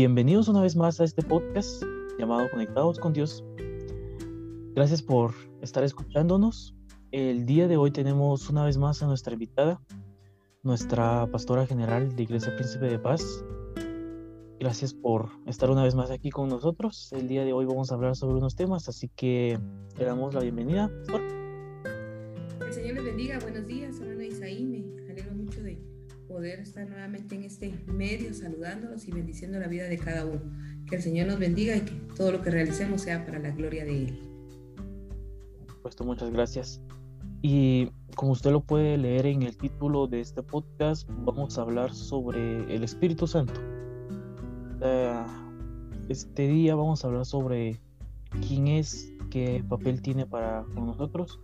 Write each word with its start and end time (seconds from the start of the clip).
Bienvenidos 0.00 0.48
una 0.48 0.62
vez 0.62 0.76
más 0.76 0.98
a 0.98 1.04
este 1.04 1.20
podcast 1.20 1.82
llamado 2.18 2.48
Conectados 2.50 2.98
con 2.98 3.12
Dios. 3.12 3.44
Gracias 4.74 5.02
por 5.02 5.34
estar 5.60 5.84
escuchándonos. 5.84 6.74
El 7.10 7.44
día 7.44 7.68
de 7.68 7.76
hoy 7.76 7.90
tenemos 7.90 8.48
una 8.48 8.64
vez 8.64 8.78
más 8.78 9.02
a 9.02 9.06
nuestra 9.06 9.34
invitada, 9.34 9.78
nuestra 10.62 11.30
pastora 11.30 11.66
general 11.66 12.16
de 12.16 12.22
Iglesia 12.22 12.56
Príncipe 12.56 12.86
de 12.86 12.98
Paz. 12.98 13.44
Gracias 14.58 14.94
por 14.94 15.28
estar 15.44 15.70
una 15.70 15.82
vez 15.82 15.94
más 15.94 16.10
aquí 16.10 16.30
con 16.30 16.48
nosotros. 16.48 17.12
El 17.12 17.28
día 17.28 17.44
de 17.44 17.52
hoy 17.52 17.66
vamos 17.66 17.92
a 17.92 17.94
hablar 17.94 18.16
sobre 18.16 18.38
unos 18.38 18.56
temas, 18.56 18.88
así 18.88 19.10
que 19.14 19.60
le 19.98 20.04
damos 20.06 20.32
la 20.32 20.40
bienvenida. 20.40 20.90
Estar 26.80 26.88
nuevamente 26.88 27.34
en 27.34 27.44
este 27.44 27.74
medio 27.86 28.32
saludándolos 28.32 29.06
y 29.06 29.12
bendiciendo 29.12 29.58
la 29.58 29.68
vida 29.68 29.84
de 29.84 29.98
cada 29.98 30.24
uno. 30.24 30.40
Que 30.88 30.96
el 30.96 31.02
Señor 31.02 31.26
nos 31.26 31.38
bendiga 31.38 31.76
y 31.76 31.82
que 31.82 31.92
todo 32.16 32.32
lo 32.32 32.42
que 32.42 32.50
realicemos 32.50 33.02
sea 33.02 33.24
para 33.26 33.38
la 33.38 33.50
gloria 33.50 33.84
de 33.84 34.04
Él. 34.04 34.18
Puesto, 35.82 36.04
muchas 36.04 36.30
gracias. 36.30 36.80
Y 37.42 37.90
como 38.16 38.32
usted 38.32 38.50
lo 38.50 38.62
puede 38.62 38.96
leer 38.96 39.26
en 39.26 39.42
el 39.42 39.56
título 39.56 40.06
de 40.06 40.20
este 40.20 40.42
podcast, 40.42 41.08
vamos 41.24 41.58
a 41.58 41.62
hablar 41.62 41.92
sobre 41.92 42.74
el 42.74 42.82
Espíritu 42.82 43.26
Santo. 43.26 43.60
Este 46.08 46.48
día 46.48 46.74
vamos 46.74 47.04
a 47.04 47.08
hablar 47.08 47.26
sobre 47.26 47.78
quién 48.46 48.68
es, 48.68 49.12
qué 49.30 49.62
papel 49.68 50.00
tiene 50.00 50.26
para 50.26 50.64
con 50.74 50.86
nosotros. 50.86 51.40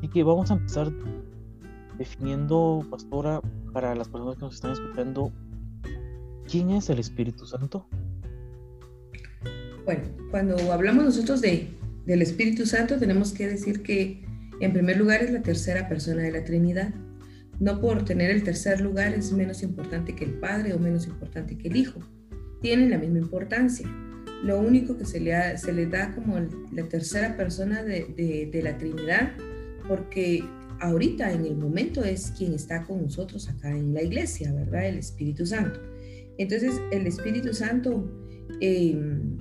y 0.00 0.08
que 0.08 0.22
vamos 0.22 0.50
a 0.50 0.54
empezar 0.54 0.90
definiendo, 1.98 2.86
pastora, 2.90 3.40
para 3.72 3.94
las 3.94 4.08
personas 4.08 4.36
que 4.36 4.42
nos 4.42 4.54
están 4.54 4.72
escuchando, 4.72 5.32
¿quién 6.50 6.70
es 6.70 6.90
el 6.90 6.98
Espíritu 6.98 7.46
Santo? 7.46 7.86
Bueno, 9.84 10.02
cuando 10.30 10.72
hablamos 10.72 11.04
nosotros 11.04 11.40
de, 11.40 11.68
del 12.06 12.22
Espíritu 12.22 12.66
Santo, 12.66 12.98
tenemos 12.98 13.32
que 13.32 13.48
decir 13.48 13.82
que 13.82 14.24
en 14.60 14.72
primer 14.72 14.96
lugar 14.96 15.22
es 15.22 15.32
la 15.32 15.42
tercera 15.42 15.88
persona 15.88 16.22
de 16.22 16.32
la 16.32 16.44
Trinidad. 16.44 16.94
No 17.58 17.80
por 17.80 18.04
tener 18.04 18.30
el 18.30 18.42
tercer 18.42 18.80
lugar 18.80 19.12
es 19.12 19.32
menos 19.32 19.62
importante 19.62 20.14
que 20.14 20.24
el 20.24 20.34
Padre 20.34 20.72
o 20.72 20.78
menos 20.78 21.06
importante 21.06 21.56
que 21.58 21.68
el 21.68 21.76
Hijo. 21.76 22.00
Tienen 22.60 22.90
la 22.90 22.98
misma 22.98 23.18
importancia. 23.18 23.88
Lo 24.44 24.58
único 24.58 24.96
que 24.96 25.04
se 25.04 25.20
le, 25.20 25.58
se 25.58 25.72
le 25.72 25.86
da 25.86 26.14
como 26.14 26.38
la 26.72 26.82
tercera 26.88 27.36
persona 27.36 27.82
de, 27.82 28.06
de, 28.16 28.50
de 28.52 28.62
la 28.62 28.76
Trinidad, 28.78 29.32
porque 29.88 30.44
ahorita 30.82 31.32
en 31.32 31.46
el 31.46 31.56
momento 31.56 32.02
es 32.02 32.32
quien 32.36 32.52
está 32.54 32.84
con 32.84 33.02
nosotros 33.02 33.48
acá 33.48 33.70
en 33.70 33.94
la 33.94 34.02
iglesia, 34.02 34.52
¿verdad? 34.52 34.88
El 34.88 34.98
Espíritu 34.98 35.46
Santo. 35.46 35.80
Entonces, 36.38 36.74
el 36.90 37.06
Espíritu 37.06 37.54
Santo 37.54 38.10
em, 38.60 39.38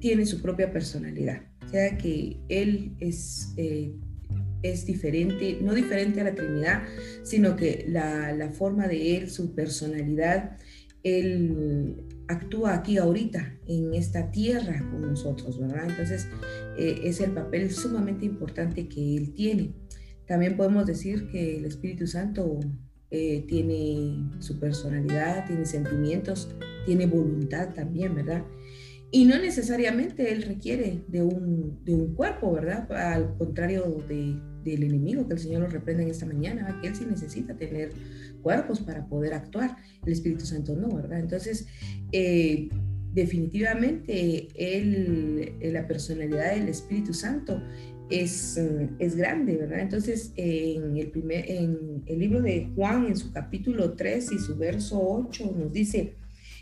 tiene 0.00 0.26
su 0.26 0.42
propia 0.42 0.72
personalidad, 0.72 1.42
o 1.64 1.68
sea 1.68 1.96
que 1.96 2.38
Él 2.48 2.96
es, 2.98 3.54
eh, 3.56 3.94
es 4.62 4.84
diferente, 4.84 5.58
no 5.62 5.74
diferente 5.74 6.20
a 6.20 6.24
la 6.24 6.34
Trinidad, 6.34 6.82
sino 7.22 7.54
que 7.54 7.84
la, 7.88 8.32
la 8.32 8.50
forma 8.50 8.88
de 8.88 9.16
Él, 9.16 9.30
su 9.30 9.54
personalidad, 9.54 10.58
Él 11.04 12.04
actúa 12.26 12.74
aquí 12.74 12.98
ahorita, 12.98 13.58
en 13.66 13.94
esta 13.94 14.32
tierra 14.32 14.80
con 14.90 15.02
nosotros, 15.02 15.60
¿verdad? 15.60 15.88
Entonces, 15.88 16.26
eh, 16.76 17.00
es 17.04 17.20
el 17.20 17.30
papel 17.30 17.70
sumamente 17.70 18.24
importante 18.24 18.88
que 18.88 19.16
Él 19.16 19.34
tiene. 19.34 19.72
También 20.30 20.56
podemos 20.56 20.86
decir 20.86 21.26
que 21.26 21.56
el 21.56 21.64
Espíritu 21.64 22.06
Santo 22.06 22.60
eh, 23.10 23.44
tiene 23.48 24.30
su 24.38 24.60
personalidad, 24.60 25.44
tiene 25.44 25.64
sentimientos, 25.64 26.54
tiene 26.86 27.06
voluntad 27.06 27.74
también, 27.74 28.14
¿verdad? 28.14 28.44
Y 29.10 29.24
no 29.24 29.36
necesariamente 29.40 30.30
él 30.30 30.42
requiere 30.42 31.02
de 31.08 31.22
un, 31.22 31.84
de 31.84 31.94
un 31.94 32.14
cuerpo, 32.14 32.52
¿verdad? 32.52 32.92
Al 32.92 33.36
contrario 33.38 34.04
de, 34.08 34.40
del 34.62 34.84
enemigo 34.84 35.26
que 35.26 35.34
el 35.34 35.40
Señor 35.40 35.62
lo 35.62 35.66
reprende 35.66 36.04
en 36.04 36.10
esta 36.10 36.26
mañana, 36.26 36.78
que 36.80 36.86
él 36.86 36.94
sí 36.94 37.04
necesita 37.10 37.56
tener 37.56 37.90
cuerpos 38.40 38.78
para 38.78 39.08
poder 39.08 39.34
actuar. 39.34 39.78
El 40.06 40.12
Espíritu 40.12 40.46
Santo 40.46 40.76
no, 40.76 40.94
¿verdad? 40.94 41.18
Entonces, 41.18 41.66
eh, 42.12 42.68
definitivamente 43.12 44.46
él, 44.54 45.54
la 45.60 45.88
personalidad 45.88 46.54
del 46.54 46.68
Espíritu 46.68 47.12
Santo 47.12 47.60
es, 48.10 48.58
mm, 48.60 48.96
es 48.98 49.16
grande, 49.16 49.56
¿verdad? 49.56 49.80
Entonces, 49.80 50.32
en 50.36 50.96
el, 50.96 51.10
primer, 51.10 51.50
en 51.50 52.02
el 52.06 52.18
libro 52.18 52.42
de 52.42 52.70
Juan, 52.74 53.06
en 53.06 53.16
su 53.16 53.32
capítulo 53.32 53.92
3 53.92 54.32
y 54.32 54.38
su 54.38 54.56
verso 54.56 55.00
8, 55.00 55.54
nos 55.56 55.72
dice, 55.72 56.14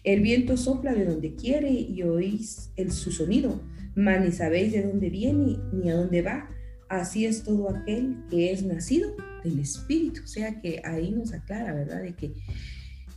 el 0.04 0.20
viento 0.20 0.56
sopla 0.56 0.94
de 0.94 1.04
donde 1.04 1.34
quiere 1.34 1.70
y 1.70 2.02
oís 2.02 2.70
el, 2.76 2.92
su 2.92 3.10
sonido, 3.10 3.60
mas 3.94 4.24
ni 4.24 4.30
sabéis 4.30 4.72
de 4.72 4.86
dónde 4.86 5.10
viene 5.10 5.58
ni 5.72 5.90
a 5.90 5.96
dónde 5.96 6.22
va. 6.22 6.50
Así 6.88 7.26
es 7.26 7.42
todo 7.42 7.70
aquel 7.70 8.16
que 8.30 8.52
es 8.52 8.62
nacido 8.62 9.14
del 9.44 9.58
Espíritu. 9.58 10.22
O 10.24 10.26
sea 10.26 10.60
que 10.60 10.80
ahí 10.84 11.10
nos 11.10 11.32
aclara, 11.32 11.74
¿verdad? 11.74 12.02
De 12.02 12.14
que 12.14 12.32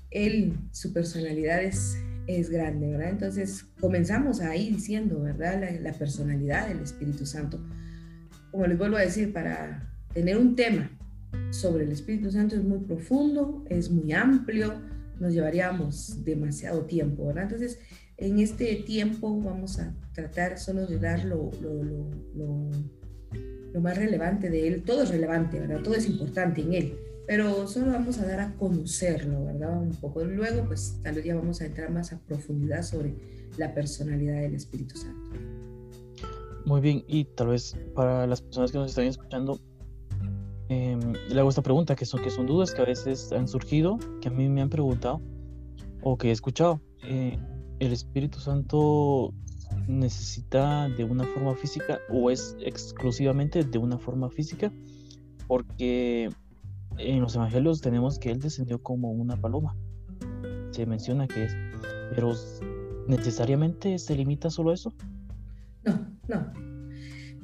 él, 0.09 0.53
su 0.71 0.91
personalidad 0.91 1.63
es, 1.63 1.97
es 2.27 2.49
grande, 2.49 2.87
¿verdad? 2.87 3.11
Entonces 3.11 3.65
comenzamos 3.79 4.41
ahí 4.41 4.71
diciendo, 4.71 5.21
¿verdad? 5.21 5.63
La 5.81 5.93
personalidad 5.93 6.67
del 6.67 6.79
Espíritu 6.79 7.25
Santo 7.25 7.63
como 8.51 8.67
les 8.67 8.77
vuelvo 8.77 8.97
a 8.97 9.01
decir, 9.01 9.33
para 9.33 9.91
tener 10.13 10.37
un 10.37 10.55
tema 10.55 10.89
sobre 11.51 11.85
el 11.85 11.91
Espíritu 11.91 12.31
Santo 12.31 12.55
es 12.55 12.63
muy 12.63 12.79
profundo, 12.79 13.63
es 13.69 13.89
muy 13.89 14.11
amplio, 14.11 14.73
nos 15.19 15.33
llevaríamos 15.33 16.23
demasiado 16.23 16.85
tiempo, 16.85 17.27
¿verdad? 17.27 17.43
Entonces, 17.43 17.79
en 18.17 18.39
este 18.39 18.75
tiempo 18.85 19.39
vamos 19.41 19.79
a 19.79 19.93
tratar 20.13 20.59
solo 20.59 20.85
de 20.85 20.99
dar 20.99 21.23
lo, 21.25 21.51
más 23.79 23.97
relevante 23.97 24.49
de 24.49 24.67
él. 24.67 24.83
Todo 24.83 25.03
es 25.03 25.09
relevante, 25.09 25.59
¿verdad? 25.59 25.81
Todo 25.81 25.95
es 25.95 26.07
importante 26.07 26.61
en 26.61 26.73
él, 26.73 26.95
pero 27.27 27.67
solo 27.67 27.91
vamos 27.91 28.19
a 28.19 28.25
dar 28.25 28.39
a 28.41 28.53
conocerlo, 28.55 29.45
¿verdad? 29.45 29.81
Un 29.81 29.95
poco. 29.95 30.23
Luego, 30.23 30.65
pues 30.65 30.99
tal 31.03 31.15
vez 31.15 31.25
ya 31.25 31.35
vamos 31.35 31.61
a 31.61 31.65
entrar 31.65 31.89
más 31.89 32.13
a 32.13 32.19
profundidad 32.19 32.83
sobre 32.83 33.15
la 33.57 33.73
personalidad 33.73 34.41
del 34.41 34.55
Espíritu 34.55 34.97
Santo. 34.97 35.60
Muy 36.65 36.81
bien, 36.81 37.03
y 37.07 37.25
tal 37.25 37.47
vez 37.47 37.77
para 37.95 38.27
las 38.27 38.41
personas 38.41 38.71
que 38.71 38.77
nos 38.77 38.89
están 38.89 39.05
escuchando, 39.05 39.59
eh, 40.69 40.97
le 41.29 41.39
hago 41.39 41.49
esta 41.49 41.61
pregunta, 41.61 41.95
que 41.95 42.05
son, 42.05 42.21
que 42.21 42.29
son 42.29 42.45
dudas 42.45 42.73
que 42.73 42.81
a 42.81 42.85
veces 42.85 43.31
han 43.31 43.47
surgido, 43.47 43.97
que 44.21 44.29
a 44.29 44.31
mí 44.31 44.47
me 44.47 44.61
han 44.61 44.69
preguntado 44.69 45.21
o 46.03 46.17
que 46.17 46.29
he 46.29 46.31
escuchado. 46.31 46.81
Eh, 47.03 47.37
¿El 47.79 47.91
Espíritu 47.91 48.39
Santo 48.39 49.33
necesita 49.87 50.87
de 50.89 51.03
una 51.03 51.23
forma 51.25 51.55
física 51.55 51.99
o 52.09 52.29
es 52.29 52.55
exclusivamente 52.61 53.63
de 53.63 53.77
una 53.77 53.97
forma 53.97 54.29
física? 54.29 54.71
Porque 55.47 56.29
en 56.97 57.21
los 57.21 57.35
evangelios 57.35 57.81
tenemos 57.81 58.19
que 58.19 58.31
Él 58.31 58.39
descendió 58.39 58.81
como 58.81 59.11
una 59.11 59.35
paloma. 59.35 59.75
Se 60.71 60.85
menciona 60.85 61.27
que 61.27 61.45
es, 61.45 61.57
pero 62.15 62.33
¿necesariamente 63.07 63.97
se 63.97 64.15
limita 64.15 64.49
solo 64.49 64.69
a 64.71 64.75
eso? 64.75 64.93
No, 65.85 66.17
no. 66.27 66.53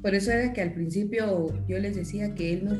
Por 0.02 0.14
eso 0.14 0.30
era 0.30 0.52
que 0.52 0.60
al 0.60 0.72
principio 0.72 1.46
yo 1.66 1.78
les 1.78 1.96
decía 1.96 2.34
que 2.34 2.54
él 2.54 2.64
no, 2.64 2.74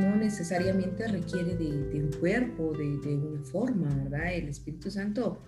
no 0.00 0.16
necesariamente 0.16 1.06
requiere 1.06 1.54
de, 1.56 2.02
un 2.02 2.10
cuerpo, 2.18 2.72
de, 2.72 2.98
de, 2.98 3.16
una 3.16 3.42
forma, 3.44 3.94
¿verdad? 3.94 4.32
El 4.32 4.48
Espíritu 4.48 4.90
Santo, 4.90 5.42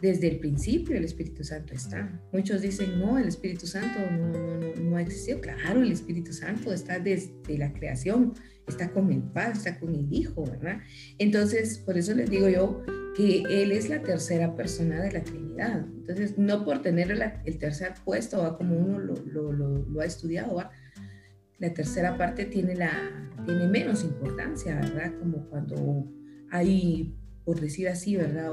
desde 0.00 0.28
el 0.28 0.40
principio 0.40 0.96
el 0.96 1.04
Espíritu 1.04 1.44
Santo 1.44 1.72
está. 1.72 2.20
Muchos 2.32 2.62
dicen, 2.62 2.98
no, 2.98 3.16
el 3.16 3.28
Espíritu 3.28 3.66
Santo 3.66 3.98
no, 4.10 4.58
no, 4.58 4.74
no 4.82 4.96
ha 4.96 5.02
existido. 5.02 5.40
Claro, 5.40 5.82
el 5.82 5.92
Espíritu 5.92 6.32
Santo 6.32 6.72
está 6.72 6.98
desde 6.98 7.58
la 7.58 7.72
creación, 7.72 8.34
está 8.66 8.90
con 8.90 9.12
el 9.12 9.22
Padre, 9.22 9.52
está 9.52 9.78
con 9.78 9.94
el 9.94 10.12
Hijo, 10.12 10.44
¿verdad? 10.44 10.80
Entonces, 11.18 11.78
por 11.78 11.96
eso 11.96 12.12
les 12.12 12.28
digo 12.28 12.48
yo 12.48 12.82
que 13.16 13.42
Él 13.48 13.72
es 13.72 13.88
la 13.88 14.02
tercera 14.02 14.54
persona 14.54 15.02
de 15.02 15.12
la 15.12 15.24
Trinidad. 15.24 15.86
Entonces, 15.86 16.36
no 16.36 16.64
por 16.64 16.82
tener 16.82 17.10
el 17.44 17.58
tercer 17.58 17.94
puesto, 18.04 18.38
¿va? 18.38 18.56
como 18.56 18.76
uno 18.76 18.98
lo, 18.98 20.00
ha 20.00 20.04
estudiado, 20.04 20.56
¿va? 20.56 20.70
la 21.58 21.72
tercera 21.72 22.18
parte 22.18 22.44
tiene, 22.44 22.74
la, 22.74 22.92
tiene 23.46 23.66
menos 23.68 24.04
importancia, 24.04 24.74
¿verdad? 24.74 25.14
Como 25.18 25.48
cuando 25.48 26.06
hay, 26.50 27.16
por 27.44 27.60
decir 27.60 27.88
así, 27.88 28.16
¿verdad? 28.16 28.52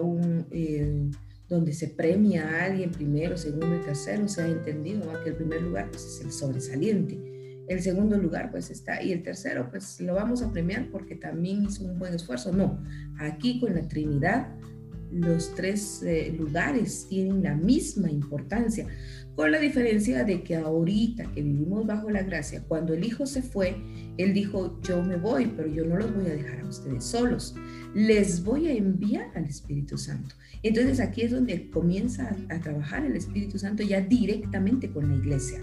Eh, 0.51 1.09
donde 1.49 1.73
se 1.73 1.89
premia 1.89 2.47
a 2.47 2.65
alguien 2.65 2.91
primero, 2.91 3.37
segundo 3.37 3.75
y 3.75 3.79
tercero, 3.79 4.27
se 4.29 4.43
ha 4.43 4.47
entendido 4.47 5.05
¿va? 5.07 5.21
que 5.23 5.31
el 5.31 5.35
primer 5.35 5.61
lugar 5.61 5.89
pues, 5.91 6.05
es 6.05 6.21
el 6.21 6.31
sobresaliente 6.31 7.32
el 7.67 7.81
segundo 7.81 8.17
lugar 8.17 8.51
pues 8.51 8.69
está 8.69 9.01
y 9.01 9.11
el 9.11 9.23
tercero 9.23 9.69
pues 9.69 9.99
lo 10.01 10.15
vamos 10.15 10.41
a 10.41 10.51
premiar 10.51 10.89
porque 10.91 11.15
también 11.15 11.63
hizo 11.63 11.85
un 11.85 11.99
buen 11.99 12.13
esfuerzo. 12.13 12.51
No, 12.51 12.83
aquí 13.19 13.59
con 13.59 13.73
la 13.73 13.87
Trinidad 13.87 14.47
los 15.13 15.53
tres 15.55 16.01
eh, 16.03 16.35
lugares 16.37 17.07
tienen 17.09 17.43
la 17.43 17.55
misma 17.55 18.09
importancia, 18.09 18.87
con 19.35 19.51
la 19.51 19.59
diferencia 19.59 20.23
de 20.23 20.43
que 20.43 20.55
ahorita 20.55 21.31
que 21.33 21.41
vivimos 21.41 21.87
bajo 21.87 22.09
la 22.09 22.21
gracia, 22.21 22.63
cuando 22.67 22.93
el 22.93 23.03
Hijo 23.03 23.25
se 23.25 23.41
fue, 23.41 23.75
Él 24.17 24.33
dijo, 24.33 24.79
yo 24.81 25.01
me 25.01 25.15
voy, 25.15 25.51
pero 25.55 25.67
yo 25.67 25.85
no 25.85 25.97
los 25.97 26.13
voy 26.13 26.27
a 26.27 26.35
dejar 26.35 26.61
a 26.61 26.67
ustedes 26.67 27.03
solos, 27.03 27.55
les 27.95 28.43
voy 28.43 28.67
a 28.67 28.73
enviar 28.73 29.31
al 29.35 29.45
Espíritu 29.45 29.97
Santo. 29.97 30.35
Entonces 30.61 30.99
aquí 30.99 31.21
es 31.21 31.31
donde 31.31 31.69
comienza 31.71 32.35
a, 32.49 32.59
trabajar 32.59 33.05
el 33.05 33.15
Espíritu 33.15 33.57
Santo 33.57 33.83
ya 33.83 34.01
directamente 34.01 34.89
con 34.91 35.09
la 35.09 35.15
iglesia, 35.15 35.59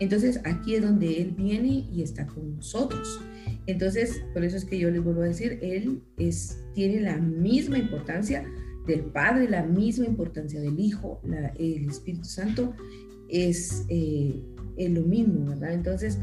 Entonces 0.00 0.40
aquí 0.44 0.74
es 0.74 0.82
donde 0.82 1.22
Él 1.22 1.34
viene 1.36 1.88
y 1.92 2.02
está 2.02 2.26
con 2.26 2.56
nosotros. 2.56 3.20
Entonces, 3.66 4.22
por 4.32 4.44
eso 4.44 4.56
es 4.56 4.64
que 4.64 4.78
yo 4.78 4.90
les 4.90 5.02
vuelvo 5.02 5.22
a 5.22 5.26
decir, 5.26 5.58
Él 5.62 6.02
es, 6.16 6.64
tiene 6.74 7.00
la 7.00 7.16
misma 7.18 7.78
importancia 7.78 8.44
del 8.88 9.02
Padre, 9.02 9.48
la 9.48 9.62
misma 9.62 10.06
importancia 10.06 10.60
del 10.60 10.80
Hijo, 10.80 11.20
el 11.58 11.88
Espíritu 11.88 12.24
Santo 12.24 12.72
es, 13.28 13.84
eh, 13.88 14.42
es, 14.76 14.90
lo 14.90 15.02
mismo, 15.02 15.44
¿verdad? 15.44 15.74
Entonces, 15.74 16.18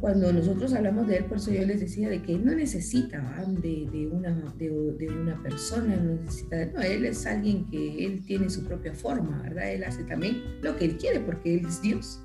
cuando 0.00 0.32
nosotros 0.32 0.74
hablamos 0.74 1.06
de 1.06 1.18
Él, 1.18 1.24
por 1.26 1.38
eso 1.38 1.52
yo 1.52 1.64
les 1.64 1.80
decía 1.80 2.08
de 2.10 2.20
que 2.20 2.34
Él 2.34 2.44
no 2.44 2.54
necesita 2.54 3.46
de, 3.62 3.88
de, 3.90 4.08
una, 4.08 4.32
de, 4.58 4.70
una 4.70 5.40
persona, 5.42 5.96
no 5.96 6.14
necesita, 6.14 6.66
no, 6.66 6.82
Él 6.82 7.06
es 7.06 7.24
alguien 7.24 7.64
que 7.70 8.04
Él 8.04 8.24
tiene 8.26 8.50
su 8.50 8.64
propia 8.64 8.92
forma, 8.92 9.42
¿verdad? 9.42 9.72
Él 9.72 9.84
hace 9.84 10.02
también 10.04 10.42
lo 10.62 10.76
que 10.76 10.86
Él 10.86 10.96
quiere 10.98 11.20
porque 11.20 11.54
Él 11.54 11.66
es 11.66 11.80
Dios. 11.80 12.20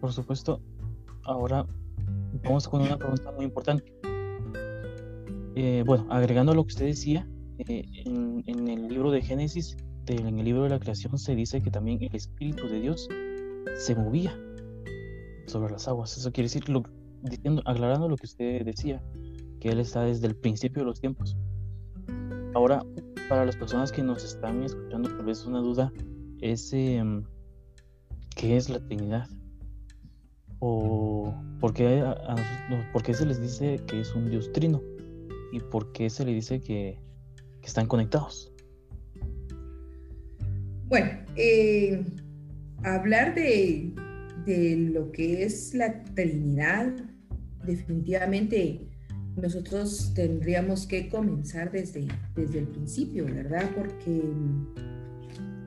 Por 0.00 0.12
supuesto, 0.12 0.62
ahora 1.24 1.66
vamos 2.44 2.68
con 2.68 2.82
una 2.82 2.96
pregunta 2.96 3.32
muy 3.32 3.44
importante. 3.44 3.92
Eh, 5.56 5.82
bueno, 5.84 6.06
agregando 6.08 6.54
lo 6.54 6.62
que 6.64 6.68
usted 6.68 6.86
decía, 6.86 7.28
eh, 7.58 7.84
en, 8.04 8.68
el 8.68 8.88
libro 8.88 9.10
de 9.10 9.22
Génesis, 9.22 9.76
en 10.06 10.38
el 10.38 10.44
libro 10.44 10.64
de 10.64 10.70
la 10.70 10.78
creación, 10.78 11.18
se 11.18 11.34
dice 11.34 11.60
que 11.60 11.70
también 11.70 12.02
el 12.02 12.14
Espíritu 12.14 12.68
de 12.68 12.80
Dios 12.80 13.08
se 13.76 13.94
movía 13.94 14.36
sobre 15.46 15.72
las 15.72 15.88
aguas. 15.88 16.16
Eso 16.16 16.32
quiere 16.32 16.46
decir, 16.48 16.64
aclarando 17.64 18.08
lo 18.08 18.16
que 18.16 18.26
usted 18.26 18.64
decía, 18.64 19.02
que 19.60 19.70
Él 19.70 19.80
está 19.80 20.02
desde 20.02 20.26
el 20.26 20.36
principio 20.36 20.82
de 20.82 20.86
los 20.86 21.00
tiempos. 21.00 21.36
Ahora, 22.54 22.84
para 23.28 23.44
las 23.44 23.56
personas 23.56 23.92
que 23.92 24.02
nos 24.02 24.24
están 24.24 24.62
escuchando, 24.62 25.10
tal 25.16 25.26
vez 25.26 25.44
una 25.44 25.60
duda 25.60 25.92
es 26.40 26.72
em, 26.72 27.24
qué 28.36 28.56
es 28.56 28.70
la 28.70 28.80
Trinidad 28.80 29.28
o 30.60 31.34
por 31.60 31.74
qué, 31.74 32.04
por 32.92 33.02
qué 33.02 33.14
se 33.14 33.26
les 33.26 33.40
dice 33.40 33.80
que 33.86 34.00
es 34.00 34.14
un 34.14 34.30
Dios 34.30 34.50
trino 34.52 34.80
y 35.52 35.60
por 35.60 35.92
qué 35.92 36.10
se 36.10 36.24
le 36.24 36.32
dice 36.32 36.60
que 36.60 36.98
están 37.62 37.86
conectados. 37.86 38.52
Bueno, 40.86 41.10
eh, 41.36 42.02
hablar 42.82 43.34
de, 43.34 43.92
lo 44.92 45.12
que 45.12 45.44
es 45.44 45.74
la 45.74 46.02
Trinidad, 46.14 46.94
definitivamente 47.64 48.88
nosotros 49.36 50.12
tendríamos 50.14 50.86
que 50.86 51.10
comenzar 51.10 51.70
desde, 51.70 52.08
desde 52.34 52.60
el 52.60 52.68
principio, 52.68 53.26
¿verdad? 53.26 53.70
Porque 53.76 54.22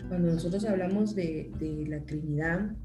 cuando 0.10 0.34
nosotros 0.34 0.66
hablamos 0.66 1.14
de, 1.14 1.52
de, 1.60 1.86
la 1.88 2.04
Trinidad, 2.04 2.76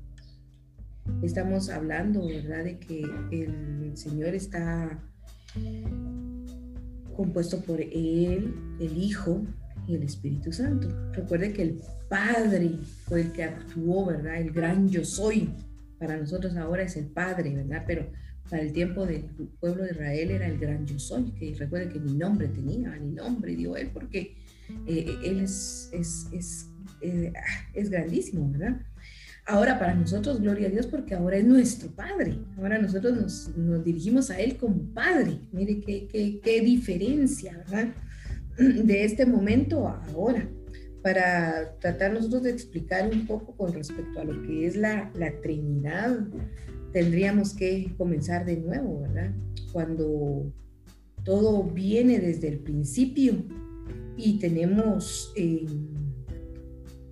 estamos 1.22 1.70
hablando, 1.70 2.26
¿verdad? 2.26 2.64
De 2.64 2.78
que 2.78 3.02
el 3.32 3.96
Señor 3.96 4.34
está 4.34 5.02
compuesto 7.16 7.60
por 7.60 7.80
Él, 7.80 8.54
el 8.78 8.96
Hijo 8.96 9.44
y 9.86 9.94
el 9.94 10.02
Espíritu 10.02 10.52
Santo. 10.52 10.88
Recuerde 11.12 11.52
que 11.52 11.62
el 11.62 11.80
Padre 12.08 12.70
fue 13.04 13.22
el 13.22 13.32
que 13.32 13.44
actuó, 13.44 14.06
¿verdad? 14.06 14.40
El 14.40 14.52
gran 14.52 14.88
yo 14.88 15.04
soy. 15.04 15.50
Para 15.98 16.16
nosotros 16.16 16.56
ahora 16.56 16.82
es 16.82 16.96
el 16.96 17.06
Padre, 17.06 17.54
¿verdad? 17.54 17.84
Pero 17.86 18.06
para 18.48 18.62
el 18.62 18.72
tiempo 18.72 19.06
del 19.06 19.24
pueblo 19.60 19.84
de 19.84 19.92
Israel 19.92 20.30
era 20.30 20.46
el 20.46 20.58
gran 20.58 20.86
yo 20.86 20.98
soy, 20.98 21.32
que 21.32 21.54
recuerde 21.54 21.88
que 21.88 21.98
mi 21.98 22.14
nombre 22.14 22.48
tenía, 22.48 22.90
mi 23.00 23.12
nombre 23.12 23.56
dio 23.56 23.76
Él, 23.76 23.90
porque 23.92 24.36
eh, 24.86 25.16
Él 25.24 25.40
es, 25.40 25.90
es, 25.92 26.26
es, 26.32 26.70
eh, 27.00 27.32
es 27.74 27.90
grandísimo, 27.90 28.50
¿verdad? 28.52 28.80
Ahora 29.48 29.78
para 29.78 29.94
nosotros, 29.94 30.40
gloria 30.40 30.66
a 30.66 30.70
Dios, 30.70 30.88
porque 30.88 31.14
ahora 31.14 31.36
es 31.36 31.44
nuestro 31.44 31.88
Padre. 31.90 32.36
Ahora 32.58 32.78
nosotros 32.78 33.48
nos, 33.56 33.84
dirigimos 33.84 34.28
a 34.30 34.40
Él 34.40 34.56
como 34.56 34.92
Padre. 34.92 35.38
Mire 35.52 35.80
qué, 35.80 36.08
qué, 36.08 36.40
qué, 36.42 36.60
diferencia, 36.62 37.56
¿verdad? 37.58 37.94
De 38.84 39.04
este 39.04 39.24
momento 39.24 39.86
a 39.86 40.04
ahora. 40.06 40.48
Para 41.00 41.78
tratar 41.78 42.14
nosotros 42.14 42.42
de 42.42 42.50
explicar 42.50 43.08
un 43.08 43.28
poco 43.28 43.56
con 43.56 43.72
respecto 43.72 44.18
a 44.18 44.24
lo 44.24 44.42
que 44.42 44.66
es 44.66 44.74
la, 44.74 45.12
la 45.14 45.40
Trinidad, 45.40 46.26
tendríamos 46.92 47.54
que 47.54 47.94
comenzar 47.96 48.44
de 48.44 48.56
nuevo, 48.56 49.02
¿verdad? 49.02 49.30
Cuando 49.72 50.52
todo 51.22 51.62
viene 51.62 52.18
desde 52.18 52.48
el 52.48 52.58
principio 52.58 53.34
y 54.16 54.40
tenemos, 54.40 55.32
eh, 55.36 55.66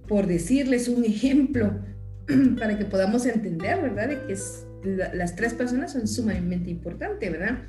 por 0.09 0.27
decirles 0.27 0.89
un 0.89 1.05
ejemplo, 1.05 1.81
para 2.59 2.79
que 2.79 2.85
podamos 2.85 3.27
entender, 3.27 3.81
¿verdad? 3.81 4.09
De 4.09 4.27
que 4.27 4.37
las 5.17 5.35
tres 5.35 5.55
personas 5.55 5.93
son 5.93 6.07
sumamente 6.07 6.71
importantes, 6.71 7.31
¿verdad? 7.31 7.65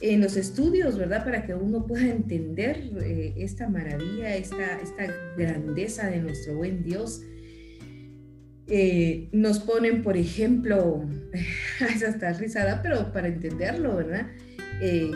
En 0.00 0.20
los 0.20 0.36
estudios, 0.36 0.96
¿verdad? 0.96 1.24
Para 1.24 1.44
que 1.44 1.54
uno 1.54 1.86
pueda 1.86 2.06
entender 2.06 2.90
eh, 3.02 3.34
esta 3.36 3.68
maravilla, 3.68 4.34
esta, 4.36 4.78
esta 4.80 5.06
grandeza 5.36 6.08
de 6.08 6.20
nuestro 6.20 6.56
buen 6.56 6.82
Dios. 6.82 7.22
Eh, 8.66 9.28
nos 9.32 9.58
ponen, 9.58 10.02
por 10.02 10.16
ejemplo, 10.16 11.04
es 11.94 12.02
hasta 12.02 12.32
risada, 12.34 12.82
pero 12.82 13.12
para 13.12 13.28
entenderlo, 13.28 13.96
¿verdad? 13.96 14.28
Eh, 14.80 15.10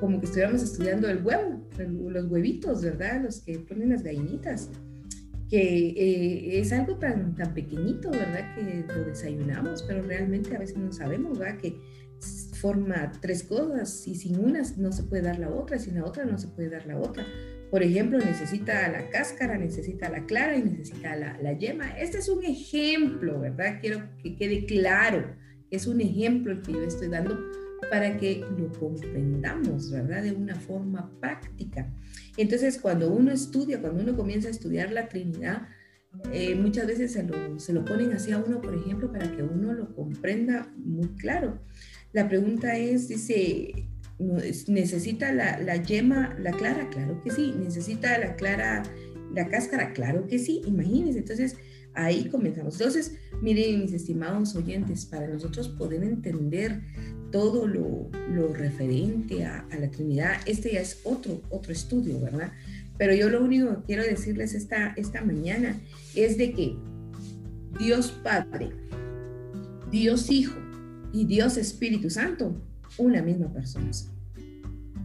como 0.00 0.18
que 0.18 0.26
estuviéramos 0.26 0.62
estudiando 0.62 1.08
el 1.08 1.22
huevo, 1.22 1.68
los 1.78 2.26
huevitos, 2.26 2.82
¿verdad? 2.82 3.22
Los 3.22 3.42
que 3.42 3.58
ponen 3.60 3.90
las 3.90 4.02
gallinitas 4.02 4.70
que 5.48 5.88
eh, 5.88 6.60
es 6.60 6.72
algo 6.72 6.96
tan, 6.96 7.34
tan 7.34 7.54
pequeñito, 7.54 8.10
¿verdad? 8.10 8.54
Que 8.54 8.84
lo 8.86 9.04
desayunamos, 9.04 9.82
pero 9.82 10.02
realmente 10.02 10.54
a 10.56 10.58
veces 10.58 10.76
no 10.76 10.92
sabemos, 10.92 11.38
¿verdad? 11.38 11.58
Que 11.58 11.76
forma 12.60 13.12
tres 13.20 13.42
cosas 13.42 14.06
y 14.06 14.14
sin 14.14 14.38
una 14.38 14.62
no 14.78 14.90
se 14.90 15.02
puede 15.02 15.22
dar 15.22 15.38
la 15.38 15.50
otra, 15.50 15.78
sin 15.78 15.96
la 15.96 16.04
otra 16.04 16.24
no 16.24 16.38
se 16.38 16.48
puede 16.48 16.70
dar 16.70 16.86
la 16.86 16.98
otra. 16.98 17.26
Por 17.70 17.82
ejemplo, 17.82 18.18
necesita 18.18 18.88
la 18.88 19.10
cáscara, 19.10 19.58
necesita 19.58 20.08
la 20.08 20.24
clara 20.24 20.56
y 20.56 20.62
necesita 20.62 21.16
la, 21.16 21.36
la 21.42 21.52
yema. 21.52 21.90
Este 21.98 22.18
es 22.18 22.28
un 22.28 22.44
ejemplo, 22.44 23.40
¿verdad? 23.40 23.78
Quiero 23.80 24.08
que 24.22 24.36
quede 24.36 24.64
claro. 24.64 25.36
Es 25.70 25.86
un 25.86 26.00
ejemplo 26.00 26.52
el 26.52 26.62
que 26.62 26.72
yo 26.72 26.82
estoy 26.82 27.08
dando 27.08 27.36
para 27.90 28.16
que 28.16 28.44
lo 28.56 28.72
comprendamos, 28.72 29.90
¿verdad? 29.90 30.22
De 30.22 30.32
una 30.32 30.54
forma 30.54 31.10
práctica. 31.20 31.92
Entonces, 32.36 32.78
cuando 32.78 33.10
uno 33.12 33.30
estudia, 33.30 33.80
cuando 33.80 34.02
uno 34.02 34.16
comienza 34.16 34.48
a 34.48 34.50
estudiar 34.50 34.92
la 34.92 35.08
Trinidad, 35.08 35.68
eh, 36.32 36.54
muchas 36.54 36.86
veces 36.86 37.12
se 37.12 37.22
lo, 37.22 37.58
se 37.58 37.72
lo 37.72 37.84
ponen 37.84 38.12
así 38.12 38.32
a 38.32 38.38
uno, 38.38 38.60
por 38.60 38.74
ejemplo, 38.74 39.10
para 39.10 39.30
que 39.34 39.42
uno 39.42 39.72
lo 39.72 39.94
comprenda 39.94 40.72
muy 40.76 41.08
claro. 41.16 41.60
La 42.12 42.28
pregunta 42.28 42.76
es, 42.76 43.08
dice, 43.08 43.88
¿necesita 44.68 45.32
la, 45.32 45.58
la 45.60 45.76
yema, 45.76 46.36
la 46.38 46.52
clara? 46.52 46.88
Claro 46.90 47.20
que 47.22 47.30
sí. 47.30 47.54
¿Necesita 47.58 48.18
la 48.18 48.36
clara, 48.36 48.82
la 49.34 49.48
cáscara? 49.48 49.92
Claro 49.92 50.26
que 50.26 50.38
sí. 50.38 50.62
Imagínense. 50.66 51.18
Entonces, 51.18 51.56
ahí 51.94 52.28
comenzamos. 52.28 52.74
Entonces, 52.74 53.16
miren, 53.40 53.80
mis 53.80 53.92
estimados 53.92 54.54
oyentes, 54.54 55.06
para 55.06 55.26
nosotros 55.26 55.68
poder 55.68 56.04
entender 56.04 56.82
todo 57.34 57.66
lo, 57.66 58.10
referente 58.54 59.44
a, 59.44 59.66
la 59.80 59.90
Trinidad, 59.90 60.34
este 60.46 60.74
ya 60.74 60.80
es 60.80 61.00
otro, 61.02 61.42
otro 61.50 61.72
estudio, 61.72 62.20
¿verdad? 62.20 62.52
Pero 62.96 63.12
yo 63.12 63.28
lo 63.28 63.42
único 63.42 63.70
que 63.70 63.86
quiero 63.86 64.04
decirles 64.04 64.54
esta, 64.54 64.94
esta 64.96 65.20
mañana 65.24 65.76
es 66.14 66.38
de 66.38 66.52
que 66.52 66.76
Dios 67.76 68.12
Padre, 68.22 68.70
Dios 69.90 70.30
Hijo 70.30 70.54
y 71.12 71.24
Dios 71.24 71.56
Espíritu 71.56 72.08
Santo, 72.08 72.54
una 72.98 73.20
misma 73.20 73.52
persona. 73.52 73.90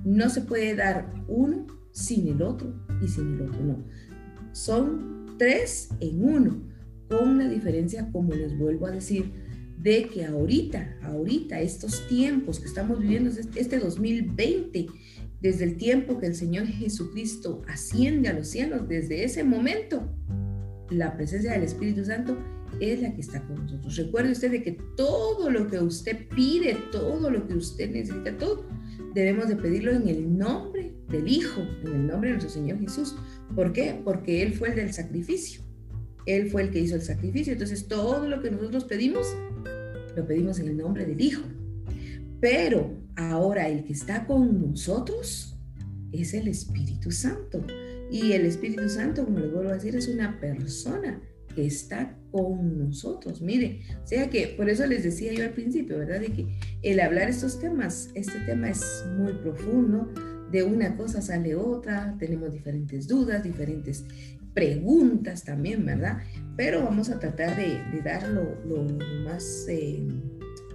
No 0.06 0.30
se 0.30 0.42
puede 0.42 0.76
dar 0.76 1.12
uno 1.28 1.66
sin 1.94 2.28
el 2.28 2.44
otro 2.44 2.76
y 3.04 3.08
sin 3.08 3.34
el 3.34 3.42
otro, 3.42 3.60
no. 3.60 3.84
Son 4.52 5.36
tres 5.40 5.90
en 6.00 6.24
uno, 6.24 6.62
con 7.10 7.28
una 7.28 7.50
diferencia, 7.50 8.08
como 8.12 8.36
les 8.36 8.56
vuelvo 8.56 8.86
a 8.86 8.92
decir, 8.92 9.34
de 9.80 10.10
que 10.10 10.26
ahorita, 10.26 10.98
ahorita, 11.04 11.62
estos 11.62 12.08
tiempos 12.08 12.60
que 12.60 12.68
estamos 12.68 13.00
viviendo, 13.00 13.30
este 13.30 13.80
2020, 13.80 14.88
desde 15.42 15.64
el 15.64 15.78
tiempo 15.78 16.20
que 16.20 16.28
el 16.28 16.36
Señor 16.36 16.68
Jesucristo 16.68 17.62
asciende 17.68 18.28
a 18.28 18.34
los 18.34 18.50
cielos, 18.50 18.88
desde 18.90 19.24
ese 19.24 19.44
momento, 19.44 20.14
la 20.90 21.16
presencia 21.16 21.54
del 21.54 21.64
Espíritu 21.64 22.04
Santo 22.04 22.38
es 22.82 23.02
la 23.02 23.14
que 23.14 23.22
está 23.22 23.42
con 23.48 23.56
nosotros. 23.56 23.96
Recuerde 23.96 24.32
usted 24.32 24.52
de 24.52 24.64
que 24.64 24.78
todo 24.98 25.50
lo 25.50 25.68
que 25.68 25.80
usted 25.80 26.28
pide, 26.36 26.78
todo 26.92 27.30
lo 27.30 27.48
que 27.48 27.54
usted 27.54 27.90
necesita, 27.90 28.38
todo, 28.38 28.68
debemos 29.14 29.48
de 29.48 29.56
pedirlo 29.56 29.92
en 29.92 30.10
el 30.10 30.38
nombre 30.38 30.94
del 31.08 31.28
Hijo, 31.28 31.62
en 31.86 31.94
el 31.94 32.08
nombre 32.08 32.30
de 32.30 32.36
nuestro 32.36 32.54
Señor 32.54 32.80
Jesús. 32.80 33.16
¿Por 33.56 33.72
qué? 33.72 34.00
Porque 34.04 34.44
Él 34.44 34.54
fue 34.54 34.70
el 34.70 34.76
del 34.76 34.94
sacrificio. 34.94 35.69
Él 36.36 36.50
fue 36.50 36.62
el 36.62 36.70
que 36.70 36.80
hizo 36.80 36.96
el 36.96 37.02
sacrificio. 37.02 37.54
Entonces 37.54 37.88
todo 37.88 38.28
lo 38.28 38.42
que 38.42 38.52
nosotros 38.52 38.86
pedimos, 38.86 39.28
lo 40.16 40.28
pedimos 40.28 40.60
en 40.60 40.68
el 40.68 40.78
nombre 40.78 41.06
del 41.06 41.20
Hijo. 41.20 41.42
Pero 42.40 42.98
ahora 43.16 43.68
el 43.68 43.84
que 43.84 43.94
está 43.94 44.26
con 44.26 44.62
nosotros 44.62 45.58
es 46.12 46.34
el 46.34 46.48
Espíritu 46.48 47.12
Santo. 47.12 47.66
Y 48.12 48.34
el 48.34 48.46
Espíritu 48.46 48.90
Santo, 48.90 49.26
como 49.26 49.40
les 49.40 49.52
vuelvo 49.52 49.72
a 49.72 49.74
decir, 49.74 49.96
es 49.96 50.08
una 50.08 50.40
persona 50.40 51.22
que 51.56 51.66
está 51.66 52.16
con 52.32 52.78
nosotros. 52.78 53.42
Mire, 53.42 53.82
o 54.04 54.08
sea 54.08 54.30
que 54.30 54.54
por 54.56 54.70
eso 54.70 54.86
les 54.86 55.04
decía 55.04 55.34
yo 55.34 55.44
al 55.44 55.54
principio, 55.54 55.98
¿verdad? 55.98 56.20
De 56.20 56.32
que 56.32 56.48
el 56.84 57.00
hablar 57.00 57.30
estos 57.30 57.60
temas, 57.60 58.10
este 58.14 58.40
tema 58.42 58.70
es 58.70 59.04
muy 59.18 59.34
profundo, 59.34 60.12
de 60.52 60.64
una 60.64 60.96
cosa 60.96 61.22
sale 61.22 61.56
otra, 61.56 62.16
tenemos 62.20 62.52
diferentes 62.52 63.08
dudas, 63.08 63.44
diferentes 63.44 64.06
preguntas 64.60 65.46
también, 65.46 65.86
¿verdad? 65.86 66.18
Pero 66.58 66.84
vamos 66.84 67.10
a 67.10 67.18
tratar 67.18 67.56
de, 67.56 67.80
dar 68.04 68.28
lo, 68.28 68.84
más 69.24 69.66
eh, 69.70 70.06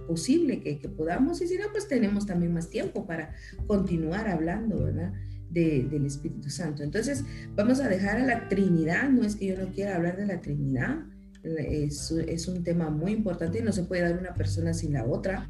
posible 0.07 0.59
que, 0.59 0.79
que 0.79 0.89
podamos 0.89 1.39
y 1.41 1.47
si 1.47 1.55
no, 1.57 1.65
pues 1.71 1.87
tenemos 1.87 2.25
también 2.25 2.51
más 2.51 2.71
tiempo 2.71 3.05
para 3.05 3.35
continuar 3.67 4.27
hablando, 4.27 4.83
¿verdad? 4.83 5.13
del 5.51 6.05
Espíritu 6.05 6.49
Santo. 6.49 6.83
Entonces, 6.83 7.23
vamos 7.55 7.79
a 7.79 7.87
dejar 7.87 8.17
a 8.17 8.25
la 8.25 8.49
Trinidad, 8.49 9.07
no 9.09 9.23
es 9.23 9.37
que 9.37 9.45
yo 9.45 9.57
no 9.57 9.71
quiera 9.71 9.95
hablar 9.95 10.17
de 10.17 10.25
la 10.25 10.41
Trinidad, 10.41 10.97
es, 11.43 12.11
es 12.11 12.47
un 12.49 12.63
tema 12.63 12.89
muy 12.89 13.13
importante 13.13 13.59
y 13.59 13.61
no 13.61 13.71
se 13.71 13.83
puede 13.83 14.01
dar 14.01 14.19
una 14.19 14.33
persona 14.33 14.73
sin 14.73 14.91
la 14.91 15.05
otra, 15.05 15.49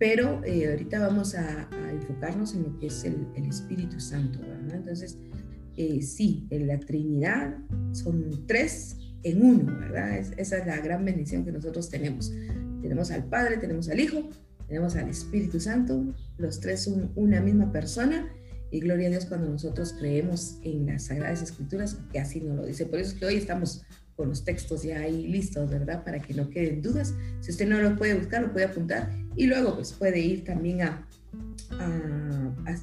pero 0.00 0.42
eh, 0.44 0.68
ahorita 0.70 0.98
vamos 0.98 1.34
a, 1.34 1.68
enfocarnos 1.92 2.54
en 2.54 2.62
lo 2.62 2.78
que 2.78 2.86
es 2.86 3.04
el, 3.04 3.26
Espíritu 3.36 4.00
Santo, 4.00 4.40
¿verdad? 4.40 4.76
Entonces, 4.76 5.18
eh, 5.80 6.02
sí, 6.02 6.46
en 6.50 6.66
la 6.66 6.78
Trinidad 6.78 7.56
son 7.92 8.46
tres 8.46 8.98
en 9.22 9.42
uno, 9.42 9.78
¿verdad? 9.78 10.18
esa 10.36 10.58
es 10.58 10.66
la 10.66 10.76
gran 10.76 11.06
bendición 11.06 11.42
que 11.42 11.52
nosotros 11.52 11.88
tenemos. 11.88 12.30
Tenemos 12.82 13.10
al 13.10 13.24
Padre, 13.24 13.56
tenemos 13.56 13.88
al 13.88 13.98
Hijo, 13.98 14.28
tenemos 14.68 14.94
al 14.96 15.08
Espíritu 15.08 15.58
Santo, 15.58 16.04
los 16.36 16.60
tres 16.60 16.82
son 16.82 17.12
una 17.14 17.40
misma 17.40 17.72
persona 17.72 18.30
y 18.70 18.80
gloria 18.80 19.06
a 19.06 19.10
Dios 19.10 19.24
cuando 19.24 19.48
nosotros 19.48 19.94
creemos 19.98 20.58
en 20.64 20.84
las 20.84 21.04
Sagradas 21.04 21.40
Escrituras, 21.40 21.96
que 22.12 22.20
así 22.20 22.42
nos 22.42 22.56
lo 22.56 22.66
dice. 22.66 22.84
Por 22.84 22.98
eso 22.98 23.14
es 23.14 23.18
que 23.18 23.24
hoy 23.24 23.36
estamos 23.36 23.82
con 24.16 24.28
los 24.28 24.44
textos 24.44 24.82
ya 24.82 25.00
ahí 25.00 25.28
listos, 25.28 25.70
¿verdad? 25.70 26.04
Para 26.04 26.20
que 26.20 26.34
no 26.34 26.50
queden 26.50 26.82
dudas. 26.82 27.14
Si 27.40 27.52
usted 27.52 27.66
no 27.66 27.80
lo 27.80 27.96
puede 27.96 28.18
buscar, 28.18 28.42
lo 28.42 28.52
puede 28.52 28.66
apuntar 28.66 29.10
y 29.34 29.46
luego 29.46 29.76
pues 29.76 29.94
puede 29.94 30.20
ir 30.20 30.44
también 30.44 30.82
a, 30.82 31.08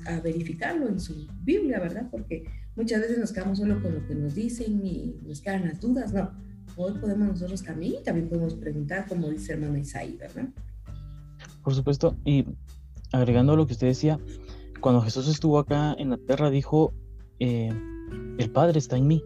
a, 0.08 0.20
verificarlo 0.22 0.90
en 0.90 1.00
su 1.00 1.28
Biblia, 1.44 1.80
¿verdad? 1.80 2.08
Porque 2.10 2.44
muchas 2.78 3.02
veces 3.02 3.18
nos 3.18 3.34
quedamos 3.34 3.58
solo 3.58 3.82
con 3.82 3.94
lo 3.96 4.08
que 4.08 4.16
nos 4.16 4.36
dicen 4.36 4.86
y 4.86 5.20
nos 5.26 5.42
quedan 5.42 5.66
las 5.66 5.82
dudas, 5.82 6.14
¿no? 6.14 6.32
Hoy 6.76 6.94
podemos 7.00 7.28
nosotros 7.28 7.64
también, 7.64 8.04
también 8.04 8.30
podemos 8.30 8.54
preguntar, 8.54 9.08
como 9.08 9.30
dice 9.30 9.54
hermano 9.54 9.78
Isaí, 9.78 10.16
¿verdad? 10.16 10.48
Por 11.64 11.74
supuesto, 11.74 12.16
y 12.24 12.46
agregando 13.12 13.56
lo 13.56 13.66
que 13.66 13.74
usted 13.74 13.88
decía, 13.88 14.20
cuando 14.80 15.02
Jesús 15.02 15.28
estuvo 15.28 15.58
acá 15.58 15.96
en 15.98 16.12
la 16.12 16.18
tierra, 16.18 16.52
dijo, 16.52 16.94
eh, 17.40 17.72
el 18.38 18.52
Padre 18.52 18.78
está 18.78 18.96
en 18.96 19.08
mí. 19.08 19.24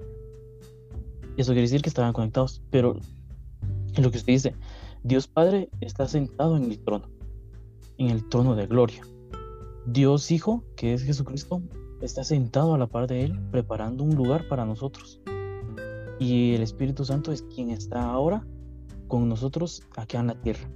Eso 1.36 1.52
quiere 1.52 1.64
decir 1.64 1.82
que 1.82 1.90
estaban 1.90 2.14
conectados, 2.14 2.62
pero 2.72 3.00
en 3.96 4.04
lo 4.04 4.12
que 4.12 4.18
usted 4.18 4.32
dice, 4.34 4.56
Dios 5.04 5.28
Padre 5.28 5.70
está 5.82 6.08
sentado 6.08 6.56
en 6.56 6.64
el 6.64 6.80
trono, 6.80 7.10
en 7.98 8.10
el 8.10 8.28
trono 8.30 8.56
de 8.56 8.68
gloria. 8.68 9.04
Dios 9.86 10.32
Hijo, 10.32 10.64
que 10.78 10.94
es 10.94 11.04
Jesucristo, 11.04 11.62
está 12.02 12.24
sentado 12.24 12.74
a 12.74 12.78
la 12.78 12.88
par 12.88 13.08
de 13.08 13.24
Él, 13.26 13.40
preparando 13.52 14.04
un 14.04 14.16
lugar 14.16 14.48
para 14.48 14.66
nosotros. 14.66 15.22
Y 16.20 16.54
el 16.54 16.62
Espíritu 16.62 17.06
Santo 17.06 17.32
es 17.32 17.44
quien 17.44 17.70
está 17.70 18.04
ahora 18.04 18.46
con 19.08 19.28
nosotros 19.28 19.84
acá 19.96 20.20
en 20.20 20.28
la 20.28 20.42
tierra. 20.42 20.70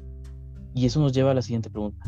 Y 0.74 0.86
eso 0.86 1.00
nos 1.00 1.14
lleva 1.14 1.32
a 1.32 1.34
la 1.34 1.42
siguiente 1.42 1.70
pregunta. 1.70 2.04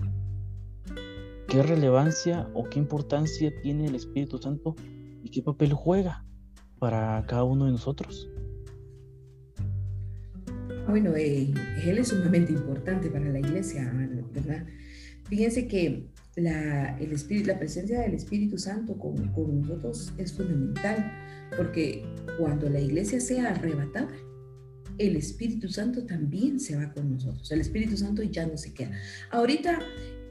¿Qué 1.47 1.63
relevancia 1.63 2.49
o 2.53 2.65
qué 2.65 2.79
importancia 2.79 3.53
tiene 3.61 3.85
el 3.85 3.95
Espíritu 3.95 4.37
Santo 4.37 4.75
y 5.23 5.29
qué 5.29 5.41
papel 5.41 5.71
juega 5.73 6.25
para 6.79 7.25
cada 7.27 7.43
uno 7.43 7.65
de 7.65 7.71
nosotros? 7.71 8.29
Bueno, 10.87 11.15
eh, 11.15 11.53
él 11.85 11.97
es 11.97 12.09
sumamente 12.09 12.51
importante 12.51 13.09
para 13.09 13.29
la 13.29 13.39
iglesia, 13.39 13.91
¿verdad? 14.33 14.65
Fíjense 15.25 15.67
que 15.67 16.07
la, 16.37 16.95
el 16.99 17.11
espíritu, 17.11 17.47
la 17.47 17.57
presencia 17.57 17.99
del 18.01 18.13
Espíritu 18.13 18.57
Santo 18.57 18.97
con, 18.97 19.31
con 19.33 19.61
nosotros 19.61 20.13
es 20.17 20.33
fundamental, 20.33 21.11
porque 21.57 22.05
cuando 22.37 22.69
la 22.69 22.79
iglesia 22.79 23.19
sea 23.19 23.49
arrebatada, 23.49 24.13
el 24.99 25.15
Espíritu 25.15 25.67
Santo 25.67 26.05
también 26.05 26.59
se 26.59 26.75
va 26.75 26.93
con 26.93 27.11
nosotros. 27.11 27.51
El 27.51 27.61
Espíritu 27.61 27.97
Santo 27.97 28.23
ya 28.23 28.45
no 28.45 28.55
se 28.55 28.73
queda. 28.73 28.91
Ahorita 29.31 29.79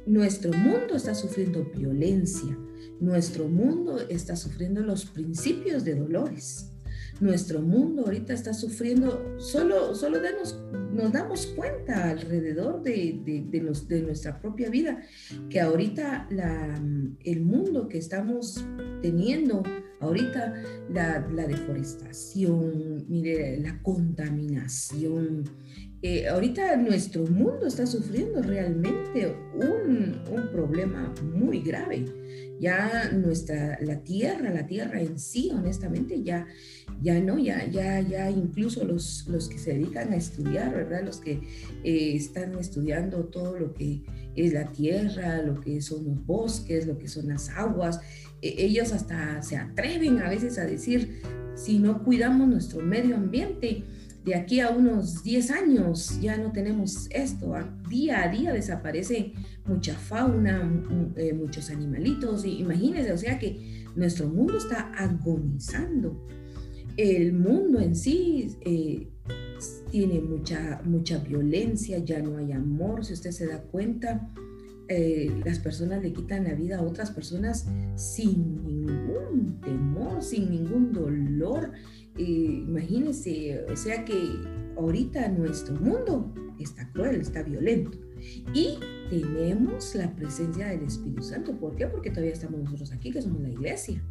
nuestro 0.06 0.52
mundo 0.52 0.94
está 0.94 1.14
sufriendo 1.14 1.64
violencia, 1.76 2.56
nuestro 3.00 3.48
mundo 3.48 3.98
está 4.08 4.36
sufriendo 4.36 4.82
los 4.82 5.06
principios 5.06 5.84
de 5.84 5.96
dolores. 5.96 6.72
Nuestro 7.20 7.62
mundo 7.62 8.02
ahorita 8.04 8.34
está 8.34 8.52
sufriendo, 8.52 9.38
solo, 9.38 9.94
solo 9.94 10.18
nos 10.92 11.12
damos 11.12 11.46
cuenta 11.46 12.10
alrededor 12.10 12.82
de, 12.82 13.48
los, 13.62 13.88
de 13.88 14.02
nuestra 14.02 14.38
propia 14.38 14.68
vida, 14.68 15.00
que 15.48 15.60
ahorita 15.60 16.26
la, 16.30 16.80
el 17.24 17.40
mundo 17.42 17.88
que 17.88 17.98
estamos 17.98 18.64
teniendo, 19.00 19.62
ahorita 20.00 20.62
la, 20.90 21.26
la 21.32 21.46
deforestación, 21.46 23.06
mire, 23.08 23.58
la 23.60 23.82
contaminación, 23.82 25.44
eh, 26.08 26.28
ahorita 26.28 26.76
nuestro 26.76 27.26
mundo 27.26 27.66
está 27.66 27.84
sufriendo 27.84 28.40
realmente 28.40 29.34
un, 29.54 30.14
un, 30.30 30.48
problema 30.52 31.12
muy 31.34 31.60
grave. 31.60 32.04
Ya 32.60 33.10
nuestra, 33.12 33.76
la 33.80 34.04
tierra, 34.04 34.50
la 34.50 34.68
tierra 34.68 35.00
en 35.00 35.18
sí, 35.18 35.50
honestamente, 35.52 36.22
ya, 36.22 36.46
ya 37.02 37.18
no, 37.20 37.40
ya, 37.40 37.66
ya, 37.66 38.00
ya 38.02 38.30
incluso 38.30 38.84
los, 38.84 39.26
los 39.26 39.48
que 39.48 39.58
se 39.58 39.72
dedican 39.72 40.12
a 40.12 40.16
estudiar, 40.16 40.72
¿verdad? 40.72 41.02
Los 41.04 41.16
que 41.16 41.40
eh, 41.82 42.14
están 42.14 42.56
estudiando 42.56 43.24
todo 43.24 43.58
lo 43.58 43.74
que 43.74 44.04
es 44.36 44.52
la 44.52 44.70
tierra, 44.70 45.42
lo 45.42 45.60
que 45.60 45.82
son 45.82 46.04
los 46.04 46.24
bosques, 46.24 46.86
lo 46.86 46.98
que 46.98 47.08
son 47.08 47.26
las 47.26 47.48
aguas, 47.48 47.98
eh, 48.42 48.54
ellos 48.58 48.92
hasta 48.92 49.42
se 49.42 49.56
atreven 49.56 50.20
a 50.20 50.28
veces 50.28 50.56
a 50.58 50.66
decir, 50.66 51.20
si 51.56 51.80
no 51.80 52.04
cuidamos 52.04 52.46
nuestro 52.46 52.80
medio 52.80 53.16
ambiente, 53.16 53.82
de 54.26 54.34
aquí 54.34 54.58
a 54.58 54.70
unos 54.70 55.22
10 55.22 55.50
años 55.52 56.18
ya 56.20 56.36
no 56.36 56.50
tenemos 56.50 57.08
esto. 57.12 57.54
Día 57.88 58.24
a 58.24 58.28
día 58.28 58.52
desaparece 58.52 59.32
mucha 59.66 59.94
fauna, 59.94 60.68
eh, 61.14 61.32
muchos 61.32 61.70
animalitos. 61.70 62.44
Imagínense, 62.44 63.12
o 63.12 63.16
sea 63.16 63.38
que 63.38 63.86
nuestro 63.94 64.28
mundo 64.28 64.58
está 64.58 64.92
agonizando. 64.94 66.26
El 66.96 67.34
mundo 67.34 67.78
en 67.78 67.94
sí 67.94 68.56
eh, 68.62 69.08
tiene 69.92 70.20
mucha, 70.20 70.80
mucha 70.84 71.18
violencia, 71.18 71.98
ya 71.98 72.20
no 72.20 72.38
hay 72.38 72.50
amor. 72.50 73.04
Si 73.04 73.12
usted 73.12 73.30
se 73.30 73.46
da 73.46 73.62
cuenta, 73.62 74.28
eh, 74.88 75.40
las 75.44 75.60
personas 75.60 76.02
le 76.02 76.12
quitan 76.12 76.44
la 76.44 76.54
vida 76.54 76.78
a 76.78 76.82
otras 76.82 77.12
personas 77.12 77.68
sin 77.94 78.64
ningún 78.64 79.60
temor, 79.60 80.20
sin 80.20 80.50
ningún 80.50 80.92
dolor 80.92 81.70
imagínense, 82.18 83.64
o 83.70 83.76
sea 83.76 84.04
que 84.04 84.14
ahorita 84.76 85.28
nuestro 85.28 85.74
mundo 85.76 86.32
está 86.58 86.90
cruel, 86.92 87.20
está 87.20 87.42
violento. 87.42 87.98
Y 88.54 88.78
tenemos 89.10 89.94
la 89.94 90.14
presencia 90.14 90.68
del 90.68 90.82
Espíritu 90.82 91.22
Santo. 91.22 91.52
¿Por 91.58 91.76
qué? 91.76 91.86
Porque 91.86 92.10
todavía 92.10 92.32
estamos 92.32 92.60
nosotros 92.60 92.92
aquí, 92.92 93.10
que 93.10 93.22
somos 93.22 93.40
la 93.42 93.50
iglesia. 93.50 94.02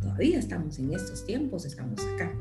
Todavía 0.00 0.38
estamos 0.38 0.78
en 0.78 0.92
estos 0.92 1.24
tiempos, 1.24 1.64
estamos 1.64 2.00
acá. 2.14 2.36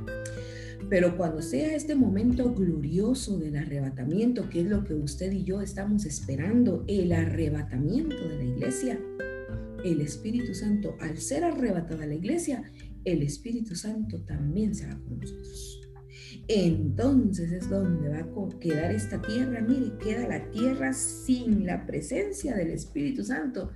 Pero 0.89 1.15
cuando 1.15 1.41
sea 1.41 1.75
este 1.75 1.95
momento 1.95 2.53
glorioso 2.53 3.37
del 3.37 3.55
arrebatamiento, 3.55 4.49
que 4.49 4.61
es 4.61 4.67
lo 4.67 4.83
que 4.83 4.95
usted 4.95 5.31
y 5.31 5.43
yo 5.43 5.61
estamos 5.61 6.05
esperando, 6.05 6.83
el 6.87 7.11
arrebatamiento 7.13 8.27
de 8.27 8.37
la 8.37 8.43
iglesia, 8.43 8.99
el 9.85 10.01
Espíritu 10.01 10.53
Santo, 10.53 10.95
al 10.99 11.17
ser 11.17 11.43
arrebatada 11.43 12.05
la 12.05 12.15
iglesia, 12.15 12.63
el 13.05 13.23
Espíritu 13.23 13.75
Santo 13.75 14.21
también 14.23 14.75
se 14.75 14.87
va 14.87 14.99
con 14.99 15.19
nosotros. 15.19 15.81
Entonces 16.47 17.51
es 17.51 17.69
donde 17.69 18.09
va 18.09 18.19
a 18.19 18.59
quedar 18.59 18.91
esta 18.91 19.21
tierra. 19.21 19.61
Mire, 19.61 19.97
queda 19.97 20.27
la 20.27 20.49
tierra 20.51 20.93
sin 20.93 21.65
la 21.65 21.85
presencia 21.85 22.55
del 22.55 22.71
Espíritu 22.71 23.23
Santo. 23.23 23.71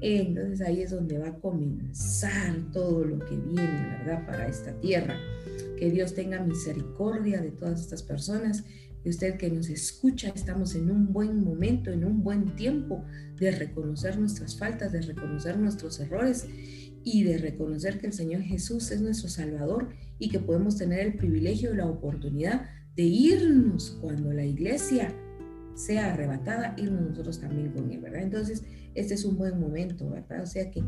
Entonces 0.00 0.60
ahí 0.60 0.82
es 0.82 0.90
donde 0.90 1.18
va 1.18 1.28
a 1.28 1.40
comenzar 1.40 2.70
todo 2.72 3.04
lo 3.04 3.18
que 3.18 3.36
viene, 3.36 3.98
¿verdad? 3.98 4.26
Para 4.26 4.48
esta 4.48 4.72
tierra. 4.80 5.16
Que 5.76 5.90
Dios 5.90 6.14
tenga 6.14 6.42
misericordia 6.42 7.40
de 7.40 7.50
todas 7.50 7.80
estas 7.80 8.02
personas, 8.02 8.64
y 9.04 9.10
usted 9.10 9.36
que 9.36 9.50
nos 9.50 9.68
escucha, 9.68 10.32
estamos 10.34 10.74
en 10.74 10.90
un 10.90 11.12
buen 11.12 11.44
momento, 11.44 11.90
en 11.90 12.04
un 12.04 12.22
buen 12.22 12.56
tiempo 12.56 13.04
de 13.38 13.52
reconocer 13.52 14.18
nuestras 14.18 14.58
faltas, 14.58 14.92
de 14.92 15.02
reconocer 15.02 15.56
nuestros 15.56 16.00
errores 16.00 16.46
y 17.04 17.24
de 17.24 17.38
reconocer 17.38 17.98
que 17.98 18.06
el 18.06 18.12
Señor 18.12 18.42
Jesús 18.42 18.90
es 18.90 19.00
nuestro 19.00 19.28
Salvador 19.28 19.88
y 20.18 20.28
que 20.28 20.40
podemos 20.40 20.76
tener 20.76 21.00
el 21.00 21.14
privilegio 21.14 21.72
y 21.72 21.76
la 21.76 21.86
oportunidad 21.86 22.68
de 22.96 23.04
irnos 23.04 23.96
cuando 24.00 24.32
la 24.32 24.44
iglesia 24.44 25.14
sea 25.74 26.12
arrebatada, 26.12 26.74
irnos 26.76 27.02
nosotros 27.02 27.40
también 27.40 27.70
con 27.70 27.90
Él, 27.92 28.00
¿verdad? 28.00 28.22
Entonces, 28.22 28.64
este 28.94 29.14
es 29.14 29.24
un 29.24 29.38
buen 29.38 29.60
momento, 29.60 30.10
¿verdad? 30.10 30.42
O 30.42 30.46
sea 30.46 30.70
que 30.72 30.82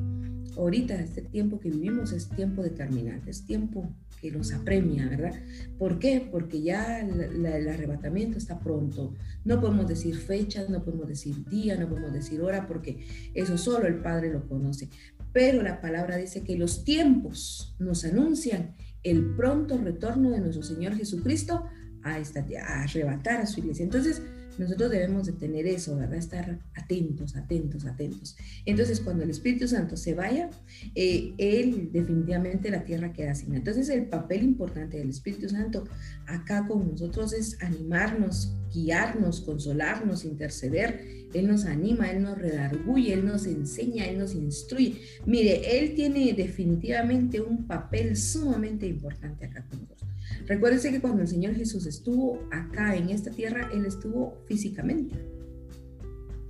ahorita, 0.57 0.97
este 0.97 1.23
tiempo 1.23 1.61
que 1.61 1.71
vivimos 1.71 2.12
es 2.12 2.29
tiempo 2.29 2.62
determinante, 2.62 3.31
es 3.31 3.45
tiempo 3.45 3.95
que 4.21 4.33
nos 4.33 4.52
apremia, 4.52 5.09
¿verdad? 5.09 5.40
¿Por 5.79 6.00
qué? 6.00 6.29
Porque 6.29 6.61
ya 6.61 7.00
el 7.00 7.69
arrebatamiento 7.69 8.37
está 8.37 8.59
pronto. 8.59 9.14
No 9.45 9.61
podemos 9.61 9.87
decir 9.87 10.17
fechas, 10.17 10.69
no 10.69 10.85
podemos 10.85 11.07
decir 11.07 11.45
día, 11.49 11.76
no 11.76 11.88
podemos 11.88 12.12
decir 12.12 12.40
hora, 12.40 12.67
porque 12.67 13.07
eso 13.33 13.57
solo 13.57 13.87
el 13.87 14.00
Padre 14.00 14.33
lo 14.33 14.47
conoce. 14.49 14.88
Pero 15.32 15.62
la 15.62 15.80
palabra 15.80 16.16
dice 16.16 16.42
que 16.42 16.56
los 16.56 16.84
tiempos 16.84 17.75
nos 17.78 18.04
anuncian 18.04 18.75
el 19.02 19.34
pronto 19.37 19.78
retorno 19.78 20.30
de 20.30 20.40
nuestro 20.40 20.62
Señor 20.62 20.94
Jesucristo 20.96 21.66
a, 22.02 22.18
esta, 22.18 22.44
a 22.66 22.82
arrebatar 22.82 23.40
a 23.40 23.46
su 23.46 23.60
iglesia. 23.60 23.84
Entonces, 23.84 24.22
nosotros 24.59 24.90
debemos 24.90 25.26
de 25.26 25.33
tener 25.33 25.66
eso, 25.66 25.97
¿verdad? 25.97 26.16
Estar 26.16 26.59
atentos, 26.75 27.37
atentos, 27.37 27.87
atentos. 27.87 28.37
Entonces, 28.66 29.00
cuando 29.00 29.23
el 29.23 29.30
Espíritu 29.30 29.69
Santo 29.69 29.97
se 29.97 30.14
vaya, 30.14 30.50
eh, 30.95 31.33
Él 31.38 31.90
definitivamente 31.92 32.71
la 32.71 32.85
tierra 32.85 33.12
queda 33.12 33.35
sin. 33.35 33.54
Entonces, 33.54 33.88
el 33.88 34.07
papel 34.07 34.42
importante 34.42 34.99
del 34.99 35.11
Espíritu 35.11 35.49
Santo 35.49 35.85
acá 36.26 36.66
con 36.66 36.90
nosotros 36.90 37.33
es 37.33 37.62
animarnos, 37.62 38.57
guiarnos, 38.73 39.40
consolarnos, 39.40 40.25
interceder. 40.25 41.21
Él 41.33 41.47
nos 41.47 41.64
anima, 41.64 42.11
Él 42.11 42.23
nos 42.23 42.38
redarguye, 42.38 43.14
Él 43.14 43.25
nos 43.25 43.47
enseña, 43.47 44.07
Él 44.07 44.19
nos 44.19 44.35
instruye. 44.35 45.00
Mire, 45.26 45.78
Él 45.78 45.95
tiene 45.95 46.33
definitivamente 46.33 47.40
un 47.40 47.66
papel 47.66 48.16
sumamente 48.16 48.87
importante 48.87 49.47
acá 49.47 49.64
con 49.71 49.80
nosotros. 49.83 50.10
Recuérdense 50.46 50.90
que 50.90 51.00
cuando 51.00 51.22
el 51.22 51.28
Señor 51.28 51.54
Jesús 51.54 51.87
estuvo 51.87 52.40
acá 52.50 52.96
en 52.96 53.10
esta 53.10 53.30
tierra, 53.30 53.70
Él 53.72 53.84
estuvo 53.87 54.42
físicamente. 54.46 55.16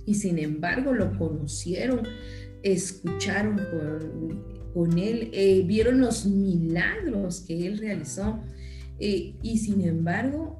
Y 0.05 0.15
sin 0.15 0.39
embargo 0.39 0.93
lo 0.93 1.17
conocieron, 1.17 2.01
escucharon 2.63 3.59
con, 4.73 4.97
Él, 4.97 5.29
eh, 5.33 5.63
vieron 5.65 6.01
los 6.01 6.25
milagros 6.25 7.41
que 7.41 7.67
Él 7.67 7.77
realizó. 7.77 8.39
Eh, 8.99 9.35
y 9.41 9.57
sin 9.57 9.81
embargo, 9.81 10.59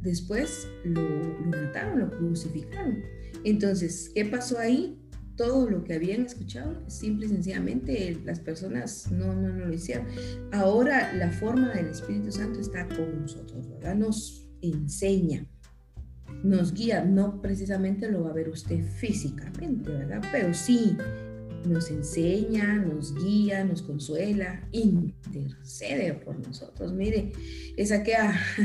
después 0.00 0.68
lo, 0.84 1.00
lo 1.00 1.46
mataron, 1.46 2.00
lo 2.00 2.10
crucificaron. 2.10 3.02
Entonces, 3.44 4.10
¿qué 4.14 4.24
pasó 4.24 4.58
ahí? 4.58 4.98
Todo 5.36 5.68
lo 5.68 5.84
que 5.84 5.94
habían 5.94 6.22
escuchado, 6.22 6.88
simple 6.88 7.26
y 7.26 7.28
sencillamente 7.30 8.20
las 8.24 8.40
personas 8.40 9.10
no, 9.10 9.34
no, 9.34 9.52
no 9.52 9.66
lo 9.66 9.72
hicieron. 9.72 10.06
Ahora 10.52 11.12
la 11.14 11.30
forma 11.30 11.72
del 11.72 11.86
Espíritu 11.86 12.30
Santo 12.30 12.60
está 12.60 12.86
con 12.88 13.22
nosotros, 13.22 13.68
¿verdad? 13.68 13.96
Nos 13.96 14.48
enseña, 14.62 15.46
nos 16.42 16.72
guía, 16.72 17.04
no 17.04 17.40
precisamente 17.40 18.10
lo 18.10 18.24
va 18.24 18.30
a 18.30 18.34
ver 18.34 18.48
usted 18.48 18.84
físicamente, 18.84 19.90
¿verdad? 19.90 20.22
Pero 20.32 20.54
sí 20.54 20.96
nos 21.66 21.90
enseña, 21.90 22.76
nos 22.76 23.14
guía, 23.14 23.64
nos 23.64 23.82
consuela, 23.82 24.68
intercede 24.72 26.12
por 26.14 26.38
nosotros. 26.46 26.92
Mire, 26.92 27.32
esa 27.76 28.02
que 28.02 28.14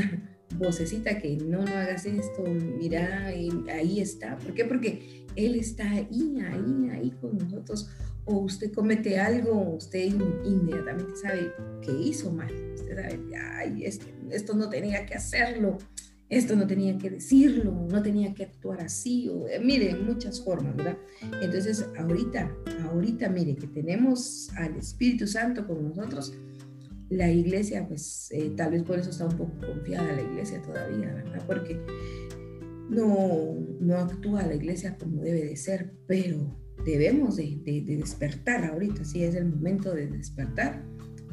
vocecita 0.58 1.18
que 1.18 1.36
no, 1.36 1.64
no 1.64 1.76
hagas 1.76 2.06
esto, 2.06 2.42
mira, 2.44 3.26
ahí 3.26 4.00
está. 4.00 4.36
¿Por 4.38 4.54
qué? 4.54 4.64
Porque 4.64 5.19
Él 5.36 5.54
está 5.54 5.90
ahí, 5.90 6.38
ahí, 6.40 6.88
ahí 6.92 7.10
con 7.20 7.38
nosotros. 7.38 7.88
O 8.24 8.38
usted 8.40 8.72
comete 8.72 9.18
algo, 9.18 9.76
usted 9.76 10.04
inmediatamente 10.44 11.16
sabe 11.16 11.52
que 11.82 11.92
hizo 11.92 12.30
mal. 12.30 12.52
Usted 12.74 12.94
sabe, 12.94 13.20
ay, 13.36 13.84
esto, 13.84 14.06
esto 14.30 14.54
no 14.54 14.68
tenía 14.68 15.06
que 15.06 15.14
hacerlo, 15.14 15.78
esto 16.28 16.54
no 16.54 16.66
tenía 16.66 16.96
que 16.96 17.10
decirlo, 17.10 17.86
no 17.90 18.02
tenía 18.02 18.32
que 18.34 18.44
actuar 18.44 18.82
así. 18.82 19.28
O, 19.28 19.48
eh, 19.48 19.60
mire, 19.60 19.96
muchas 19.96 20.42
formas, 20.44 20.76
¿verdad? 20.76 20.98
Entonces, 21.42 21.86
ahorita, 21.98 22.54
ahorita, 22.84 23.28
mire, 23.28 23.56
que 23.56 23.66
tenemos 23.66 24.50
al 24.56 24.76
Espíritu 24.76 25.26
Santo 25.26 25.66
con 25.66 25.88
nosotros 25.88 26.32
la 27.10 27.28
iglesia, 27.28 27.86
pues 27.86 28.28
eh, 28.30 28.52
tal 28.56 28.70
vez 28.70 28.84
por 28.84 28.98
eso 28.98 29.10
está 29.10 29.26
un 29.26 29.36
poco 29.36 29.52
confiada 29.66 30.12
la 30.12 30.22
iglesia 30.22 30.62
todavía, 30.62 31.12
¿verdad? 31.12 31.42
Porque 31.44 31.80
no, 32.90 33.54
no 33.80 33.96
actúa 33.96 34.42
la 34.42 34.54
iglesia 34.54 34.98
como 34.98 35.22
debe 35.22 35.44
de 35.44 35.56
ser, 35.56 35.94
pero 36.06 36.56
debemos 36.84 37.36
de, 37.36 37.60
despertar 37.86 38.64
ahorita, 38.64 39.04
sí, 39.04 39.22
es 39.22 39.34
el 39.34 39.46
momento 39.46 39.94
de 39.94 40.08
despertar 40.08 40.84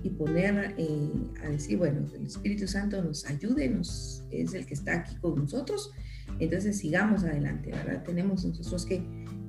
y 0.04 0.10
poner 0.12 0.76
eh, 0.78 1.12
a 1.44 1.50
decir, 1.50 1.78
bueno, 1.78 2.06
el 2.14 2.28
Espíritu 2.28 2.68
Santo 2.68 3.04
nos 3.04 3.26
ayude, 3.26 3.68
nos, 3.70 4.24
es 4.32 4.54
el 4.54 4.66
que 4.66 4.76
está 4.76 5.00
aquí 5.00 5.16
con 5.18 5.36
nosotros, 5.36 5.92
entonces 6.40 6.78
sigamos 6.78 7.24
adelante, 7.24 7.72
¿verdad? 7.72 8.04
Tenemos 8.04 8.46
nosotros 8.46 8.86
que, 8.86 9.04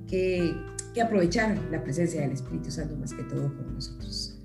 que, 0.06 0.54
que 0.94 1.02
aprovechar 1.02 1.58
la 1.70 1.82
presencia 1.82 2.22
del 2.22 2.32
Espíritu 2.32 2.70
Santo 2.70 2.96
más 2.96 3.12
que 3.12 3.24
todo 3.24 3.54
con 3.54 3.74
nosotros. 3.74 4.38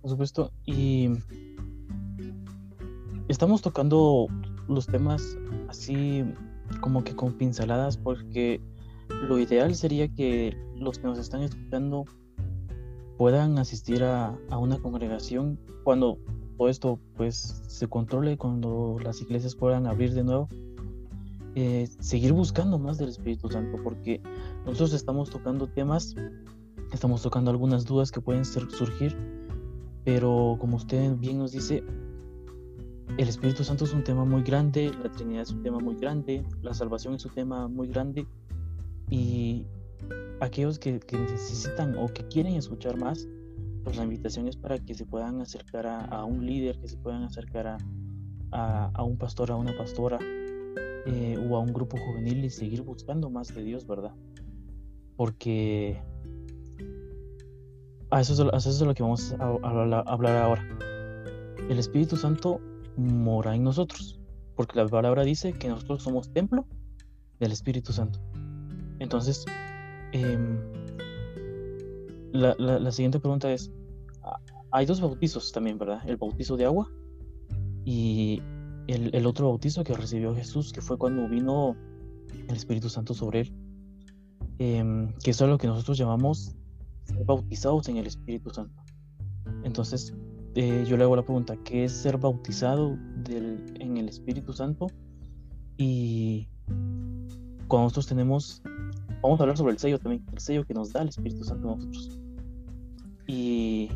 Por 0.00 0.10
supuesto. 0.10 0.52
Y 0.64 1.10
estamos 3.28 3.62
tocando 3.62 4.28
los 4.68 4.86
temas 4.86 5.36
así 5.68 6.24
como 6.80 7.04
que 7.04 7.14
con 7.14 7.34
pinceladas 7.34 7.96
porque 7.96 8.60
lo 9.28 9.38
ideal 9.38 9.74
sería 9.74 10.08
que 10.08 10.56
los 10.76 10.98
que 10.98 11.06
nos 11.06 11.18
están 11.18 11.42
escuchando 11.42 12.04
puedan 13.16 13.58
asistir 13.58 14.04
a, 14.04 14.36
una 14.50 14.78
congregación 14.78 15.58
cuando 15.84 16.18
todo 16.56 16.68
esto 16.68 16.98
pues 17.16 17.62
se 17.66 17.86
controle, 17.88 18.36
cuando 18.36 18.96
las 19.02 19.20
iglesias 19.20 19.54
puedan 19.54 19.86
abrir 19.86 20.14
de 20.14 20.24
nuevo. 20.24 20.48
Eh, 21.54 21.88
seguir 21.98 22.32
buscando 22.32 22.78
más 22.78 22.98
del 22.98 23.08
Espíritu 23.08 23.48
Santo 23.48 23.78
porque 23.82 24.20
nosotros 24.64 24.92
estamos 24.92 25.30
tocando 25.30 25.66
temas, 25.66 26.14
estamos 26.92 27.22
tocando 27.22 27.50
algunas 27.50 27.84
dudas 27.84 28.12
que 28.12 28.20
pueden 28.20 28.44
surgir 28.44 29.16
pero 30.08 30.56
como 30.58 30.78
usted 30.78 31.16
bien 31.16 31.36
nos 31.36 31.52
dice, 31.52 31.84
el 33.16 33.28
Espíritu 33.28 33.64
Santo 33.64 33.84
es 33.84 33.92
un 33.92 34.04
tema 34.04 34.24
muy 34.24 34.42
grande, 34.42 34.92
la 35.02 35.10
Trinidad 35.10 35.42
es 35.42 35.50
un 35.50 35.62
tema 35.62 35.78
muy 35.78 35.96
grande, 35.96 36.44
la 36.62 36.74
salvación 36.74 37.14
es 37.14 37.24
un 37.24 37.32
tema 37.32 37.68
muy 37.68 37.88
grande 37.88 38.26
y 39.10 39.66
aquellos 40.40 40.78
que, 40.78 41.00
necesitan 41.12 41.96
o 41.96 42.06
que 42.08 42.26
quieren 42.28 42.54
escuchar 42.54 42.96
más, 42.98 43.26
pues 43.84 43.96
la 43.96 44.04
invitación 44.04 44.46
es 44.48 44.56
para 44.56 44.78
que 44.78 44.94
se 44.94 45.06
puedan 45.06 45.40
acercar 45.40 45.86
a, 45.86 46.24
un 46.24 46.44
líder, 46.44 46.78
que 46.78 46.88
se 46.88 46.96
puedan 46.96 47.22
acercar 47.22 47.78
a, 48.52 49.02
un 49.02 49.16
pastor, 49.16 49.50
a 49.50 49.56
una 49.56 49.76
pastora 49.76 50.18
eh, 51.06 51.38
o 51.48 51.56
a 51.56 51.60
un 51.60 51.72
grupo 51.72 51.96
juvenil 51.96 52.44
y 52.44 52.50
seguir 52.50 52.82
buscando 52.82 53.30
más 53.30 53.54
de 53.54 53.62
Dios, 53.64 53.86
¿verdad? 53.86 54.12
Porque 55.16 56.00
a 58.10 58.20
eso, 58.20 58.50
es, 58.56 58.80
lo 58.80 58.94
que 58.94 59.02
vamos 59.02 59.34
a, 59.38 60.02
hablar 60.06 60.36
ahora. 60.36 60.64
El 61.68 61.78
Espíritu 61.78 62.16
Santo 62.16 62.60
mora 62.98 63.54
en 63.54 63.62
nosotros, 63.62 64.18
porque 64.56 64.76
la 64.78 64.86
palabra 64.86 65.22
dice 65.22 65.52
que 65.52 65.68
nosotros 65.68 66.02
somos 66.02 66.32
templo 66.32 66.66
del 67.38 67.52
Espíritu 67.52 67.92
Santo. 67.92 68.20
Entonces, 68.98 69.44
em, 70.12 70.58
la, 72.32 72.90
siguiente 72.90 73.20
pregunta 73.20 73.50
es, 73.52 73.70
ah, 74.22 74.40
hay 74.72 74.84
dos 74.84 75.00
bautizos 75.00 75.52
también, 75.52 75.78
¿verdad? 75.78 76.00
El 76.06 76.16
bautizo 76.16 76.56
de 76.56 76.64
agua 76.64 76.90
y 77.84 78.42
el, 78.88 79.26
otro 79.26 79.48
bautizo 79.48 79.84
que 79.84 79.94
recibió 79.94 80.34
Jesús, 80.34 80.72
que 80.72 80.80
fue 80.80 80.98
cuando 80.98 81.28
vino 81.28 81.76
el 82.48 82.56
Espíritu 82.56 82.88
Santo 82.88 83.14
sobre 83.14 83.40
él, 83.40 83.54
em, 84.58 85.12
que 85.22 85.30
es 85.30 85.40
lo 85.40 85.56
que 85.56 85.68
nosotros 85.68 85.96
llamamos 85.96 86.56
bautizados 87.24 87.88
en 87.88 87.98
el 87.98 88.06
Espíritu 88.06 88.50
Santo. 88.50 88.82
Entonces, 89.62 90.14
eh, 90.60 90.84
yo 90.84 90.96
le 90.96 91.04
hago 91.04 91.14
la 91.14 91.22
pregunta, 91.22 91.56
¿qué 91.62 91.84
es 91.84 91.92
ser 91.92 92.18
bautizado 92.18 92.98
en 93.28 93.96
el 93.96 94.08
Espíritu 94.08 94.52
Santo? 94.52 94.88
Y 95.76 96.48
cuando 97.68 97.84
nosotros 97.84 98.08
tenemos, 98.08 98.60
vamos 99.22 99.38
a 99.38 99.44
hablar 99.44 99.56
sobre 99.56 99.74
el 99.74 99.78
sello 99.78 100.00
también, 100.00 100.26
el 100.32 100.40
sello 100.40 100.64
que 100.64 100.74
nos 100.74 100.92
da 100.92 101.02
el 101.02 101.10
Espíritu 101.10 101.44
Santo 101.44 101.74
a 101.74 101.76
nosotros. 101.76 102.18
Y 103.28 103.88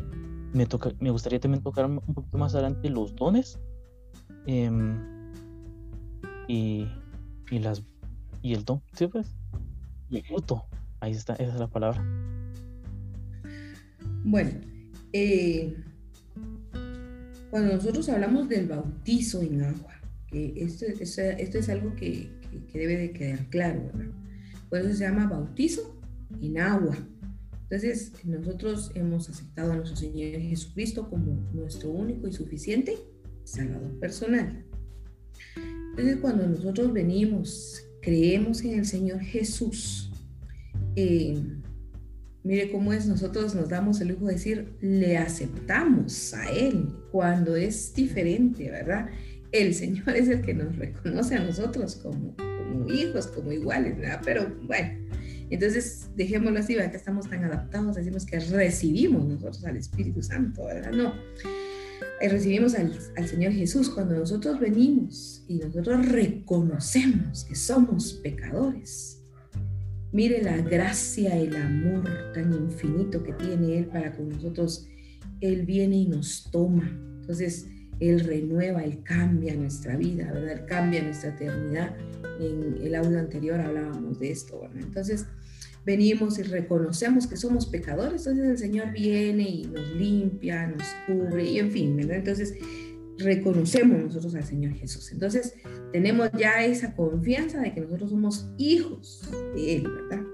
me, 0.53 0.65
toca, 0.65 0.93
me 1.01 1.09
gustaría 1.09 1.37
también 1.37 1.61
tocar 1.61 1.85
un 1.85 1.99
poquito 1.99 2.37
más 2.37 2.53
adelante 2.55 2.89
los 2.89 3.13
dones 3.13 3.59
em, 4.45 5.31
y, 6.47 6.87
y, 7.51 7.59
las, 7.59 7.83
y 8.41 8.53
el 8.53 8.63
don, 8.63 8.81
¿sí 8.93 9.07
pues? 9.07 9.35
El 10.11 10.23
fruto, 10.23 10.63
ahí 11.01 11.11
está, 11.11 11.33
esa 11.33 11.55
es 11.55 11.59
la 11.59 11.67
palabra. 11.67 12.01
Bueno, 14.23 14.61
eh, 15.11 15.75
cuando 17.53 17.75
nosotros 17.75 18.09
hablamos 18.09 18.49
del 18.49 18.65
bautizo 18.65 19.43
en 19.43 19.61
agua, 19.61 19.93
esto, 20.31 20.87
esto, 20.87 21.57
es 21.59 21.69
algo 21.69 21.93
que, 21.93 22.31
que, 22.71 22.79
debe 22.79 22.97
de 22.97 23.11
quedar 23.11 23.47
claro, 23.51 23.91
¿verdad? 23.93 24.11
Por 24.71 24.79
eso 24.79 24.91
se 24.91 25.03
llama 25.03 25.27
bautizo 25.27 25.95
en 26.41 26.57
agua. 26.57 26.97
Entonces, 27.61 28.11
nosotros 28.23 28.89
hemos 28.95 29.29
aceptado 29.29 29.71
a 29.71 29.75
nuestro 29.75 29.97
Señor 29.97 30.41
Jesucristo 30.41 31.07
como 31.07 31.47
nuestro 31.53 31.91
único 31.91 32.27
y 32.27 32.33
suficiente 32.33 32.97
Salvador 33.43 33.99
personal. 33.99 34.65
Entonces, 35.91 36.17
cuando 36.21 36.47
nosotros 36.47 36.91
venimos, 36.91 37.85
creemos 38.01 38.63
en 38.63 38.79
el 38.79 38.85
Señor 38.87 39.19
Jesús, 39.19 40.11
eh, 40.95 41.39
mire 42.43 42.71
cómo 42.71 42.93
es, 42.93 43.05
nosotros 43.07 43.55
nos 43.55 43.69
damos 43.69 44.01
el 44.01 44.09
lujo 44.09 44.27
de 44.27 44.33
decir, 44.33 44.73
le 44.81 45.17
aceptamos 45.17 46.33
a 46.33 46.49
Él 46.51 46.89
cuando 47.11 47.55
es 47.55 47.93
diferente, 47.93 48.69
¿verdad? 48.69 49.09
El 49.51 49.73
Señor 49.73 50.09
es 50.15 50.27
el 50.27 50.41
que 50.41 50.53
nos 50.53 50.75
reconoce 50.77 51.35
a 51.35 51.43
nosotros 51.43 51.95
como, 51.95 52.35
hijos, 52.91 53.27
como 53.27 53.51
iguales, 53.51 53.97
¿verdad? 53.97 54.21
Pero 54.23 54.53
bueno, 54.63 54.89
entonces 55.49 56.09
dejémoslo 56.15 56.59
así, 56.59 56.75
¿verdad? 56.75 56.91
Que 56.91 56.97
estamos 56.97 57.29
tan 57.29 57.43
adaptados, 57.43 57.95
decimos 57.95 58.25
que 58.25 58.39
recibimos 58.39 59.25
nosotros 59.25 59.63
al 59.65 59.77
Espíritu 59.77 60.21
Santo, 60.21 60.65
¿verdad? 60.65 60.91
No. 60.91 61.13
Eh, 62.19 62.29
recibimos 62.29 62.75
al, 62.75 62.97
al, 63.17 63.27
Señor 63.27 63.53
Jesús, 63.53 63.89
cuando 63.89 64.15
nosotros 64.15 64.59
venimos 64.59 65.43
y 65.47 65.55
nosotros 65.55 66.05
reconocemos 66.09 67.45
que 67.45 67.55
somos 67.55 68.13
pecadores, 68.23 69.22
mire 70.13 70.41
la 70.41 70.57
gracia, 70.57 71.35
el 71.37 71.55
amor 71.55 72.09
tan 72.33 72.53
infinito 72.53 73.21
que 73.23 73.33
tiene 73.33 73.79
Él 73.79 73.85
para 73.87 74.15
con 74.15 74.29
nosotros. 74.29 74.87
Él 75.41 75.65
viene 75.65 75.97
y 75.97 76.07
nos 76.07 76.49
toma. 76.51 76.87
Entonces, 77.19 77.67
Él 77.99 78.21
renueva, 78.21 78.83
Él 78.83 79.03
cambia 79.03 79.55
nuestra 79.55 79.97
vida, 79.97 80.31
¿verdad? 80.31 80.51
Él 80.53 80.65
cambia 80.65 81.03
nuestra 81.03 81.31
eternidad. 81.31 81.97
En 82.39 82.77
el 82.81 82.95
audio 82.95 83.19
anterior 83.19 83.59
hablábamos 83.59 84.19
de 84.19 84.31
esto, 84.31 84.61
¿verdad? 84.61 84.83
Entonces, 84.83 85.25
venimos 85.85 86.39
y 86.39 86.43
reconocemos 86.43 87.27
que 87.27 87.35
somos 87.35 87.65
pecadores, 87.65 88.25
entonces 88.25 88.51
el 88.51 88.57
Señor 88.57 88.91
viene 88.91 89.49
y 89.49 89.65
nos 89.65 89.89
limpia, 89.95 90.67
nos 90.67 90.87
cubre 91.05 91.43
y 91.43 91.59
en 91.59 91.71
fin, 91.71 91.97
¿verdad? 91.97 92.17
Entonces 92.17 92.55
reconocemos 93.17 94.03
nosotros 94.03 94.35
al 94.35 94.45
Señor 94.45 94.73
Jesús. 94.73 95.11
Entonces 95.11 95.55
tenemos 95.93 96.31
ya 96.35 96.65
esa 96.65 96.95
confianza 96.95 97.61
de 97.61 97.71
que 97.71 97.81
nosotros 97.81 98.09
somos 98.09 98.49
hijos 98.57 99.21
de 99.53 99.77
Él, 99.77 99.83
¿verdad? 99.83 100.25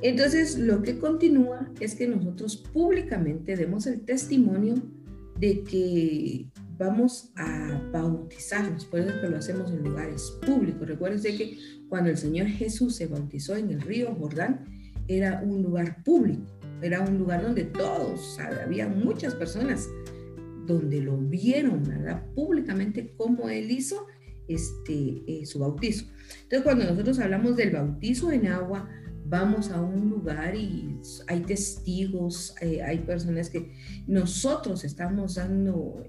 Entonces 0.00 0.58
lo 0.58 0.82
que 0.82 0.98
continúa 0.98 1.70
es 1.78 1.94
que 1.94 2.08
nosotros 2.08 2.56
públicamente 2.72 3.54
demos 3.54 3.86
el 3.86 4.00
testimonio 4.00 4.74
de 5.38 5.62
que 5.62 6.46
vamos 6.78 7.32
a 7.36 7.82
bautizarnos, 7.92 8.86
por 8.86 9.00
eso 9.00 9.20
que 9.20 9.28
lo 9.28 9.36
hacemos 9.36 9.70
en 9.70 9.84
lugares 9.84 10.38
públicos. 10.46 10.88
Recuerden 10.88 11.20
que 11.36 11.58
cuando 11.90 12.10
el 12.10 12.16
Señor 12.16 12.46
Jesús 12.46 12.96
se 12.96 13.06
bautizó 13.06 13.56
en 13.56 13.70
el 13.70 13.82
río 13.82 14.14
Jordán, 14.14 14.64
era 15.06 15.42
un 15.44 15.62
lugar 15.62 16.02
público, 16.02 16.46
era 16.80 17.02
un 17.02 17.18
lugar 17.18 17.42
donde 17.42 17.64
todos, 17.64 18.38
había 18.38 18.88
muchas 18.88 19.34
personas 19.34 19.86
donde 20.66 21.00
lo 21.00 21.16
vieron, 21.18 21.82
¿verdad? 21.84 22.24
Públicamente 22.34 23.14
cómo 23.16 23.48
él 23.48 23.70
hizo 23.70 24.06
este, 24.48 25.22
eh, 25.26 25.46
su 25.46 25.58
bautizo. 25.58 26.06
Entonces, 26.42 26.62
cuando 26.62 26.84
nosotros 26.84 27.18
hablamos 27.18 27.56
del 27.56 27.70
bautizo 27.70 28.32
en 28.32 28.46
agua, 28.46 28.88
vamos 29.28 29.70
a 29.70 29.82
un 29.82 30.08
lugar 30.08 30.54
y 30.54 31.00
hay 31.26 31.40
testigos, 31.40 32.54
eh, 32.60 32.80
hay 32.82 32.98
personas 32.98 33.50
que 33.50 33.72
nosotros 34.06 34.84
estamos 34.84 35.34
dando 35.34 36.04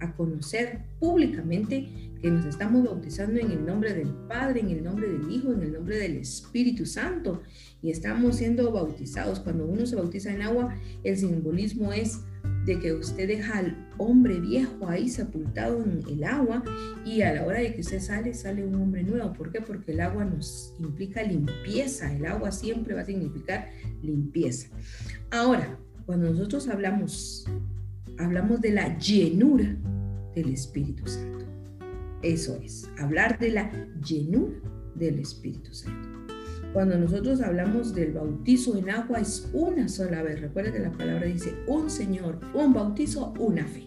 a 0.00 0.16
conocer 0.16 0.84
públicamente 1.00 2.14
que 2.24 2.30
nos 2.30 2.46
estamos 2.46 2.84
bautizando 2.84 3.38
en 3.38 3.50
el 3.50 3.66
nombre 3.66 3.92
del 3.92 4.08
Padre, 4.28 4.60
en 4.60 4.70
el 4.70 4.82
nombre 4.82 5.06
del 5.08 5.30
Hijo, 5.30 5.52
en 5.52 5.62
el 5.62 5.74
nombre 5.74 5.98
del 5.98 6.16
Espíritu 6.16 6.86
Santo 6.86 7.42
y 7.82 7.90
estamos 7.90 8.36
siendo 8.36 8.72
bautizados. 8.72 9.40
Cuando 9.40 9.66
uno 9.66 9.84
se 9.84 9.96
bautiza 9.96 10.32
en 10.32 10.40
agua, 10.40 10.74
el 11.02 11.18
simbolismo 11.18 11.92
es 11.92 12.20
de 12.64 12.78
que 12.78 12.92
usted 12.92 13.28
deja 13.28 13.58
al 13.58 13.76
hombre 13.98 14.40
viejo 14.40 14.88
ahí 14.88 15.08
sepultado 15.08 15.82
en 15.82 16.02
el 16.08 16.24
agua 16.24 16.62
y 17.04 17.22
a 17.22 17.34
la 17.34 17.44
hora 17.44 17.58
de 17.58 17.74
que 17.74 17.82
usted 17.82 18.00
sale, 18.00 18.32
sale 18.34 18.64
un 18.64 18.74
hombre 18.76 19.02
nuevo. 19.02 19.32
¿Por 19.32 19.52
qué? 19.52 19.60
Porque 19.60 19.92
el 19.92 20.00
agua 20.00 20.24
nos 20.24 20.74
implica 20.78 21.22
limpieza. 21.22 22.14
El 22.14 22.26
agua 22.26 22.50
siempre 22.52 22.94
va 22.94 23.02
a 23.02 23.04
significar 23.04 23.68
limpieza. 24.02 24.68
Ahora, 25.30 25.78
cuando 26.06 26.30
nosotros 26.30 26.68
hablamos, 26.68 27.46
hablamos 28.18 28.60
de 28.60 28.70
la 28.70 28.98
llenura 28.98 29.76
del 30.34 30.52
Espíritu 30.52 31.06
Santo. 31.06 31.44
Eso 32.22 32.58
es, 32.62 32.88
hablar 32.98 33.38
de 33.38 33.50
la 33.50 33.70
llenura 34.02 34.56
del 34.94 35.18
Espíritu 35.18 35.74
Santo. 35.74 36.23
Cuando 36.74 36.98
nosotros 36.98 37.40
hablamos 37.40 37.94
del 37.94 38.10
bautizo 38.10 38.76
en 38.76 38.90
agua 38.90 39.20
es 39.20 39.48
una 39.52 39.88
sola 39.88 40.24
vez. 40.24 40.40
Recuerden 40.40 40.72
que 40.72 40.80
la 40.80 40.90
palabra 40.90 41.24
dice 41.24 41.54
un 41.68 41.88
Señor, 41.88 42.40
un 42.52 42.74
bautizo, 42.74 43.32
una 43.38 43.64
fe. 43.64 43.84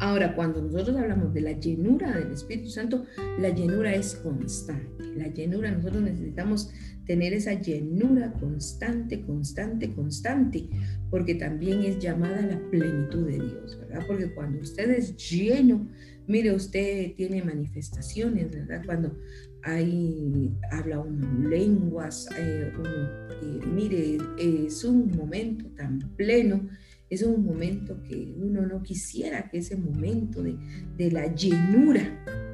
Ahora, 0.00 0.34
cuando 0.34 0.60
nosotros 0.60 0.96
hablamos 0.96 1.32
de 1.32 1.42
la 1.42 1.52
llenura 1.52 2.18
del 2.18 2.32
Espíritu 2.32 2.70
Santo, 2.70 3.04
la 3.38 3.50
llenura 3.50 3.94
es 3.94 4.16
constante. 4.16 5.04
La 5.16 5.28
llenura, 5.28 5.70
nosotros 5.70 6.02
necesitamos 6.02 6.72
tener 7.06 7.32
esa 7.34 7.54
llenura 7.54 8.32
constante, 8.32 9.20
constante, 9.20 9.94
constante, 9.94 10.68
porque 11.08 11.36
también 11.36 11.82
es 11.82 12.00
llamada 12.00 12.42
la 12.42 12.58
plenitud 12.68 13.28
de 13.28 13.38
Dios, 13.38 13.78
¿verdad? 13.78 14.04
Porque 14.08 14.34
cuando 14.34 14.60
usted 14.60 14.90
es 14.90 15.16
lleno, 15.30 15.86
mire, 16.26 16.52
usted 16.52 17.14
tiene 17.14 17.44
manifestaciones, 17.44 18.50
¿verdad? 18.50 18.82
Cuando 18.84 19.16
hay, 19.62 20.50
habla 20.70 21.00
uno 21.00 21.48
lenguas, 21.48 22.28
eh, 22.38 22.72
eh, 23.42 23.66
mire, 23.66 24.18
es 24.38 24.84
un 24.84 25.10
momento 25.16 25.66
tan 25.76 25.98
pleno, 26.16 26.68
es 27.10 27.22
un 27.22 27.44
momento 27.44 28.02
que 28.02 28.34
uno 28.38 28.66
no 28.66 28.82
quisiera 28.82 29.48
que 29.50 29.58
ese 29.58 29.76
momento 29.76 30.42
de, 30.42 30.56
de 30.96 31.10
la 31.10 31.32
llenura 31.34 32.02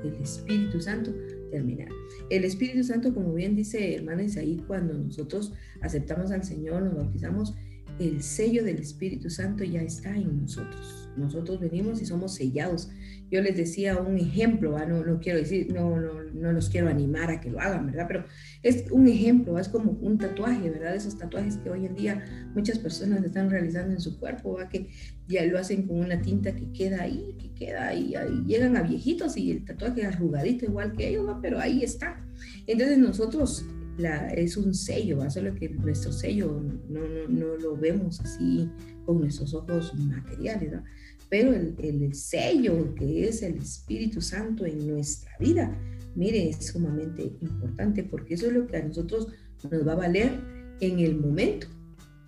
del 0.03 0.14
Espíritu 0.16 0.81
Santo 0.81 1.14
terminara. 1.51 1.92
El 2.31 2.44
Espíritu 2.44 2.85
Santo, 2.85 3.14
como 3.14 3.35
bien 3.35 3.57
dice 3.57 3.94
hermana 3.94 4.25
Isaí, 4.25 4.62
cuando 4.66 4.94
nosotros 4.94 5.53
aceptamos 5.81 6.31
al 6.31 6.44
Señor, 6.44 6.83
nos 6.83 6.97
bautizamos, 6.97 7.55
el 7.99 8.23
sello 8.23 8.64
del 8.64 8.79
Espíritu 8.79 9.29
Santo 9.31 9.64
ya 9.64 9.83
está 9.83 10.16
en 10.16 10.42
nosotros. 10.42 11.08
Nosotros 11.18 11.61
venimos 11.61 12.00
y 12.00 12.07
somos 12.07 12.35
sellados 12.35 12.90
yo 13.31 13.42
les 13.42 13.57
decía 13.57 13.98
un 13.98 14.16
ejemplo, 14.16 14.78
no, 14.87 15.04
no 15.04 15.20
quiero 15.20 15.38
decir, 15.38 15.72
no, 15.72 16.00
no, 16.00 16.22
no 16.22 16.52
los 16.52 16.70
quiero 16.70 16.88
animar 16.88 17.31
a 17.31 17.40
que 17.40 17.50
lo 17.50 17.61
hagan, 17.61 17.87
¿verdad? 17.87 18.07
Pero 18.09 18.24
es 18.62 18.90
un 18.90 19.07
ejemplo, 19.07 19.59
es 19.59 19.68
como 19.68 19.92
un 19.92 20.16
tatuaje, 20.16 20.70
¿verdad? 20.70 20.94
Esos 20.94 21.18
tatuajes 21.18 21.59
que 21.59 21.68
hoy 21.68 21.85
en 21.85 21.94
día 21.94 22.24
muchas 22.54 22.78
personas 22.78 23.22
están 23.22 23.50
realizando 23.50 23.92
en 23.92 24.00
su 24.00 24.18
cuerpo, 24.18 24.54
¿verdad? 24.54 24.70
Que 24.70 24.88
ya 25.26 25.44
lo 25.44 25.59
hacen 25.59 25.87
con 25.87 26.00
una 26.00 26.22
tinta 26.22 26.54
que 26.54 26.72
queda 26.72 27.02
ahí, 27.02 27.37
que 27.38 27.52
queda 27.52 27.88
ahí, 27.88 28.14
ahí. 28.14 28.44
llegan 28.46 28.76
a 28.76 28.83
viejitos 28.83 29.37
y 29.37 29.50
el 29.50 29.64
tatuaje 29.64 30.07
arrugadito 30.07 30.64
igual 30.64 30.92
que 30.92 31.09
ellos, 31.09 31.26
¿verdad? 31.26 31.40
Pero 31.42 31.61
ahí 31.61 31.85
está. 31.85 32.24
Entonces 32.66 32.96
nosotros 32.96 33.66
la, 33.99 34.31
es 34.31 34.57
un 34.57 34.75
sello, 34.75 35.19
¿verdad? 35.19 35.35
solo 35.35 35.55
que 35.55 35.69
nuestro 35.69 36.13
sello 36.13 36.63
no, 36.89 37.01
no, 37.01 37.29
no, 37.29 37.57
lo 37.57 37.77
vemos 37.77 38.21
así 38.21 38.71
con 39.05 39.21
nuestros 39.21 39.53
ojos 39.55 39.95
materiales, 39.95 40.71
¿verdad? 40.71 40.85
pero 41.29 41.55
el, 41.55 42.15
sello 42.15 42.95
que 42.95 43.29
es 43.29 43.43
el 43.43 43.59
Espíritu 43.59 44.21
Santo 44.21 44.65
en 44.65 44.87
nuestra 44.87 45.31
vida, 45.39 45.77
mire, 46.15 46.49
es 46.49 46.67
sumamente 46.67 47.23
importante 47.41 48.03
porque 48.03 48.35
eso 48.35 48.47
es 48.47 48.53
lo 48.55 48.67
que 48.67 48.79
a 48.79 48.83
nosotros 48.83 49.29
nos 49.71 49.87
va 49.87 49.93
a 49.93 49.97
valer 49.97 50.41
en 50.81 51.01
el 51.01 51.17
momento 51.17 51.67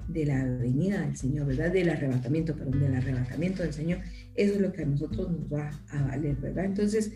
de 0.08 0.26
la 0.26 0.44
venida 0.44 1.00
del 1.02 1.16
Señor, 1.16 1.46
¿verdad? 1.46 1.72
Del 1.72 1.88
arrebatamiento, 1.88 2.56
perdón, 2.56 2.80
del 2.80 2.94
arrebatamiento 2.94 3.62
del 3.62 3.72
Señor. 3.72 4.00
Eso 4.34 4.54
es 4.54 4.60
lo 4.60 4.72
que 4.72 4.82
a 4.82 4.86
nosotros 4.86 5.30
nos 5.30 5.52
va 5.52 5.70
a 5.88 6.02
valer, 6.08 6.36
¿verdad? 6.36 6.64
Entonces, 6.64 7.12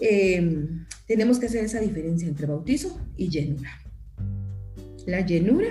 em, 0.00 0.84
tenemos 1.06 1.38
que 1.38 1.46
hacer 1.46 1.64
esa 1.64 1.80
diferencia 1.80 2.28
entre 2.28 2.46
bautizo 2.46 3.00
y 3.16 3.28
llenura. 3.28 3.70
La 5.06 5.24
llenura 5.24 5.68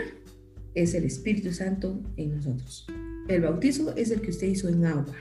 es 0.74 0.93
el 0.93 1.04
Espíritu 1.04 1.52
Santo 1.52 2.02
en 2.17 2.36
nosotros. 2.36 2.88
El 3.28 3.41
bautizo 3.41 3.95
es 3.95 4.12
el 4.12 4.21
que 4.21 4.30
usted 4.30 4.48
hizo 4.48 4.69
en 4.69 4.86
agua. 4.86 5.15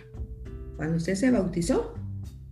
Cuando 0.76 0.96
usted 0.96 1.14
se 1.14 1.30
bautizó, 1.30 1.94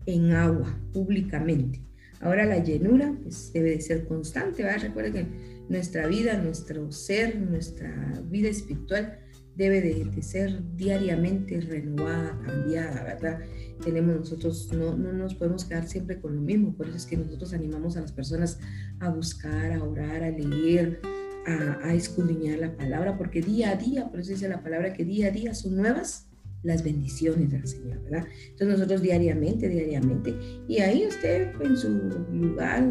en 0.07 0.33
agua, 0.33 0.79
públicamente. 0.92 1.81
Ahora 2.20 2.44
la 2.44 2.59
llenura 2.59 3.16
pues, 3.22 3.53
debe 3.53 3.70
de 3.70 3.81
ser 3.81 4.07
constante, 4.07 4.62
¿verdad? 4.62 4.83
Recuerda 4.83 5.12
que 5.12 5.27
nuestra 5.68 6.07
vida, 6.07 6.38
nuestro 6.38 6.90
ser, 6.92 7.38
nuestra 7.38 8.20
vida 8.29 8.48
espiritual 8.48 9.18
debe 9.54 9.80
de, 9.80 10.22
ser 10.22 10.62
diariamente 10.76 11.60
renovada, 11.60 12.38
cambiada, 12.44 13.02
¿verdad? 13.02 13.40
Tenemos 13.84 14.16
nosotros, 14.16 14.70
no, 14.72 14.96
no 14.96 15.12
nos 15.12 15.34
podemos 15.34 15.64
quedar 15.64 15.86
siempre 15.86 16.20
con 16.20 16.36
lo 16.36 16.40
mismo, 16.40 16.74
por 16.74 16.88
eso 16.88 16.96
es 16.96 17.06
que 17.06 17.16
nosotros 17.16 17.52
animamos 17.52 17.96
a 17.96 18.00
las 18.00 18.12
personas 18.12 18.58
a 19.00 19.10
buscar, 19.10 19.72
a 19.72 19.82
orar, 19.82 20.22
a 20.22 20.30
leer, 20.30 21.00
a, 21.46 21.92
escudriñar 21.92 22.58
la 22.58 22.76
palabra, 22.76 23.18
porque 23.18 23.42
día 23.42 23.70
a 23.70 23.76
día, 23.76 24.08
por 24.10 24.20
eso 24.20 24.30
dice 24.30 24.48
la 24.48 24.62
palabra 24.62 24.92
que 24.92 25.04
día 25.04 25.28
a 25.28 25.30
día 25.30 25.54
son 25.54 25.76
nuevas 25.76 26.28
las 26.62 26.84
bendiciones 26.84 27.50
del 27.50 27.66
Señor, 27.66 28.00
¿verdad? 28.04 28.28
Entonces 28.50 28.78
nosotros 28.78 29.02
diariamente, 29.02 29.68
diariamente, 29.68 30.34
y 30.68 30.78
ahí 30.78 31.06
usted 31.06 31.52
en 31.60 31.76
su 31.76 31.88
lugar, 32.32 32.88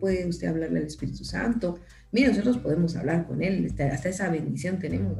puede 0.00 0.26
usted 0.26 0.48
hablarle 0.48 0.78
al 0.78 0.86
Espíritu 0.86 1.24
Santo. 1.24 1.78
Mire, 2.12 2.28
nosotros 2.28 2.58
podemos 2.58 2.96
hablar 2.96 3.26
con 3.26 3.42
Él, 3.42 3.72
hasta 3.92 4.08
esa 4.08 4.28
bendición 4.30 4.78
tenemos, 4.78 5.16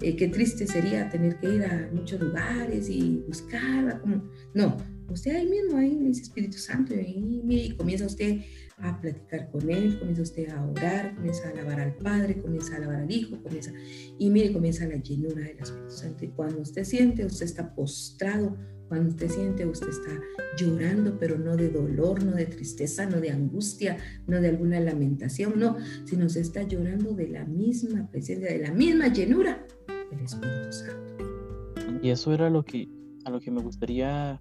eh, 0.00 0.14
qué 0.16 0.28
triste 0.28 0.66
sería 0.66 1.08
tener 1.08 1.36
que 1.40 1.54
ir 1.54 1.64
a 1.64 1.90
muchos 1.92 2.20
lugares 2.20 2.88
y 2.88 3.22
buscarla, 3.26 3.98
como, 4.00 4.30
no, 4.54 4.76
usted 5.08 5.34
ahí 5.34 5.48
mismo, 5.48 5.76
ahí 5.76 5.96
dice 5.96 6.22
Espíritu 6.22 6.58
Santo, 6.58 6.94
y, 6.94 7.42
y 7.48 7.76
comienza 7.76 8.06
usted 8.06 8.42
a 8.78 9.00
platicar 9.00 9.50
con 9.50 9.68
Él, 9.70 9.98
comienza 9.98 10.22
usted 10.22 10.48
a 10.50 10.64
orar, 10.64 11.14
comienza 11.16 11.48
a 11.48 11.50
alabar 11.50 11.80
al 11.80 11.94
Padre, 11.96 12.36
comienza 12.36 12.74
a 12.74 12.76
alabar 12.78 13.00
al 13.00 13.10
Hijo, 13.10 13.42
comienza, 13.42 13.72
y 14.18 14.30
mire, 14.30 14.52
comienza 14.52 14.86
la 14.86 14.96
llenura 14.96 15.42
del 15.42 15.58
Espíritu 15.58 15.90
Santo. 15.90 16.24
Y 16.24 16.28
cuando 16.28 16.60
usted 16.60 16.84
siente, 16.84 17.24
usted 17.24 17.46
está 17.46 17.74
postrado, 17.74 18.56
cuando 18.90 19.10
usted 19.10 19.30
siente, 19.30 19.64
usted 19.64 19.88
está 19.88 20.10
llorando, 20.58 21.16
pero 21.16 21.38
no 21.38 21.56
de 21.56 21.68
dolor, 21.68 22.24
no 22.24 22.32
de 22.32 22.44
tristeza, 22.46 23.06
no 23.06 23.20
de 23.20 23.30
angustia, 23.30 23.96
no 24.26 24.40
de 24.40 24.48
alguna 24.48 24.80
lamentación, 24.80 25.60
no, 25.60 25.76
sino 26.04 26.28
se 26.28 26.40
está 26.40 26.64
llorando 26.64 27.12
de 27.12 27.28
la 27.28 27.44
misma 27.44 28.08
presencia, 28.10 28.48
de 28.48 28.58
la 28.58 28.72
misma 28.72 29.06
llenura 29.06 29.64
del 30.10 30.24
Espíritu 30.24 30.72
Santo. 30.72 32.00
Y 32.02 32.10
eso 32.10 32.32
era 32.32 32.50
lo 32.50 32.64
que, 32.64 32.88
a 33.24 33.30
lo 33.30 33.40
que 33.40 33.52
me 33.52 33.62
gustaría 33.62 34.40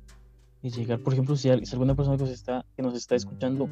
llegar. 0.64 1.00
Por 1.04 1.14
ejemplo, 1.14 1.36
si, 1.36 1.50
alguna 1.52 1.96
persona 1.96 2.18
que 2.18 2.24
está, 2.32 2.66
que 2.76 2.82
nos 2.82 2.96
está 2.96 3.16
escuchando 3.16 3.70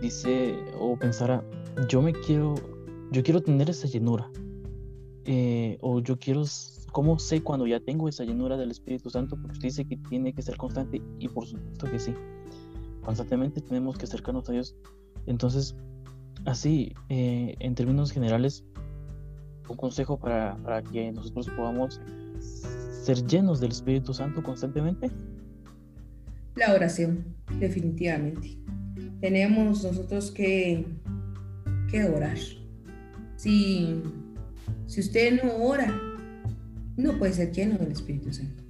dice 0.00 0.54
o 0.78 0.96
pensara, 0.96 1.42
yo 1.88 2.00
me 2.00 2.12
quiero, 2.12 2.54
yo 3.10 3.24
quiero 3.24 3.42
tener 3.42 3.68
esa 3.70 3.88
llenura. 3.88 4.30
Eh, 5.24 5.78
o 5.80 5.98
yo 5.98 6.16
quiero, 6.16 6.44
¿cómo 6.96 7.18
sé 7.18 7.42
cuando 7.42 7.66
ya 7.66 7.78
tengo 7.78 8.08
esa 8.08 8.24
llenura 8.24 8.56
del 8.56 8.70
Espíritu 8.70 9.10
Santo? 9.10 9.36
Porque 9.36 9.52
usted 9.52 9.68
dice 9.68 9.84
que 9.84 9.98
tiene 10.08 10.32
que 10.32 10.40
ser 10.40 10.56
constante 10.56 11.02
y 11.18 11.28
por 11.28 11.46
supuesto 11.46 11.90
que 11.90 11.98
sí. 11.98 12.14
Constantemente 13.04 13.60
tenemos 13.60 13.98
que 13.98 14.06
acercarnos 14.06 14.48
a 14.48 14.52
Dios. 14.52 14.74
Entonces, 15.26 15.76
así, 16.46 16.94
eh, 17.10 17.54
en 17.58 17.74
términos 17.74 18.10
generales, 18.12 18.64
un 19.68 19.76
consejo 19.76 20.18
para, 20.18 20.56
para 20.62 20.82
que 20.82 21.12
nosotros 21.12 21.50
podamos 21.50 22.00
ser 22.40 23.26
llenos 23.26 23.60
del 23.60 23.72
Espíritu 23.72 24.14
Santo 24.14 24.42
constantemente. 24.42 25.10
La 26.54 26.72
oración, 26.72 27.26
definitivamente 27.60 28.56
tenemos 29.20 29.84
nosotros 29.84 30.30
que, 30.30 30.86
que 31.90 32.04
orar. 32.04 32.38
Si, 33.36 34.02
si 34.86 35.00
usted 35.00 35.42
no 35.42 35.56
ora, 35.62 36.05
no 36.96 37.18
puede 37.18 37.32
ser 37.32 37.52
lleno 37.52 37.78
del 37.78 37.92
Espíritu 37.92 38.32
Santo. 38.32 38.62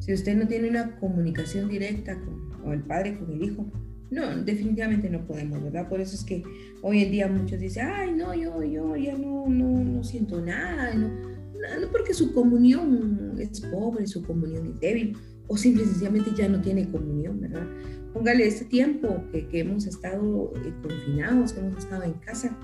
Si 0.00 0.12
usted 0.12 0.36
no 0.36 0.46
tiene 0.46 0.68
una 0.68 0.96
comunicación 0.96 1.68
directa 1.68 2.18
con, 2.62 2.72
el 2.72 2.82
Padre, 2.82 3.18
con 3.18 3.30
el 3.32 3.42
Hijo, 3.42 3.66
no, 4.10 4.36
definitivamente 4.44 5.08
no 5.08 5.26
podemos, 5.26 5.62
¿verdad? 5.62 5.88
Por 5.88 6.00
eso 6.00 6.14
es 6.14 6.24
que 6.24 6.42
hoy 6.82 7.02
en 7.02 7.10
día 7.10 7.28
muchos 7.28 7.58
dicen, 7.58 7.88
ay, 7.92 8.12
no, 8.12 8.34
yo, 8.34 8.62
yo 8.62 8.96
ya 8.96 9.16
no, 9.16 9.48
no, 9.48 9.82
no 9.82 10.04
siento 10.04 10.40
nada, 10.40 10.94
no, 10.94 11.08
no, 11.08 11.90
porque 11.90 12.12
su 12.12 12.32
comunión 12.32 13.34
es 13.38 13.60
pobre, 13.60 14.06
su 14.06 14.22
comunión 14.22 14.66
es 14.66 14.80
débil, 14.80 15.16
o 15.46 15.56
simple 15.56 15.84
sencillamente 15.84 16.30
ya 16.36 16.48
no 16.48 16.60
tiene 16.60 16.88
comunión, 16.90 17.40
¿verdad? 17.40 17.66
póngale 18.14 18.46
este 18.46 18.64
tiempo 18.64 19.22
que, 19.32 19.46
que 19.48 19.60
hemos 19.60 19.86
estado 19.86 20.52
eh, 20.64 20.72
confinados, 20.80 21.52
que 21.52 21.60
hemos 21.60 21.76
estado 21.76 22.04
en 22.04 22.14
casa. 22.14 22.56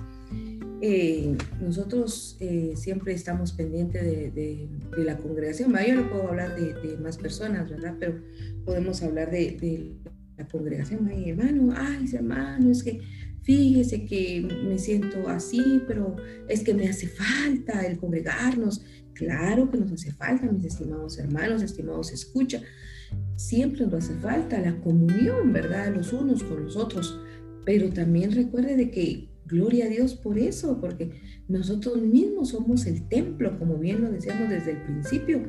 Eh, 0.83 1.37
nosotros 1.61 2.37
eh, 2.41 2.73
siempre 2.75 3.13
estamos 3.13 3.53
pendientes 3.53 4.03
de, 4.03 4.31
de, 4.31 5.05
la 5.05 5.19
congregación. 5.19 5.75
Yo 5.87 5.95
no 5.95 6.11
puedo 6.11 6.29
hablar 6.29 6.59
de, 6.59 6.97
más 6.99 7.19
personas, 7.19 7.69
¿verdad? 7.69 7.97
Pero 7.99 8.21
podemos 8.65 9.03
hablar 9.03 9.31
de, 9.31 9.97
la 10.39 10.47
congregación. 10.47 11.09
Ay, 11.09 11.31
hermano, 11.31 11.75
ay, 11.77 12.07
hermano, 12.15 12.71
es 12.71 12.83
que 12.83 13.01
fíjese 13.43 14.07
que 14.07 14.41
me 14.67 14.79
siento 14.79 15.29
así, 15.29 15.83
pero 15.87 16.17
es 16.49 16.63
que 16.63 16.73
me 16.73 16.89
hace 16.89 17.09
falta 17.09 17.87
el 17.87 17.99
congregarnos. 17.99 18.83
Claro 19.13 19.71
que 19.71 19.77
nos 19.77 19.93
hace 19.93 20.13
falta, 20.13 20.51
mis 20.51 20.65
estimados 20.65 21.19
hermanos, 21.19 21.63
estimados 21.63 22.11
escucha 22.11 22.63
siempre 23.37 23.87
nos 23.87 24.05
hace 24.05 24.15
falta 24.15 24.61
la 24.61 24.77
comunión, 24.81 25.53
¿verdad? 25.53 25.95
Los 25.95 26.13
unos 26.13 26.43
con 26.43 26.65
los 26.65 26.77
otros. 26.77 27.19
Pero 27.65 27.91
también 27.91 28.33
recuerde 28.33 28.77
de 28.77 28.91
que 28.91 29.30
gloria 29.51 29.87
a 29.87 29.89
Dios 29.89 30.15
por 30.15 30.39
eso, 30.39 30.81
porque 30.81 31.11
nosotros 31.49 32.01
mismos 32.01 32.51
somos 32.51 32.87
el 32.87 33.09
templo, 33.09 33.59
como 33.59 33.77
bien 33.77 34.03
lo 34.03 34.11
decíamos 34.11 34.49
desde 34.49 34.73
el 34.73 34.83
principio. 34.83 35.43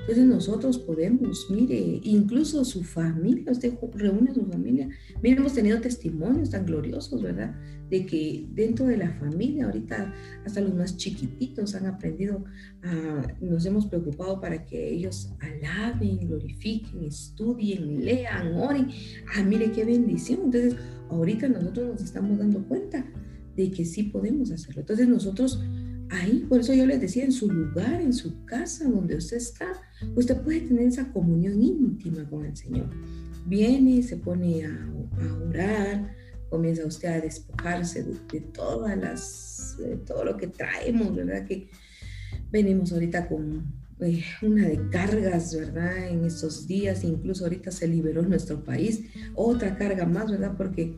Entonces 0.00 0.24
nosotros 0.24 0.78
podemos, 0.78 1.46
mire, 1.50 2.00
incluso 2.02 2.64
su 2.64 2.82
familia, 2.82 3.52
usted 3.52 3.74
reúne 3.94 4.32
su 4.32 4.46
familia. 4.46 4.88
Mire, 5.22 5.36
hemos 5.36 5.52
tenido 5.52 5.80
testimonios 5.80 6.50
tan 6.50 6.64
gloriosos, 6.64 7.22
¿verdad? 7.22 7.54
De 7.90 8.06
que 8.06 8.46
dentro 8.52 8.86
de 8.86 8.96
la 8.96 9.12
familia, 9.12 9.66
ahorita 9.66 10.14
hasta 10.44 10.60
los 10.60 10.74
más 10.74 10.96
chiquititos 10.96 11.74
han 11.74 11.86
aprendido, 11.86 12.44
a, 12.82 13.26
nos 13.40 13.66
hemos 13.66 13.86
preocupado 13.86 14.40
para 14.40 14.64
que 14.64 14.88
ellos 14.88 15.32
alaben, 15.40 16.26
glorifiquen, 16.26 17.04
estudien, 17.04 18.04
lean, 18.04 18.54
oren. 18.54 18.88
Ah, 19.34 19.42
mire 19.42 19.70
qué 19.70 19.84
bendición. 19.84 20.40
Entonces, 20.44 20.76
ahorita 21.10 21.48
nosotros 21.48 21.90
nos 21.90 22.02
estamos 22.02 22.38
dando 22.38 22.66
cuenta 22.66 23.04
de 23.56 23.70
que 23.70 23.84
sí 23.84 24.04
podemos 24.04 24.50
hacerlo. 24.50 24.80
Entonces 24.80 25.08
nosotros 25.08 25.60
ahí, 26.12 26.44
por 26.48 26.60
eso 26.60 26.74
yo 26.74 26.86
les 26.86 27.00
decía, 27.00 27.24
en 27.24 27.32
su 27.32 27.50
lugar, 27.50 28.00
en 28.00 28.12
su 28.12 28.44
casa, 28.44 28.88
donde 28.88 29.16
usted 29.16 29.38
está, 29.38 29.72
usted 30.14 30.40
puede 30.42 30.60
tener 30.60 30.88
esa 30.88 31.10
comunión 31.12 31.62
íntima 31.62 32.28
con 32.28 32.44
el 32.44 32.56
Señor. 32.56 32.90
Viene, 33.46 34.02
se 34.02 34.16
pone 34.16 34.64
a, 34.64 34.88
orar, 35.48 36.14
comienza 36.50 36.86
usted 36.86 37.08
a 37.08 37.20
despojarse 37.20 38.04
de, 38.30 38.40
todas 38.40 38.96
las, 38.96 39.76
de 39.78 39.96
todo 39.96 40.24
lo 40.24 40.36
que 40.36 40.48
traemos, 40.48 41.14
¿verdad? 41.14 41.46
Que 41.46 41.70
venimos 42.50 42.92
ahorita 42.92 43.28
con 43.28 43.64
eh, 44.00 44.22
una 44.42 44.68
de 44.68 44.88
cargas, 44.90 45.54
¿verdad? 45.54 46.08
En 46.08 46.24
estos 46.24 46.66
días, 46.66 47.04
incluso 47.04 47.44
ahorita 47.44 47.70
se 47.70 47.88
liberó 47.88 48.22
nuestro 48.22 48.62
país, 48.62 49.04
otra 49.34 49.76
carga 49.76 50.06
más, 50.06 50.30
¿verdad? 50.30 50.54
Porque 50.56 50.96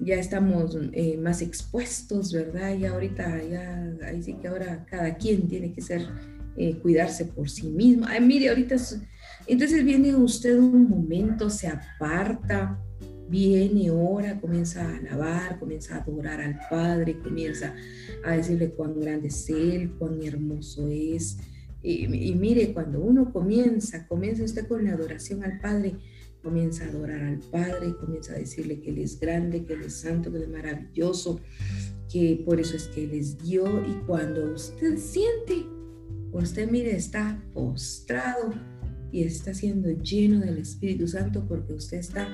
ya 0.00 0.16
estamos 0.16 0.76
eh, 0.92 1.16
más 1.18 1.42
expuestos, 1.42 2.32
¿verdad? 2.32 2.76
Y 2.76 2.86
ahorita, 2.86 3.42
ya, 3.44 3.96
ahí 4.06 4.22
sí 4.22 4.34
que 4.34 4.48
ahora 4.48 4.84
cada 4.88 5.14
quien 5.14 5.46
tiene 5.46 5.72
que 5.72 5.82
ser, 5.82 6.02
eh, 6.56 6.76
cuidarse 6.78 7.26
por 7.26 7.48
sí 7.48 7.68
mismo. 7.68 8.06
Ay, 8.08 8.20
mire, 8.20 8.48
ahorita, 8.48 8.76
entonces 9.46 9.84
viene 9.84 10.14
usted 10.16 10.58
un 10.58 10.88
momento, 10.88 11.50
se 11.50 11.68
aparta, 11.68 12.78
viene, 13.28 13.90
ora, 13.90 14.40
comienza 14.40 14.82
a 14.82 14.96
alabar, 14.96 15.58
comienza 15.58 15.96
a 15.96 16.02
adorar 16.02 16.40
al 16.40 16.58
Padre, 16.68 17.18
comienza 17.18 17.74
a 18.24 18.32
decirle 18.32 18.70
cuán 18.70 18.98
grande 19.00 19.28
es 19.28 19.48
Él, 19.50 19.92
cuán 19.98 20.22
hermoso 20.22 20.88
es. 20.88 21.38
Y, 21.82 22.04
y 22.04 22.34
mire, 22.34 22.72
cuando 22.72 23.00
uno 23.00 23.32
comienza, 23.32 24.06
comienza 24.06 24.44
usted 24.44 24.66
con 24.66 24.84
la 24.84 24.92
adoración 24.92 25.44
al 25.44 25.60
Padre, 25.60 25.94
comienza 26.42 26.84
a 26.84 26.88
adorar 26.88 27.22
al 27.22 27.38
Padre, 27.38 27.94
comienza 27.98 28.34
a 28.34 28.38
decirle 28.38 28.80
que 28.80 28.90
Él 28.90 28.98
es 28.98 29.18
grande, 29.18 29.64
que 29.64 29.74
Él 29.74 29.82
es 29.82 29.94
santo, 29.94 30.30
que 30.30 30.38
Él 30.38 30.44
es 30.44 30.48
maravilloso, 30.48 31.40
que 32.10 32.42
por 32.44 32.60
eso 32.60 32.76
es 32.76 32.88
que 32.88 33.04
Él 33.04 33.12
es 33.12 33.38
Dios. 33.38 33.70
Y 33.88 33.94
cuando 34.06 34.52
usted 34.52 34.96
siente, 34.98 35.66
usted 36.32 36.70
mire, 36.70 36.96
está 36.96 37.42
postrado 37.52 38.52
y 39.12 39.24
está 39.24 39.54
siendo 39.54 39.90
lleno 40.02 40.40
del 40.40 40.58
Espíritu 40.58 41.06
Santo 41.08 41.44
porque 41.46 41.74
usted 41.74 41.98
está 41.98 42.28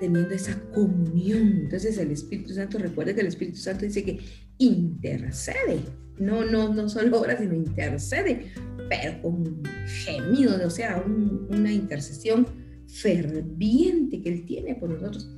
teniendo 0.00 0.34
esa 0.34 0.60
comunión. 0.72 1.60
Entonces 1.62 1.98
el 1.98 2.10
Espíritu 2.10 2.54
Santo, 2.54 2.78
recuerde 2.78 3.14
que 3.14 3.22
el 3.22 3.28
Espíritu 3.28 3.58
Santo 3.58 3.84
dice 3.84 4.04
que 4.04 4.20
intercede. 4.58 5.80
No, 6.18 6.44
no, 6.44 6.72
no 6.72 6.88
solo 6.88 7.20
obra, 7.20 7.36
sino 7.36 7.54
intercede, 7.54 8.52
pero 8.88 9.20
con 9.20 9.62
gemido, 9.86 10.66
o 10.66 10.70
sea, 10.70 11.04
una 11.50 11.70
intercesión 11.70 12.46
ferviente 12.88 14.22
que 14.22 14.32
Él 14.32 14.44
tiene 14.46 14.74
por 14.74 14.90
nosotros. 14.90 15.30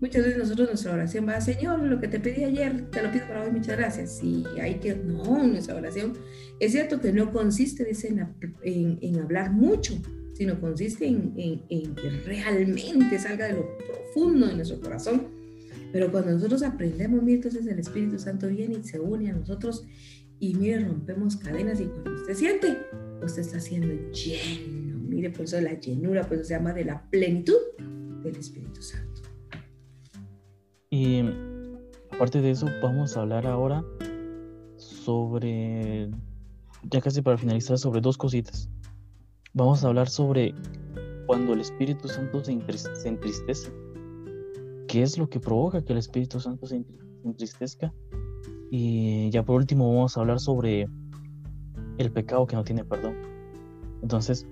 Muchas 0.00 0.24
veces 0.24 0.38
nosotros 0.38 0.68
nuestra 0.68 0.92
oración 0.92 1.26
va, 1.26 1.40
Señor, 1.40 1.82
lo 1.82 1.98
que 1.98 2.08
te 2.08 2.20
pedí 2.20 2.44
ayer, 2.44 2.90
te 2.90 3.02
lo 3.02 3.10
pido 3.10 3.26
para 3.26 3.44
hoy, 3.44 3.52
muchas 3.52 3.78
gracias. 3.78 4.22
Y 4.22 4.44
hay 4.60 4.74
que, 4.74 4.94
no, 4.94 5.46
nuestra 5.46 5.76
oración 5.76 6.12
es 6.60 6.72
cierto 6.72 7.00
que 7.00 7.12
no 7.12 7.32
consiste 7.32 7.88
en, 8.62 8.98
en, 9.00 9.18
hablar 9.20 9.52
mucho, 9.52 9.94
sino 10.34 10.60
consiste 10.60 11.06
en, 11.06 11.32
en, 11.36 11.94
que 11.94 12.10
realmente 12.26 13.18
salga 13.18 13.46
de 13.46 13.54
lo 13.54 13.78
profundo 13.78 14.46
de 14.46 14.56
nuestro 14.56 14.80
corazón. 14.80 15.28
Pero 15.92 16.10
cuando 16.10 16.32
nosotros 16.32 16.62
aprendemos, 16.62 17.22
mire, 17.22 17.36
entonces 17.36 17.66
el 17.66 17.78
Espíritu 17.78 18.18
Santo 18.18 18.48
viene 18.48 18.80
y 18.80 18.84
se 18.84 19.00
une 19.00 19.30
a 19.30 19.32
nosotros 19.32 19.86
y 20.38 20.54
mire, 20.54 20.80
rompemos 20.80 21.36
cadenas 21.36 21.80
y 21.80 21.84
cuando 21.84 22.14
usted 22.14 22.34
siente, 22.34 22.76
usted 23.22 23.40
está 23.40 23.58
siendo 23.58 23.88
lleno 24.10 24.93
Mire, 25.08 25.30
por 25.30 25.42
eso 25.42 25.60
la 25.60 25.78
llenura, 25.78 26.26
pues 26.26 26.48
se 26.48 26.54
llama 26.54 26.72
de 26.72 26.84
la 26.84 27.02
plenitud 27.10 27.58
del 28.22 28.36
Espíritu 28.36 28.82
Santo. 28.82 29.22
Y 30.90 31.22
aparte 32.12 32.40
de 32.40 32.50
eso, 32.50 32.66
vamos 32.82 33.16
a 33.16 33.22
hablar 33.22 33.46
ahora 33.46 33.84
sobre, 34.76 36.10
ya 36.90 37.00
casi 37.00 37.20
para 37.20 37.36
finalizar, 37.36 37.78
sobre 37.78 38.00
dos 38.00 38.16
cositas. 38.16 38.70
vamos 39.52 39.84
a 39.84 39.88
hablar 39.88 40.08
sobre 40.08 40.54
cuando 41.26 41.52
el 41.52 41.60
Espíritu 41.60 42.08
Santo 42.08 42.42
se, 42.44 42.52
entristece. 43.08 43.72
¿Qué 44.88 45.02
es 45.02 45.18
lo 45.18 45.28
que 45.28 45.40
provoca 45.40 45.82
que 45.84 45.92
el 45.92 45.98
Espíritu 45.98 46.40
Santo 46.40 46.66
se 46.66 46.84
entristezca? 47.24 47.92
Y 48.70 49.30
ya 49.30 49.42
por 49.42 49.56
último 49.56 49.92
vamos 49.92 50.16
a 50.16 50.20
hablar 50.20 50.40
sobre 50.40 50.88
el 51.98 52.12
pecado 52.12 52.46
que 52.46 52.56
no 52.56 52.64
tiene 52.64 52.84
perdón. 52.84 53.16
Entonces, 54.02 54.46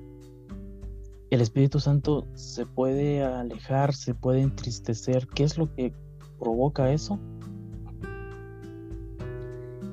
el 1.35 1.41
Espíritu 1.41 1.81
Santo 1.81 2.29
se 2.35 2.67
puede 2.67 3.23
alejar, 3.23 3.95
se 3.95 4.15
puede 4.15 4.43
entristecer. 4.43 5.27
¿Qué 5.35 5.45
es 5.45 5.57
lo 5.57 5.75
que 5.75 5.95
provoca 6.39 6.93
eso? 6.93 7.19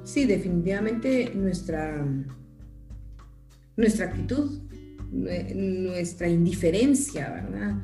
Sí, 0.04 0.26
definitivamente 0.26 1.32
nuestra, 1.36 2.06
nuestra 3.78 4.08
actitud, 4.08 4.64
nuestra 5.12 6.28
indiferencia, 6.28 7.30
¿verdad? 7.30 7.82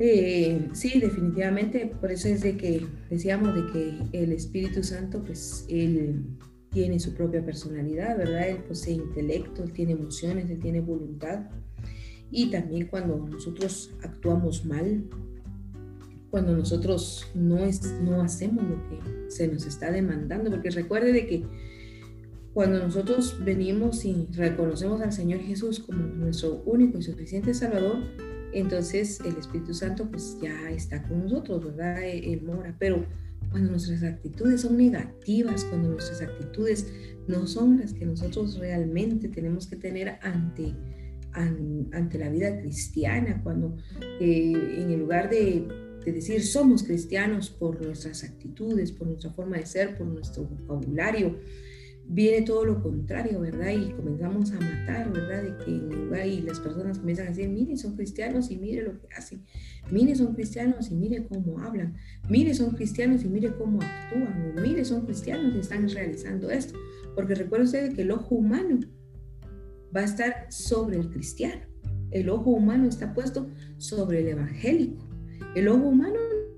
Eh, 0.00 0.68
sí, 0.72 1.00
definitivamente, 1.00 1.92
por 2.00 2.12
eso 2.12 2.28
es 2.28 2.40
de 2.40 2.56
que 2.56 2.86
decíamos 3.10 3.54
de 3.54 3.72
que 3.72 4.18
el 4.24 4.32
Espíritu 4.32 4.82
Santo, 4.82 5.22
pues 5.22 5.66
él 5.68 6.24
tiene 6.70 6.98
su 6.98 7.14
propia 7.14 7.44
personalidad, 7.44 8.16
¿verdad? 8.16 8.48
Él 8.48 8.58
posee 8.66 8.94
intelecto, 8.94 9.62
él 9.62 9.72
tiene 9.72 9.92
emociones, 9.92 10.48
él 10.48 10.60
tiene 10.60 10.80
voluntad. 10.80 11.50
Y 12.32 12.50
también 12.50 12.86
cuando 12.88 13.18
nosotros 13.18 13.94
actuamos 14.02 14.64
mal, 14.64 15.04
cuando 16.30 16.56
nosotros 16.56 17.30
no, 17.34 17.58
es, 17.58 17.82
no 18.00 18.22
hacemos 18.22 18.64
lo 18.64 18.88
que 18.88 19.30
se 19.30 19.46
nos 19.48 19.66
está 19.66 19.92
demandando, 19.92 20.50
porque 20.50 20.70
recuerde 20.70 21.12
de 21.12 21.26
que 21.26 21.44
cuando 22.54 22.78
nosotros 22.78 23.38
venimos 23.44 24.04
y 24.04 24.26
reconocemos 24.32 25.00
al 25.02 25.12
Señor 25.12 25.40
Jesús 25.40 25.78
como 25.80 26.02
nuestro 26.02 26.62
único 26.64 26.98
y 26.98 27.02
suficiente 27.02 27.52
Salvador, 27.52 27.98
entonces 28.52 29.20
el 29.20 29.36
Espíritu 29.36 29.74
Santo 29.74 30.10
pues 30.10 30.38
ya 30.40 30.70
está 30.70 31.02
con 31.02 31.24
nosotros, 31.24 31.64
¿verdad? 31.64 32.02
Él 32.02 32.42
mora, 32.42 32.74
pero 32.78 33.06
cuando 33.50 33.70
nuestras 33.70 34.02
actitudes 34.02 34.62
son 34.62 34.76
negativas, 34.76 35.64
cuando 35.64 35.90
nuestras 35.90 36.22
actitudes 36.22 36.92
no 37.28 37.46
son 37.46 37.78
las 37.78 37.92
que 37.92 38.06
nosotros 38.06 38.58
realmente 38.58 39.28
tenemos 39.28 39.66
que 39.66 39.76
tener 39.76 40.18
ante, 40.22 40.74
ante 41.34 42.18
la 42.18 42.28
vida 42.28 42.58
cristiana, 42.60 43.40
cuando 43.42 43.76
eh, 44.20 44.52
en 44.78 44.90
el 44.90 45.00
lugar 45.00 45.30
de, 45.30 45.66
de, 46.04 46.12
decir 46.12 46.42
somos 46.42 46.82
cristianos 46.82 47.50
por 47.50 47.80
nuestras 47.84 48.24
actitudes, 48.24 48.92
por 48.92 49.06
nuestra 49.06 49.30
forma 49.30 49.56
de 49.56 49.66
ser, 49.66 49.96
por 49.96 50.06
nuestro 50.06 50.44
vocabulario, 50.44 51.38
viene 52.06 52.42
todo 52.44 52.64
lo 52.64 52.82
contrario, 52.82 53.40
¿verdad? 53.40 53.70
Y 53.70 53.92
comenzamos 53.92 54.52
a 54.52 54.60
matar, 54.60 55.12
¿verdad? 55.12 55.42
De 55.42 55.64
que 55.64 55.70
en 55.70 55.88
lugar 55.88 56.26
y 56.26 56.42
las 56.42 56.60
personas 56.60 56.98
comienzan 56.98 57.26
a 57.26 57.30
decir, 57.30 57.48
mire, 57.48 57.76
son 57.76 57.96
cristianos 57.96 58.50
y 58.50 58.56
mire 58.56 58.82
lo 58.82 59.00
que 59.00 59.08
hacen, 59.16 59.44
mire, 59.90 60.14
son 60.14 60.34
cristianos 60.34 60.90
y 60.90 60.94
mire 60.94 61.26
cómo 61.26 61.60
hablan, 61.60 61.96
mire, 62.28 62.54
son 62.54 62.72
cristianos 62.72 63.24
y 63.24 63.28
mire 63.28 63.54
cómo 63.56 63.80
actúan, 63.80 64.52
o 64.56 64.60
mire, 64.60 64.84
son 64.84 65.06
cristianos 65.06 65.54
y 65.54 65.60
están 65.60 65.88
realizando 65.88 66.50
esto. 66.50 66.78
Porque 67.14 67.34
recuerde 67.34 67.64
usted 67.64 67.94
que 67.94 68.02
el 68.02 68.10
ojo 68.10 68.34
humano 68.34 68.80
va 69.94 70.00
a 70.00 70.04
estar 70.04 70.46
sobre 70.50 70.98
el 70.98 71.10
cristiano, 71.10 71.62
el 72.10 72.28
ojo 72.28 72.50
humano 72.50 72.88
está 72.88 73.14
puesto 73.14 73.50
sobre 73.78 74.20
el 74.20 74.28
evangélico, 74.28 75.08
el 75.54 75.68
ojo 75.68 75.88
humano 75.88 76.16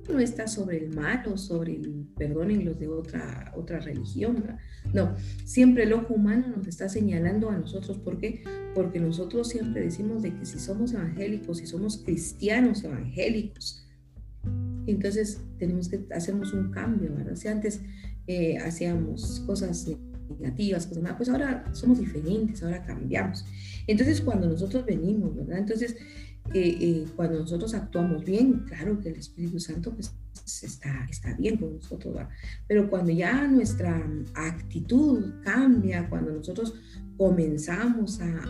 no 0.09 0.19
está 0.19 0.47
sobre 0.47 0.79
el 0.79 0.95
malo, 0.95 1.37
sobre 1.37 1.77
el, 1.77 2.07
perdonen 2.17 2.65
los 2.65 2.79
de 2.79 2.89
otra, 2.89 3.53
otra 3.57 3.81
religión, 3.81 4.45
no, 4.93 5.15
siempre 5.45 5.85
el 5.85 5.93
ojo 5.95 6.15
humano 6.15 6.49
nos 6.57 6.67
está 6.67 6.89
señalando 6.89 7.51
a 7.51 7.57
nosotros, 7.57 7.99
¿por 7.99 8.19
qué? 8.19 8.43
Porque 8.75 9.01
nosotros 9.01 9.49
siempre 9.49 9.83
decimos 9.83 10.23
de 10.23 10.35
que 10.35 10.45
si 10.45 10.59
somos 10.59 10.93
evangélicos, 10.93 11.59
si 11.59 11.67
somos 11.67 11.99
cristianos 12.05 12.85
evangélicos, 12.85 13.85
entonces 14.87 15.41
tenemos 15.59 15.89
que 15.89 16.07
hacemos 16.15 16.53
un 16.53 16.71
cambio, 16.71 17.15
¿verdad? 17.15 17.37
Si 17.37 17.49
antes 17.49 17.81
eh, 18.27 18.59
hacíamos 18.59 19.41
cosas 19.47 19.91
negativas, 20.29 20.87
cosas 20.87 21.03
malas, 21.03 21.17
pues 21.17 21.29
ahora 21.29 21.65
somos 21.73 21.99
diferentes, 21.99 22.63
ahora 22.63 22.85
cambiamos. 22.85 23.45
Entonces 23.87 24.21
cuando 24.21 24.49
nosotros 24.49 24.85
venimos, 24.85 25.35
¿verdad? 25.35 25.59
Entonces 25.59 25.97
eh, 26.53 27.07
cuando 27.17 27.41
nosotros 27.41 27.75
actuamos 27.75 28.25
bien, 28.25 28.65
claro 28.67 29.01
que 29.01 29.09
el 29.09 29.17
Espíritu 29.17 29.59
Santo 29.59 29.93
pues, 29.95 30.15
está, 30.63 31.07
está 31.11 31.35
bien 31.35 31.57
con 31.57 31.77
nosotros, 31.77 32.17
pero 32.69 32.89
cuando 32.91 33.11
ya 33.13 33.47
nuestra 33.49 34.07
actitud 34.35 35.43
cambia, 35.43 36.09
cuando 36.09 36.33
nosotros 36.33 36.75
comenzamos 37.17 38.21
a, 38.21 38.45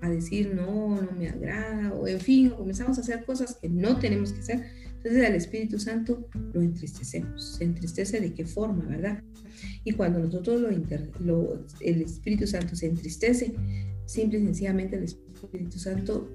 a, 0.00 0.10
decir 0.10 0.54
no, 0.54 1.00
no 1.00 1.12
me 1.12 1.28
agrada, 1.28 1.94
o 1.94 2.06
en 2.08 2.20
fin, 2.20 2.50
comenzamos 2.50 2.98
a 2.98 3.02
hacer 3.02 3.24
cosas 3.24 3.58
que 3.60 3.68
no 3.68 3.98
tenemos 3.98 4.32
que 4.32 4.40
hacer, 4.40 4.64
entonces 4.96 5.26
al 5.26 5.34
Espíritu 5.34 5.78
Santo 5.78 6.28
lo 6.52 6.62
entristecemos. 6.62 7.56
Se 7.56 7.64
entristece 7.64 8.20
de 8.20 8.32
qué 8.32 8.44
forma, 8.44 8.86
¿verdad? 8.86 9.22
Y 9.84 9.92
cuando 9.92 10.18
nosotros 10.18 10.60
lo, 10.60 10.70
lo 11.20 11.64
el 11.80 12.02
Espíritu 12.02 12.46
Santo 12.46 12.76
se 12.76 12.86
entristece, 12.86 13.54
simple 14.06 14.38
y 14.38 14.44
sencillamente 14.44 14.96
el 14.96 15.04
Espíritu 15.04 15.78
Santo 15.78 16.28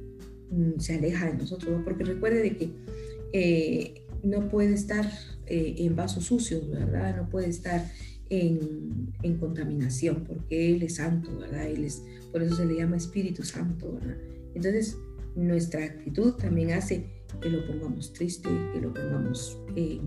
Mm, 0.52 0.80
se 0.80 0.96
aleja 0.96 1.28
de 1.28 1.38
nosotros, 1.38 1.82
porque 1.84 2.04
recuerde 2.04 2.42
de 2.42 2.58
que 2.58 2.72
eh, 3.34 4.06
no 4.24 4.50
puede 4.50 4.74
estar 4.74 5.06
eh, 5.46 5.76
en 5.78 5.96
vasos 5.96 6.26
sucios, 6.26 6.68
¿verdad? 6.70 7.18
No 7.18 7.30
puede 7.30 7.50
estar 7.50 7.86
en, 8.30 9.14
en, 9.22 9.38
contaminación, 9.38 10.24
porque 10.24 10.76
Él 10.76 10.82
es 10.82 10.96
santo, 10.96 11.38
¿verdad? 11.38 11.68
Él 11.68 11.84
es, 11.84 12.04
por 12.32 12.42
eso 12.42 12.56
se 12.56 12.66
le 12.66 12.78
llama 12.78 12.98
Espíritu 12.98 13.44
Santo, 13.44 13.94
¿verdad? 13.94 14.18
Entonces, 14.56 14.98
nuestra 15.36 15.86
actitud 15.86 16.34
también 16.34 16.72
hace 16.72 17.06
que 17.40 17.50
lo 17.50 17.66
pongamos 17.68 18.12
triste, 18.14 18.50
que 18.74 18.82
lo 18.82 18.92
pongamos 18.92 19.60
eh, 19.76 20.02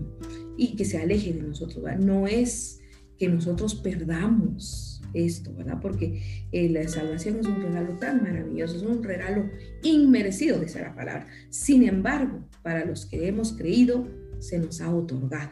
y 0.57 0.75
que 0.75 0.83
se 0.83 0.97
aleje 0.97 1.33
de 1.33 1.43
nosotros, 1.43 1.81
¿verdad? 1.83 1.99
No 1.99 2.27
es 2.27 2.81
que 3.17 3.27
nosotros 3.27 3.75
perdamos 3.75 5.01
esto, 5.13 5.53
¿verdad? 5.53 5.79
Porque 5.81 6.21
eh, 6.51 6.69
la 6.69 6.87
salvación 6.87 7.37
es 7.39 7.47
un 7.47 7.61
regalo 7.61 7.97
tan 7.99 8.23
maravilloso, 8.23 8.77
es 8.77 8.83
un 8.83 9.03
regalo 9.03 9.49
inmerecido, 9.83 10.59
dice 10.59 10.81
la 10.81 10.95
palabra. 10.95 11.27
Sin 11.49 11.83
embargo, 11.87 12.43
para 12.63 12.85
los 12.85 13.05
que 13.05 13.27
hemos 13.27 13.53
creído, 13.53 14.07
se 14.39 14.59
nos 14.59 14.81
ha 14.81 14.93
otorgado. 14.93 15.51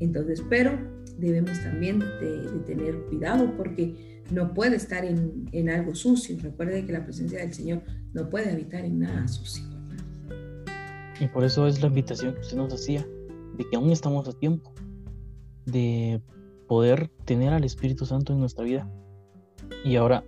Entonces, 0.00 0.42
pero 0.48 0.78
debemos 1.18 1.60
también 1.62 1.98
de, 1.98 2.48
tener 2.66 2.96
cuidado 3.06 3.56
porque 3.56 4.22
no 4.30 4.52
puede 4.52 4.76
estar 4.76 5.04
en, 5.04 5.48
en, 5.52 5.70
algo 5.70 5.94
sucio. 5.94 6.36
Recuerde 6.40 6.84
que 6.84 6.92
la 6.92 7.04
presencia 7.04 7.40
del 7.40 7.52
Señor 7.52 7.82
no 8.12 8.28
puede 8.28 8.50
habitar 8.50 8.84
en 8.84 9.00
nada 9.00 9.26
sucio. 9.26 9.64
Y 11.20 11.26
por 11.26 11.44
eso 11.44 11.66
es 11.66 11.80
la 11.80 11.88
invitación 11.88 12.34
que 12.34 12.40
usted 12.40 12.56
nos 12.56 12.72
hacía, 12.72 13.04
de 13.56 13.68
que 13.68 13.76
aún 13.76 13.90
estamos 13.90 14.28
a 14.28 14.32
tiempo 14.32 14.72
de 15.66 16.22
poder 16.68 17.10
tener 17.24 17.52
al 17.52 17.64
Espíritu 17.64 18.06
Santo 18.06 18.32
en 18.32 18.40
nuestra 18.40 18.64
vida. 18.64 18.88
Y 19.84 19.96
ahora 19.96 20.22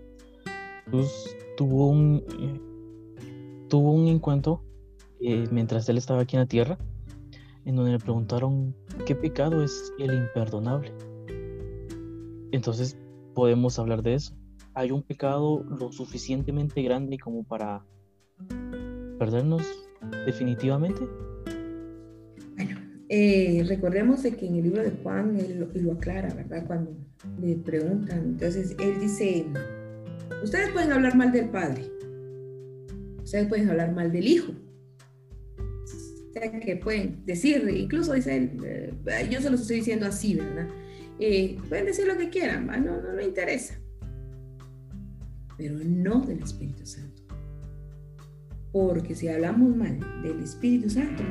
Jesús 0.87 1.37
tuvo 1.57 1.89
un, 1.89 2.25
eh, 2.41 3.69
tuvo 3.69 3.93
un 3.93 4.09
encuentro 4.09 4.65
eh, 5.21 5.47
mientras 5.53 5.89
él 5.89 5.99
estaba 5.99 6.23
aquí 6.23 6.37
en 6.37 6.41
la 6.41 6.47
tierra, 6.47 6.79
en 7.65 7.77
donde 7.77 7.93
le 7.93 7.99
preguntaron 7.99 8.75
qué 9.07 9.15
pecado 9.15 9.63
es 9.63 9.93
el 9.99 10.15
imperdonable. 10.15 10.93
Entonces 12.53 12.99
podemos 13.35 13.79
hablar 13.79 14.03
de 14.03 14.15
eso. 14.15 14.35
¿Hay 14.75 14.91
un 14.91 15.03
pecado 15.03 15.63
lo 15.65 15.93
suficientemente 15.93 16.83
grande 16.83 17.19
como 17.19 17.45
para 17.45 17.85
perdernos 19.19 19.63
definitivamente? 20.25 21.03
Eh, 23.13 23.65
recordemos 23.67 24.23
de 24.23 24.37
que 24.37 24.47
en 24.47 24.55
el 24.55 24.63
libro 24.63 24.85
de 24.85 24.93
Juan 25.03 25.37
él, 25.37 25.69
lo 25.75 25.93
aclara, 25.93 26.33
¿verdad? 26.33 26.65
Cuando 26.65 26.97
le 27.41 27.57
preguntan, 27.57 28.21
entonces 28.21 28.77
él 28.79 29.01
dice, 29.01 29.47
ustedes 30.45 30.71
pueden 30.71 30.93
hablar 30.93 31.17
mal 31.17 31.33
del 31.33 31.49
Padre, 31.49 31.91
ustedes 33.21 33.49
pueden 33.49 33.69
hablar 33.69 33.93
mal 33.93 34.13
del 34.13 34.29
Hijo, 34.29 34.53
que 36.65 36.77
pueden 36.77 37.27
decir, 37.27 37.69
incluso 37.69 38.13
dice 38.13 38.37
él, 38.37 38.57
eh, 38.65 39.29
yo 39.29 39.41
se 39.41 39.51
los 39.51 39.63
estoy 39.63 39.79
diciendo 39.79 40.07
así, 40.07 40.37
¿verdad? 40.37 40.69
Eh, 41.19 41.59
pueden 41.69 41.87
decir 41.87 42.07
lo 42.07 42.17
que 42.17 42.31
quieran, 42.31 42.69
no, 42.69 43.03
no 43.03 43.13
me 43.17 43.25
interesa, 43.25 43.75
pero 45.59 45.81
no 45.85 46.21
del 46.21 46.45
Espíritu 46.45 46.87
Santo. 46.87 47.23
Porque 48.71 49.17
si 49.17 49.27
hablamos 49.27 49.77
mal 49.77 49.99
del 50.23 50.45
Espíritu 50.45 50.89
Santo, 50.89 51.25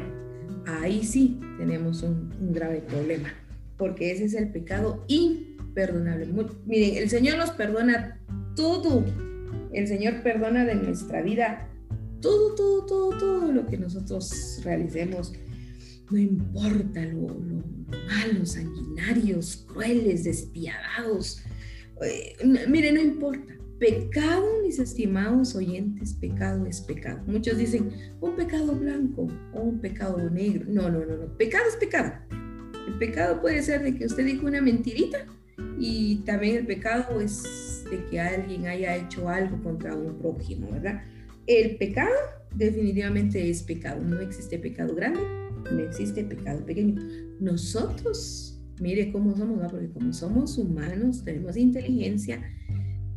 ahí 0.82 1.04
sí 1.04 1.40
tenemos 1.58 2.04
un, 2.04 2.30
grave 2.54 2.82
problema, 2.82 3.34
porque 3.78 4.12
ese 4.12 4.26
es 4.26 4.34
el 4.34 4.52
pecado 4.52 5.04
imperdonable. 5.08 6.28
miren, 6.66 6.98
el 6.98 7.10
Señor 7.10 7.38
nos 7.38 7.52
perdona 7.52 8.20
todo. 8.56 9.06
El 9.72 9.88
Señor 9.88 10.22
perdona 10.24 10.66
de 10.66 10.76
nuestra 10.76 11.22
vida 11.22 11.68
todo, 12.22 12.56
todo, 12.56 12.86
todo, 12.86 13.18
todo 13.18 13.52
lo 13.52 13.66
que 13.66 13.78
nosotros 13.78 14.60
realicemos. 14.64 15.34
No 16.10 16.18
importa 16.18 17.06
lo, 17.06 17.28
lo 17.28 17.64
malos, 18.08 18.54
sanguinarios, 18.54 19.66
crueles, 19.68 20.24
despiadados. 20.24 21.42
Eh, 22.02 22.36
no 22.44 23.02
importa. 23.02 23.59
Pecado, 23.80 24.46
mis 24.62 24.78
estimados 24.78 25.56
oyentes, 25.56 26.14
pecado 26.14 26.66
es 26.66 26.82
pecado. 26.82 27.24
Muchos 27.26 27.58
dicen 27.58 27.92
un 28.20 28.36
pecado 28.36 28.76
blanco 28.76 29.28
o 29.54 29.62
un 29.62 29.80
pecado 29.80 30.30
negro. 30.30 30.66
No, 30.68 30.90
no, 30.90 31.06
no, 31.06 31.18
no. 31.18 31.38
Pecado 31.38 31.64
es 31.70 31.78
pecado. 31.78 32.14
El 32.88 32.98
pecado 33.00 33.42
puede 33.42 33.64
ser 33.64 33.84
de 33.84 33.96
que 33.96 34.06
usted 34.06 34.26
dijo 34.26 34.46
una 34.48 34.62
mentirita 34.62 35.26
y 35.80 36.18
también 36.26 36.58
el 36.58 36.66
pecado 36.66 37.22
es 37.22 37.86
de 37.90 38.06
que 38.06 38.20
alguien 38.20 38.68
haya 38.68 38.98
hecho 38.98 39.30
algo 39.30 39.62
contra 39.64 39.96
un 39.96 40.18
prójimo, 40.18 40.72
¿verdad? 40.72 41.02
El 41.48 41.78
pecado 41.78 42.14
definitivamente 42.54 43.50
es 43.50 43.64
pecado. 43.64 44.04
No 44.04 44.20
existe 44.20 44.60
pecado 44.60 44.94
grande, 44.94 45.22
no 45.72 45.80
existe 45.80 46.24
pecado 46.24 46.66
pequeño. 46.66 47.02
Nosotros, 47.40 48.60
mire 48.82 49.12
cómo 49.12 49.36
somos, 49.38 49.58
¿no? 49.62 49.68
porque 49.68 49.90
como 49.90 50.12
somos 50.12 50.58
humanos, 50.58 51.24
tenemos 51.24 51.56
inteligencia, 51.56 52.42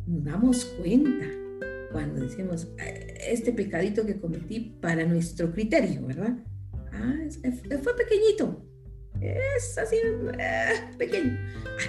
nos 0.07 0.23
damos 0.23 0.65
cuenta 0.79 1.25
cuando 1.91 2.21
decimos 2.21 2.67
este 3.27 3.53
pecadito 3.53 4.05
que 4.05 4.19
cometí 4.19 4.77
para 4.81 5.05
nuestro 5.05 5.51
criterio, 5.51 6.05
¿verdad? 6.05 6.37
Ah, 6.91 7.15
fue 7.81 7.95
pequeñito, 7.95 8.65
es 9.21 9.77
así 9.77 9.95
eh, 10.37 10.73
pequeño, 10.97 11.37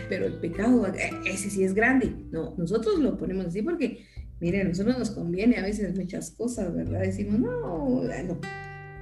pero 0.09 0.27
el 0.27 0.35
pecado, 0.35 0.87
eh, 0.87 1.11
ese 1.27 1.51
sí 1.51 1.65
es 1.65 1.75
grande. 1.75 2.15
No, 2.31 2.55
nosotros 2.57 2.99
lo 3.01 3.17
ponemos 3.17 3.47
así 3.47 3.62
porque, 3.62 4.05
miren, 4.41 4.67
a 4.67 4.69
nosotros 4.71 4.99
nos 4.99 5.11
conviene 5.11 5.57
a 5.57 5.62
veces 5.62 5.97
muchas 5.97 6.31
cosas, 6.31 6.75
¿verdad? 6.75 7.01
Decimos, 7.01 7.41
no, 7.41 8.03
no, 8.03 8.41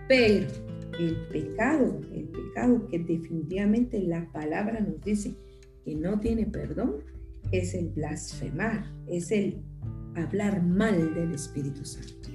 pero 0.09 0.47
el 0.99 1.17
pecado, 1.31 2.01
el 2.13 2.29
pecado 2.29 2.87
que 2.89 2.99
definitivamente 2.99 4.01
la 4.01 4.31
palabra 4.33 4.81
nos 4.81 5.01
dice 5.01 5.35
que 5.85 5.95
no 5.95 6.21
tiene 6.21 6.47
perdón, 6.47 7.05
es 7.53 7.75
el 7.75 7.91
blasfemar, 7.91 8.91
es 9.07 9.31
el 9.31 9.63
hablar 10.17 10.63
mal 10.63 11.15
del 11.15 11.33
Espíritu 11.33 11.85
Santo. 11.85 12.31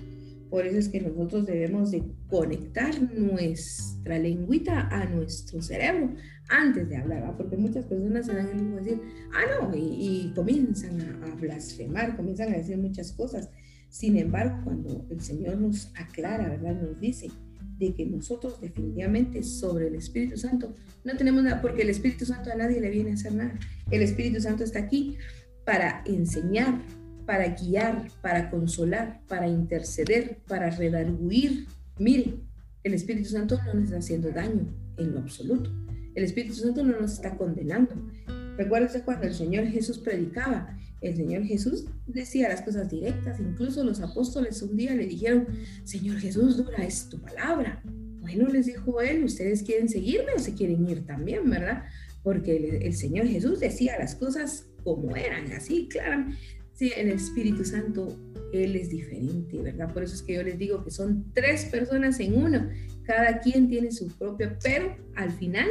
Por 0.49 0.65
eso 0.65 0.78
es 0.78 0.88
que 0.88 1.01
nosotros 1.01 1.45
debemos 1.45 1.91
de 1.91 2.03
conectar 2.30 2.93
nuestra 3.13 4.18
lengüita 4.18 4.88
a 4.88 5.05
nuestro 5.09 5.61
cerebro 5.61 6.15
antes 6.49 6.88
de 6.88 6.95
hablar, 6.95 7.36
porque 7.36 7.57
muchas 7.57 7.86
personas 7.86 8.28
se 8.28 8.34
dan 8.34 8.47
el 8.47 8.57
lujo 8.57 8.76
de 8.78 8.82
decir, 8.82 9.01
ah, 9.34 9.68
no, 9.68 9.76
y, 9.76 10.32
comienzan 10.34 11.01
a, 11.01 11.28
a, 11.28 11.36
blasfemar, 11.36 12.15
comienzan 12.15 12.53
a 12.53 12.57
decir 12.57 12.78
muchas 12.78 13.11
cosas. 13.11 13.49
Sin 13.89 14.18
embargo, 14.18 14.61
cuando 14.63 15.05
el 15.09 15.20
Señor 15.20 15.57
nos 15.57 15.91
aclara, 15.95 16.49
¿verdad? 16.49 16.82
Nos 16.82 16.99
dice 16.99 17.30
de 17.78 17.93
que 17.93 18.05
nosotros 18.05 18.59
definitivamente 18.59 19.43
sobre 19.43 19.88
el 19.88 19.95
Espíritu 19.95 20.38
Santo 20.38 20.73
no 21.03 21.15
tenemos 21.15 21.43
nada, 21.43 21.61
porque 21.61 21.84
el 21.84 21.89
Espíritu 21.89 22.25
Santo 22.25 22.51
a 22.51 22.55
nadie 22.55 22.82
le 22.82 22.89
viene 22.89 23.11
a 23.11 23.13
hacer 23.13 23.34
nada. 23.34 23.57
El 23.91 24.01
Espíritu 24.01 24.41
Santo 24.41 24.63
está 24.63 24.80
aquí 24.80 25.17
para 25.65 26.01
enseñar, 26.05 26.82
para 27.25 27.49
guiar, 27.49 28.07
para 28.21 28.49
consolar, 28.49 29.21
para 29.28 29.47
interceder, 29.47 30.39
para 30.47 30.69
redarguir. 30.69 31.67
Mire, 31.99 32.36
el 32.84 32.93
Espíritu 32.93 33.30
Santo 33.30 33.59
no 33.65 33.73
nos 33.73 33.86
está 33.86 33.97
haciendo 33.97 34.32
daño 34.32 34.65
en 34.97 35.13
lo 35.13 35.19
absoluto. 35.19 35.69
El 36.15 36.23
Espíritu 36.23 36.55
Santo 36.55 36.84
no 36.84 36.99
nos 36.99 37.13
está 37.13 37.38
condenando. 37.38 37.95
Recuérdese 38.57 39.01
cuando 39.01 39.28
el 39.28 39.36
Señor 39.36 39.67
Jesús 39.67 39.99
predicaba, 39.99 40.75
el 41.01 41.15
Señor 41.15 41.43
Jesús 41.43 41.85
decía 42.07 42.49
las 42.49 42.61
cosas 42.61 42.89
directas, 42.89 43.39
incluso 43.39 43.83
los 43.83 44.01
apóstoles 44.01 44.61
un 44.61 44.75
día 44.75 44.95
le 44.95 45.05
dijeron, 45.05 45.47
Señor 45.83 46.17
Jesús, 46.17 46.57
dura 46.57 46.83
es 46.83 47.09
tu 47.09 47.19
palabra. 47.19 47.81
Bueno, 48.19 48.47
les 48.49 48.65
dijo 48.65 48.99
él, 49.01 49.23
ustedes 49.23 49.63
quieren 49.63 49.87
seguirme 49.89 50.33
o 50.35 50.39
se 50.39 50.53
quieren 50.53 50.87
ir 50.87 51.05
también, 51.05 51.49
¿verdad? 51.49 51.83
Porque 52.23 52.79
el, 52.81 52.93
Señor 52.93 53.27
Jesús 53.27 53.59
decía 53.59 53.97
las 53.99 54.15
cosas 54.15 54.65
como 54.83 55.15
eran, 55.15 55.51
así, 55.53 55.87
claro. 55.89 56.25
Sí, 56.73 56.91
el 56.95 57.09
Espíritu 57.09 57.63
Santo, 57.63 58.15
Él 58.53 58.75
es 58.75 58.89
diferente, 58.89 59.61
¿verdad? 59.61 59.91
Por 59.93 60.03
eso 60.03 60.13
es 60.13 60.21
que 60.21 60.35
yo 60.35 60.43
les 60.43 60.59
digo 60.59 60.83
que 60.83 60.91
son 60.91 61.31
tres 61.33 61.65
personas 61.65 62.19
en 62.19 62.35
uno. 62.35 62.69
Cada 63.03 63.39
quien 63.39 63.67
tiene 63.67 63.91
su 63.91 64.09
propio, 64.09 64.57
pero 64.61 64.95
al 65.15 65.31
final 65.31 65.67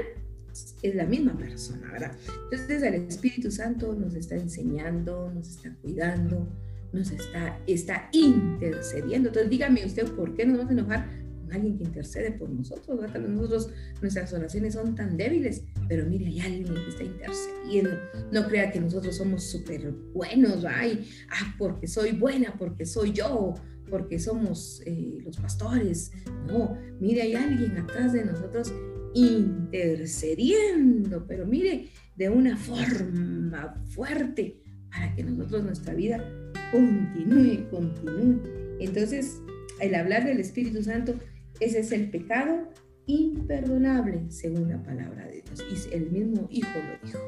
es 0.83 0.95
la 0.95 1.05
misma 1.05 1.37
persona, 1.37 1.91
¿verdad? 1.93 2.13
Entonces 2.51 2.83
el 2.83 2.95
Espíritu 2.95 3.51
Santo 3.51 3.95
nos 3.95 4.15
está 4.15 4.37
enseñando, 4.37 5.31
nos 5.35 5.49
está 5.49 5.75
cuidando, 5.83 6.49
nos 6.93 7.11
está, 7.11 7.59
está 7.67 8.09
intercediendo. 8.13 9.29
Entonces 9.29 9.51
dígame 9.51 9.85
usted, 9.85 10.11
¿por 10.13 10.35
qué 10.35 10.47
nos 10.47 10.59
vamos 10.59 10.71
a 10.71 10.75
enojar 10.75 11.11
con 11.41 11.53
alguien 11.53 11.79
que 11.79 11.85
intercede 11.85 12.33
por 12.33 12.49
nosotros? 12.49 13.01
¿verdad? 13.01 13.21
Nosotros, 13.21 13.71
nuestras 14.01 14.33
oraciones 14.33 14.75
son 14.75 14.95
tan 14.95 15.17
débiles, 15.17 15.63
pero 15.89 16.07
mire, 16.07 16.27
hay 16.27 16.41
alguien 16.41 16.75
que 16.75 16.89
está 16.89 17.05
intercediendo. 17.05 17.91
No 18.33 18.47
crea 18.49 18.71
que 18.71 18.81
nosotros 18.81 19.17
somos 19.17 19.45
súper 19.45 19.91
buenos, 20.15 20.65
ay, 20.65 21.09
ah, 21.31 21.55
porque 21.59 21.87
soy 21.87 22.13
buena, 22.13 22.55
porque 22.59 22.87
soy 22.87 23.13
yo, 23.13 23.55
porque 23.89 24.19
somos 24.19 24.83
eh, 24.87 25.19
los 25.25 25.37
pastores. 25.37 26.13
No, 26.47 26.77
mire, 27.01 27.23
hay 27.23 27.35
alguien 27.35 27.77
atrás 27.79 28.13
de 28.13 28.25
nosotros 28.25 28.73
intercediendo, 29.17 31.27
pero 31.27 31.45
mire, 31.47 31.89
de 32.17 32.29
una 32.29 32.55
forma 32.57 33.75
fuerte 33.87 34.61
para 34.91 35.15
que 35.15 35.25
nosotros 35.25 35.65
nuestra 35.65 35.95
vida 35.95 36.23
continúe, 36.71 37.67
continúe. 37.71 38.43
Entonces, 38.79 39.41
el 39.81 39.95
hablar 39.95 40.27
del 40.27 40.39
Espíritu 40.39 40.83
Santo, 40.83 41.15
ese 41.61 41.79
es 41.81 41.93
el 41.93 42.11
pecado 42.11 42.69
imperdonable, 43.07 44.27
según 44.29 44.69
la 44.69 44.83
palabra 44.83 45.27
de 45.27 45.41
Dios. 45.43 45.65
Y 45.71 45.77
el 45.95 46.11
mismo 46.11 46.47
Hijo 46.51 46.79
lo 46.79 46.99
dijo. 47.07 47.19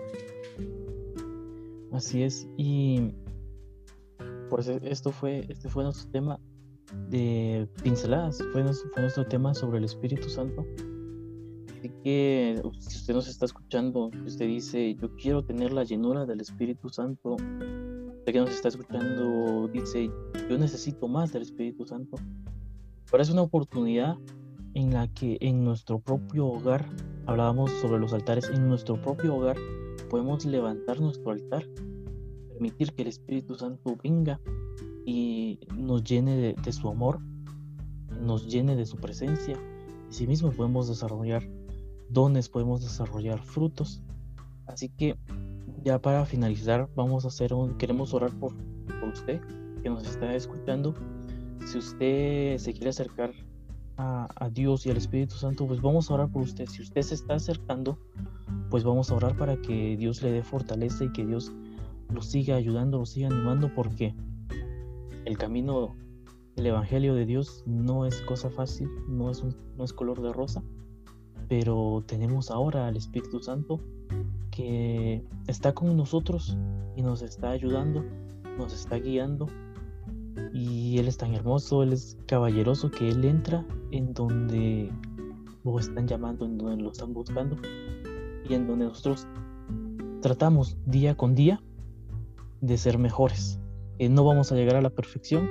Así 1.92 2.22
es, 2.22 2.46
y 2.58 3.14
pues 4.50 4.68
esto 4.68 5.10
fue, 5.10 5.46
este 5.48 5.70
fue 5.70 5.84
nuestro 5.84 6.10
tema 6.10 6.38
de 7.08 7.66
pinceladas, 7.82 8.42
fue 8.52 8.62
fue 8.62 9.02
nuestro 9.02 9.26
tema 9.26 9.54
sobre 9.54 9.78
el 9.78 9.84
Espíritu 9.84 10.28
Santo. 10.28 10.66
Así 11.78 11.90
que 12.02 12.60
si 12.80 12.96
usted 12.96 13.14
nos 13.14 13.28
está 13.28 13.44
escuchando, 13.44 14.10
usted 14.26 14.46
dice, 14.46 14.96
yo 14.96 15.14
quiero 15.14 15.44
tener 15.44 15.72
la 15.72 15.84
llenura 15.84 16.26
del 16.26 16.40
Espíritu 16.40 16.88
Santo, 16.88 17.36
usted 17.36 18.32
que 18.32 18.40
nos 18.40 18.50
está 18.50 18.66
escuchando 18.66 19.68
dice, 19.68 20.10
yo 20.50 20.58
necesito 20.58 21.06
más 21.06 21.32
del 21.32 21.42
Espíritu 21.42 21.86
Santo, 21.86 22.16
pero 23.08 23.22
es 23.22 23.30
una 23.30 23.42
oportunidad 23.42 24.16
en 24.74 24.92
la 24.92 25.06
que 25.06 25.38
en 25.40 25.64
nuestro 25.64 26.00
propio 26.00 26.48
hogar, 26.48 26.90
hablábamos 27.26 27.70
sobre 27.70 28.00
los 28.00 28.12
altares, 28.12 28.50
en 28.52 28.68
nuestro 28.68 29.00
propio 29.00 29.36
hogar 29.36 29.56
podemos 30.10 30.44
levantar 30.44 31.00
nuestro 31.00 31.30
altar, 31.30 31.64
permitir 32.48 32.92
que 32.92 33.02
el 33.02 33.08
Espíritu 33.08 33.54
Santo 33.54 33.96
venga 34.02 34.40
y 35.06 35.60
nos 35.76 36.02
llene 36.02 36.36
de, 36.36 36.54
de 36.54 36.72
su 36.72 36.88
amor, 36.88 37.20
nos 38.20 38.48
llene 38.48 38.74
de 38.74 38.84
su 38.84 38.96
presencia, 38.96 39.56
y 40.10 40.12
sí 40.12 40.26
mismo 40.26 40.50
podemos 40.50 40.88
desarrollar 40.88 41.48
dones, 42.08 42.48
podemos 42.48 42.82
desarrollar 42.82 43.40
frutos. 43.40 44.02
Así 44.66 44.88
que 44.88 45.16
ya 45.82 46.00
para 46.00 46.24
finalizar, 46.24 46.88
vamos 46.94 47.24
a 47.24 47.28
hacer 47.28 47.54
un, 47.54 47.76
queremos 47.78 48.12
orar 48.14 48.32
por, 48.38 48.54
por 49.00 49.10
usted 49.10 49.40
que 49.82 49.88
nos 49.88 50.06
está 50.06 50.34
escuchando. 50.34 50.94
Si 51.66 51.78
usted 51.78 52.58
se 52.58 52.72
quiere 52.72 52.90
acercar 52.90 53.32
a, 53.96 54.28
a, 54.36 54.50
Dios 54.50 54.86
y 54.86 54.90
al 54.90 54.96
Espíritu 54.96 55.36
Santo, 55.36 55.66
pues 55.66 55.80
vamos 55.80 56.10
a 56.10 56.14
orar 56.14 56.30
por 56.30 56.42
usted. 56.42 56.66
Si 56.66 56.82
usted 56.82 57.02
se 57.02 57.14
está 57.14 57.34
acercando, 57.34 57.98
pues 58.70 58.84
vamos 58.84 59.10
a 59.10 59.14
orar 59.14 59.36
para 59.36 59.56
que 59.60 59.96
Dios 59.96 60.22
le 60.22 60.30
dé 60.30 60.42
fortaleza 60.42 61.04
y 61.04 61.12
que 61.12 61.24
Dios 61.24 61.52
lo 62.10 62.22
siga 62.22 62.56
ayudando, 62.56 62.98
lo 62.98 63.06
siga 63.06 63.28
animando, 63.28 63.72
porque 63.74 64.14
el 65.24 65.36
camino, 65.36 65.94
el 66.56 66.66
Evangelio 66.66 67.14
de 67.14 67.26
Dios 67.26 67.62
no 67.66 68.06
es 68.06 68.20
cosa 68.22 68.50
fácil, 68.50 68.88
no 69.08 69.30
es, 69.30 69.44
no 69.44 69.84
es 69.84 69.92
color 69.92 70.22
de 70.22 70.32
rosa 70.32 70.62
pero 71.48 72.04
tenemos 72.06 72.50
ahora 72.50 72.86
al 72.86 72.96
Espíritu 72.96 73.40
Santo 73.40 73.80
que 74.50 75.24
está 75.46 75.72
con 75.72 75.96
nosotros 75.96 76.56
y 76.96 77.02
nos 77.02 77.22
está 77.22 77.50
ayudando, 77.50 78.04
nos 78.58 78.74
está 78.74 78.96
guiando. 78.96 79.46
Y 80.52 80.98
Él 80.98 81.08
es 81.08 81.16
tan 81.16 81.34
hermoso, 81.34 81.82
Él 81.82 81.92
es 81.92 82.18
caballeroso 82.26 82.90
que 82.90 83.08
Él 83.08 83.24
entra 83.24 83.66
en 83.90 84.12
donde 84.12 84.92
lo 85.64 85.78
están 85.78 86.06
llamando, 86.06 86.44
en 86.44 86.58
donde 86.58 86.82
lo 86.82 86.92
están 86.92 87.12
buscando 87.12 87.56
y 88.48 88.54
en 88.54 88.66
donde 88.66 88.86
nosotros 88.86 89.26
tratamos 90.20 90.76
día 90.86 91.16
con 91.16 91.34
día 91.34 91.62
de 92.60 92.76
ser 92.76 92.98
mejores. 92.98 93.60
Eh, 93.98 94.08
no 94.08 94.24
vamos 94.24 94.52
a 94.52 94.54
llegar 94.54 94.76
a 94.76 94.82
la 94.82 94.90
perfección, 94.90 95.48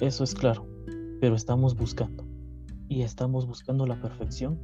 eso 0.00 0.24
es 0.24 0.34
claro, 0.34 0.66
pero 1.20 1.34
estamos 1.34 1.76
buscando 1.76 2.24
y 2.88 3.02
estamos 3.02 3.46
buscando 3.46 3.86
la 3.86 4.00
perfección 4.00 4.58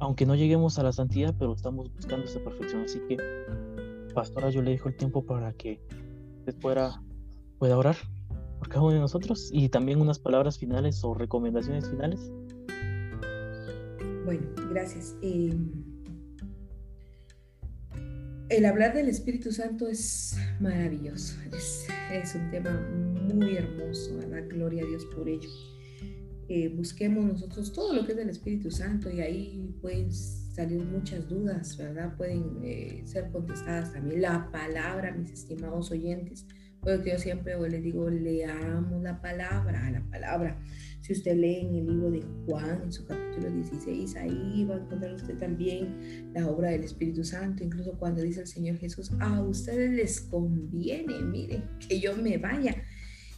aunque 0.00 0.26
no 0.26 0.34
lleguemos 0.34 0.78
a 0.78 0.82
la 0.82 0.92
santidad, 0.92 1.34
pero 1.38 1.54
estamos 1.54 1.92
buscando 1.94 2.24
esa 2.24 2.40
perfección. 2.40 2.82
Así 2.82 3.00
que, 3.08 3.16
pastora, 4.14 4.50
yo 4.50 4.62
le 4.62 4.72
dejo 4.72 4.88
el 4.88 4.96
tiempo 4.96 5.24
para 5.24 5.52
que 5.52 5.80
usted 6.38 6.56
pueda, 6.56 7.00
orar 7.60 7.96
por 8.58 8.68
cada 8.68 8.82
uno 8.82 8.94
de 8.94 9.00
nosotros 9.00 9.50
y 9.52 9.68
también 9.68 10.00
unas 10.00 10.18
palabras 10.18 10.58
finales 10.58 11.04
o 11.04 11.14
recomendaciones 11.14 11.88
finales. 11.88 12.32
Bueno, 14.24 14.46
gracias. 14.70 15.14
El 18.48 18.64
hablar 18.64 18.94
del 18.94 19.08
Espíritu 19.08 19.52
Santo 19.52 19.86
es 19.86 20.36
maravilloso, 20.60 21.36
es, 21.52 22.34
un 22.34 22.50
tema 22.50 22.70
muy 23.32 23.56
hermoso, 23.56 24.16
¿verdad? 24.16 24.48
Gloria 24.48 24.82
a 24.82 24.86
Dios 24.86 25.04
por 25.14 25.28
ello. 25.28 25.48
Eh, 26.52 26.68
busquemos 26.68 27.24
nosotros 27.24 27.72
todo 27.72 27.94
lo 27.94 28.04
que 28.04 28.10
es 28.10 28.18
del 28.18 28.28
Espíritu 28.28 28.72
Santo 28.72 29.08
y 29.08 29.20
ahí 29.20 29.72
pueden 29.80 30.12
salir 30.12 30.82
muchas 30.82 31.28
dudas, 31.28 31.76
¿verdad? 31.76 32.16
Pueden 32.16 32.58
eh, 32.64 33.02
ser 33.04 33.30
contestadas 33.30 33.92
también. 33.92 34.22
La 34.22 34.50
palabra, 34.50 35.12
mis 35.12 35.30
estimados 35.30 35.92
oyentes, 35.92 36.48
porque 36.80 37.10
yo 37.12 37.18
siempre 37.20 37.54
les 37.68 37.84
digo, 37.84 38.10
leamos 38.10 39.00
la 39.00 39.22
palabra, 39.22 39.92
la 39.92 40.02
palabra. 40.10 40.58
Si 41.02 41.12
usted 41.12 41.36
lee 41.36 41.60
en 41.60 41.74
el 41.76 41.86
libro 41.86 42.10
de 42.10 42.24
Juan, 42.46 42.82
en 42.82 42.92
su 42.92 43.06
capítulo 43.06 43.48
16, 43.48 44.16
ahí 44.16 44.66
va 44.68 44.74
a 44.74 44.78
encontrar 44.78 45.14
usted 45.14 45.38
también 45.38 46.32
la 46.34 46.48
obra 46.48 46.70
del 46.70 46.82
Espíritu 46.82 47.22
Santo, 47.22 47.62
incluso 47.62 47.96
cuando 47.96 48.22
dice 48.22 48.40
el 48.40 48.48
Señor 48.48 48.76
Jesús, 48.78 49.12
a 49.20 49.40
ustedes 49.40 49.92
les 49.92 50.20
conviene, 50.22 51.22
miren, 51.22 51.62
que 51.78 52.00
yo 52.00 52.16
me 52.16 52.38
vaya. 52.38 52.74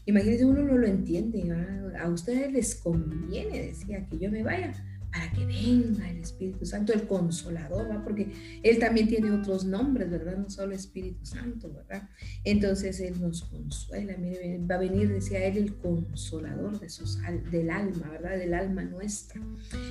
Imagínense, 0.07 0.45
uno 0.45 0.63
no 0.63 0.77
lo 0.77 0.87
entiende, 0.87 1.53
a 1.99 2.09
ustedes 2.09 2.53
les 2.53 2.75
conviene, 2.75 3.67
decía, 3.67 4.07
que 4.07 4.19
yo 4.19 4.31
me 4.31 4.43
vaya 4.43 4.73
para 5.13 5.31
que 5.31 5.45
venga 5.45 6.09
el 6.09 6.19
Espíritu 6.19 6.65
Santo, 6.65 6.95
el 6.95 7.07
consolador, 7.07 7.91
¿va? 7.91 8.03
porque 8.03 8.33
Él 8.63 8.79
también 8.79 9.09
tiene 9.09 9.31
otros 9.31 9.67
nombres, 9.67 10.11
¿verdad? 10.11 10.39
No 10.39 10.49
solo 10.49 10.75
Espíritu 10.75 11.27
Santo, 11.27 11.71
¿verdad? 11.71 12.09
Entonces 12.45 12.99
Él 12.99 13.21
nos 13.21 13.43
consuela, 13.43 14.17
mire, 14.17 14.59
va 14.59 14.77
a 14.77 14.79
venir, 14.79 15.11
decía 15.11 15.45
Él, 15.45 15.59
el 15.59 15.75
consolador 15.75 16.81
de 16.81 16.89
sus, 16.89 17.19
del 17.51 17.71
alma, 17.71 18.09
¿verdad? 18.09 18.39
Del 18.39 18.55
alma 18.55 18.85
nuestra. 18.85 19.43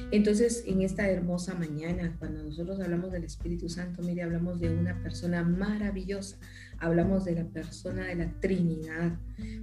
Entonces, 0.10 0.64
en 0.66 0.82
esta 0.82 1.08
hermosa 1.08 1.54
mañana, 1.54 2.16
cuando 2.18 2.42
nosotros 2.42 2.80
hablamos 2.80 3.12
del 3.12 3.24
Espíritu 3.24 3.70
Santo, 3.70 4.02
mire, 4.02 4.24
hablamos 4.24 4.60
de 4.60 4.76
una 4.76 5.04
persona 5.04 5.44
maravillosa, 5.44 6.38
hablamos 6.82 7.26
de 7.26 7.36
la 7.36 7.46
persona 7.46 8.08
de 8.08 8.16
la 8.16 8.40
Trinidad, 8.40 9.18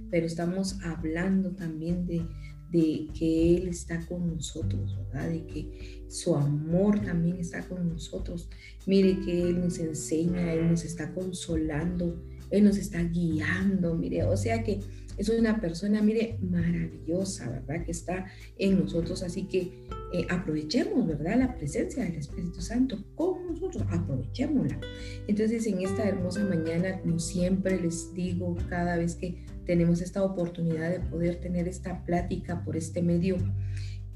pero 0.09 0.25
estamos 0.25 0.81
hablando 0.81 1.51
también 1.51 2.07
de 2.07 2.25
de 2.71 3.07
que 3.17 3.55
Él 3.55 3.67
está 3.67 4.05
con 4.05 4.27
nosotros. 4.27 4.97
De 5.13 5.45
que 5.45 6.03
su 6.07 6.35
amor 6.35 6.99
también 6.99 7.37
está 7.37 7.67
con 7.67 7.89
nosotros. 7.89 8.47
Mire 8.85 9.19
que 9.21 9.49
Él 9.49 9.61
nos 9.61 9.79
enseña, 9.79 10.53
Él 10.53 10.69
nos 10.69 10.83
está 10.85 11.13
consolando, 11.13 12.21
Él 12.51 12.63
nos 12.63 12.77
está 12.77 13.01
guiando, 13.03 13.95
mire, 13.95 14.23
o 14.23 14.37
sea 14.37 14.63
que 14.63 14.79
es 15.19 15.27
una 15.27 15.59
persona, 15.59 16.01
mire, 16.01 16.39
maravillosa, 16.41 17.49
¿verdad? 17.49 17.83
Que 17.83 17.91
está 17.91 18.25
en 18.57 18.79
nosotros, 18.79 19.21
así 19.21 19.47
que 19.47 19.85
eh, 20.13 20.25
aprovechemos, 20.29 21.05
¿verdad? 21.05 21.37
La 21.37 21.55
presencia 21.55 22.03
del 22.03 22.15
Espíritu 22.15 22.61
Santo 22.61 23.03
con 23.15 23.47
nosotros, 23.47 23.83
aprovechémosla. 23.89 24.79
Entonces, 25.27 25.67
en 25.67 25.81
esta 25.81 26.07
hermosa 26.07 26.45
mañana, 26.45 27.01
como 27.01 27.19
siempre 27.19 27.81
les 27.81 28.13
digo, 28.13 28.55
cada 28.69 28.95
vez 28.95 29.15
que 29.15 29.43
tenemos 29.65 30.01
esta 30.01 30.23
oportunidad 30.23 30.89
de 30.89 31.01
poder 31.01 31.41
tener 31.41 31.67
esta 31.67 32.05
plática 32.05 32.63
por 32.63 32.77
este 32.77 33.01
medio, 33.01 33.35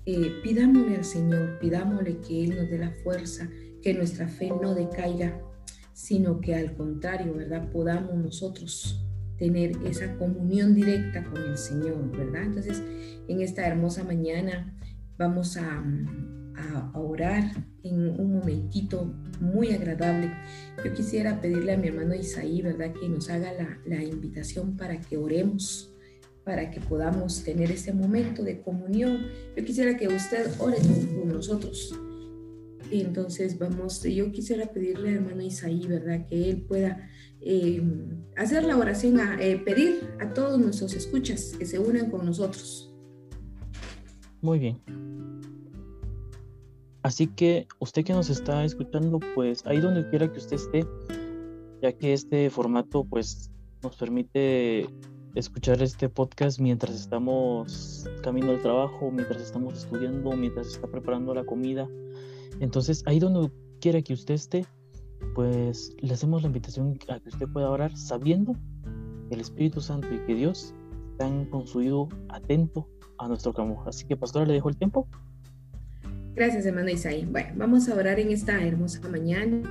eh, 0.06 0.32
pidámosle 0.42 0.96
al 0.96 1.06
Señor, 1.06 1.60
pidámosle 1.60 2.20
que 2.22 2.46
Él 2.46 2.56
nos 2.56 2.70
dé 2.70 2.78
la 2.78 2.92
fuerza, 3.04 3.50
que 3.82 3.94
nuestra 3.94 4.30
fe 4.30 4.54
no 4.62 4.74
decaiga, 4.74 5.38
sino 5.92 6.40
que 6.40 6.56
al 6.56 6.76
contrario, 6.76 7.34
¿verdad? 7.34 7.70
Podamos 7.72 8.16
nosotros 8.16 9.06
tener 9.38 9.72
esa 9.86 10.16
comunión 10.18 10.76
directa 10.76 11.24
con 11.24 11.42
el 11.42 11.58
Señor, 11.58 12.12
¿verdad? 12.12 12.44
Entonces, 12.44 12.82
en 13.28 13.42
esta 13.42 13.66
hermosa 13.66 14.04
mañana 14.04 14.78
vamos 15.18 15.58
a, 15.58 15.84
orar 16.94 17.44
en 17.84 18.20
un 18.20 18.34
momentito 18.34 19.12
muy 19.42 19.72
agradable. 19.72 20.32
Yo 20.84 20.94
quisiera 20.94 21.42
pedirle 21.42 21.74
a 21.74 21.78
mi 21.78 21.88
hermano 21.88 22.14
Isaí, 22.16 22.62
¿verdad? 22.62 22.94
Que 22.94 23.10
nos 23.10 23.30
haga 23.30 23.52
la, 23.54 23.80
la 23.86 24.04
invitación 24.04 24.78
para 24.78 25.00
que 25.00 25.18
oremos 25.18 25.94
para 26.44 26.70
que 26.72 26.80
podamos 26.82 27.44
tener 27.44 27.72
ese 27.72 27.94
momento 27.94 28.44
de 28.44 28.62
comunión. 28.62 29.28
Yo 29.56 29.64
quisiera 29.64 29.98
que 29.98 30.08
usted 30.08 30.52
ore 30.60 30.78
con, 30.78 31.30
nosotros. 31.30 31.98
Entonces 33.02 33.58
vamos, 33.58 34.04
yo 34.04 34.32
quisiera 34.32 34.68
pedirle 34.68 35.10
al 35.10 35.16
hermano 35.16 35.42
Isaí, 35.42 35.86
¿verdad? 35.88 36.26
Que 36.28 36.50
él 36.50 36.62
pueda 36.62 37.10
eh, 37.42 37.82
hacer 38.38 38.64
la 38.64 38.78
oración, 38.78 39.20
a, 39.20 39.42
eh, 39.42 39.58
pedir 39.58 40.10
a 40.20 40.34
todos 40.34 40.60
nuestros 40.60 40.94
escuchas 40.94 41.54
que 41.58 41.66
se 41.66 41.80
unan 41.80 42.10
con 42.10 42.26
nosotros. 42.26 42.94
Muy 44.42 44.60
bien. 44.60 44.80
Así 47.04 47.28
que 47.28 47.68
usted 47.80 48.06
que 48.06 48.14
nos 48.14 48.30
está 48.30 48.64
escuchando, 48.64 49.20
pues 49.36 49.66
ahí 49.66 49.80
donde 49.80 50.10
quiera 50.10 50.32
que 50.32 50.38
usted 50.38 50.56
esté, 50.56 50.86
ya 51.82 51.92
que 51.92 52.14
este 52.14 52.50
formato 52.50 53.04
pues 53.04 53.52
nos 53.82 53.98
permite 53.98 54.88
escuchar 55.36 55.82
este 55.82 56.08
podcast 56.08 56.60
mientras 56.60 56.96
estamos 56.96 58.08
camino 58.22 58.52
al 58.52 58.62
trabajo, 58.62 59.12
mientras 59.12 59.42
estamos 59.42 59.78
estudiando, 59.80 60.32
mientras 60.32 60.68
está 60.68 60.88
preparando 60.88 61.34
la 61.34 61.44
comida. 61.44 61.90
Entonces, 62.60 63.04
ahí 63.06 63.20
donde 63.20 63.52
quiera 63.80 64.02
que 64.02 64.14
usted 64.14 64.36
esté, 64.36 64.66
pues 65.36 65.96
le 66.00 66.14
hacemos 66.14 66.42
la 66.42 66.48
invitación 66.48 66.98
a 67.10 67.20
que 67.20 67.30
usted 67.30 67.48
pueda 67.48 67.70
orar 67.70 67.96
sabiendo 67.98 68.54
que 69.30 69.36
el 69.36 69.42
Espíritu 69.42 69.82
Santo 69.82 70.08
y 70.14 70.20
que 70.26 70.36
Dios 70.36 70.74
están 71.12 71.46
con 71.46 71.66
su 71.68 71.80
oído 71.80 72.10
atento 72.30 72.88
a 73.18 73.28
nuestro 73.28 73.54
clamor. 73.54 73.88
Así 73.88 74.06
que, 74.06 74.16
pastora, 74.16 74.46
le 74.46 74.54
dejo 74.54 74.70
el 74.70 74.78
tiempo. 74.78 75.08
Gracias, 76.36 76.66
hermano 76.66 76.90
Isaí. 76.90 77.26
Bueno, 77.26 77.50
vamos 77.56 77.88
a 77.90 77.96
orar 77.96 78.20
en 78.20 78.32
esta 78.32 78.62
hermosa 78.64 79.08
mañana, 79.08 79.62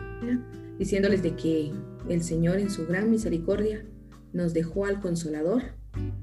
diciéndoles 0.78 1.22
de 1.22 1.34
que 1.34 1.72
el 2.08 2.22
Señor 2.22 2.58
en 2.58 2.70
su 2.70 2.86
gran 2.86 3.10
misericordia 3.10 3.84
nos 4.32 4.54
dejó 4.54 4.86
al 4.86 5.00
Consolador, 5.00 5.62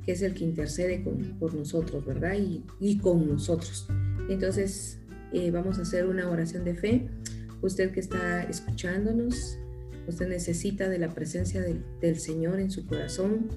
que 0.05 0.13
es 0.13 0.21
el 0.21 0.33
que 0.33 0.45
intercede 0.45 1.03
por 1.39 1.53
nosotros, 1.53 2.05
¿verdad? 2.05 2.35
Y, 2.79 2.97
con 2.99 3.27
nosotros. 3.27 3.87
Entonces, 4.29 4.98
eh, 5.33 5.51
vamos 5.51 5.79
a 5.79 5.83
hacer 5.83 6.05
una 6.05 6.29
oración 6.29 6.63
de 6.63 6.75
fe. 6.75 7.07
Usted 7.61 7.91
que 7.91 7.99
está 7.99 8.43
escuchándonos, 8.43 9.57
usted 10.07 10.27
necesita 10.27 10.89
de 10.89 10.99
la 10.99 11.13
presencia 11.13 11.61
del, 11.61 11.83
del 12.01 12.19
Señor 12.19 12.59
en 12.59 12.71
su 12.71 12.85
corazón. 12.85 13.47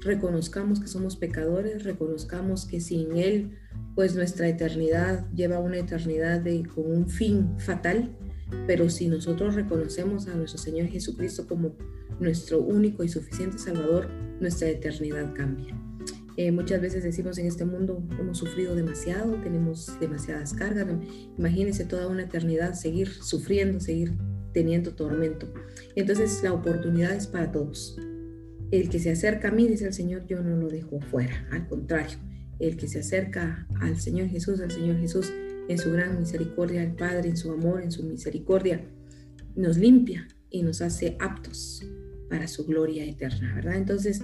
Reconozcamos 0.00 0.80
que 0.80 0.88
somos 0.88 1.16
pecadores, 1.16 1.84
reconozcamos 1.84 2.66
que 2.66 2.80
sin 2.80 3.16
Él 3.16 3.58
pues 3.94 4.14
nuestra 4.14 4.48
eternidad 4.48 5.28
lleva 5.34 5.58
una 5.58 5.78
eternidad 5.78 6.40
de, 6.40 6.62
con 6.64 6.90
un 6.90 7.08
fin 7.08 7.58
fatal, 7.58 8.16
pero 8.66 8.88
si 8.88 9.08
nosotros 9.08 9.54
reconocemos 9.54 10.26
a 10.28 10.34
nuestro 10.34 10.58
Señor 10.58 10.88
Jesucristo 10.88 11.46
como 11.46 11.74
nuestro 12.18 12.60
único 12.60 13.04
y 13.04 13.08
suficiente 13.08 13.58
Salvador, 13.58 14.08
nuestra 14.40 14.68
eternidad 14.68 15.34
cambia. 15.34 15.76
Eh, 16.40 16.52
muchas 16.52 16.80
veces 16.80 17.04
decimos 17.04 17.36
en 17.36 17.44
este 17.44 17.66
mundo 17.66 18.02
hemos 18.18 18.38
sufrido 18.38 18.74
demasiado, 18.74 19.34
tenemos 19.42 20.00
demasiadas 20.00 20.54
cargas. 20.54 20.86
Imagínense 21.36 21.84
toda 21.84 22.08
una 22.08 22.22
eternidad 22.22 22.72
seguir 22.72 23.12
sufriendo, 23.12 23.78
seguir 23.78 24.14
teniendo 24.54 24.94
tormento. 24.94 25.52
Entonces 25.96 26.42
la 26.42 26.54
oportunidad 26.54 27.12
es 27.14 27.26
para 27.26 27.52
todos. 27.52 27.98
El 28.70 28.88
que 28.88 28.98
se 28.98 29.10
acerca 29.10 29.48
a 29.48 29.50
mí, 29.50 29.68
dice 29.68 29.86
el 29.86 29.92
Señor, 29.92 30.26
yo 30.28 30.42
no 30.42 30.56
lo 30.56 30.70
dejo 30.70 30.98
fuera. 31.02 31.46
Al 31.50 31.68
contrario, 31.68 32.16
el 32.58 32.78
que 32.78 32.88
se 32.88 33.00
acerca 33.00 33.66
al 33.78 34.00
Señor 34.00 34.28
Jesús, 34.28 34.62
al 34.62 34.70
Señor 34.70 34.98
Jesús 34.98 35.30
en 35.68 35.76
su 35.76 35.92
gran 35.92 36.18
misericordia, 36.18 36.80
al 36.80 36.96
Padre 36.96 37.28
en 37.28 37.36
su 37.36 37.52
amor, 37.52 37.82
en 37.82 37.92
su 37.92 38.02
misericordia, 38.02 38.82
nos 39.56 39.76
limpia 39.76 40.26
y 40.48 40.62
nos 40.62 40.80
hace 40.80 41.18
aptos 41.20 41.84
para 42.30 42.48
su 42.48 42.64
gloria 42.64 43.04
eterna, 43.04 43.54
¿verdad? 43.56 43.76
Entonces, 43.76 44.22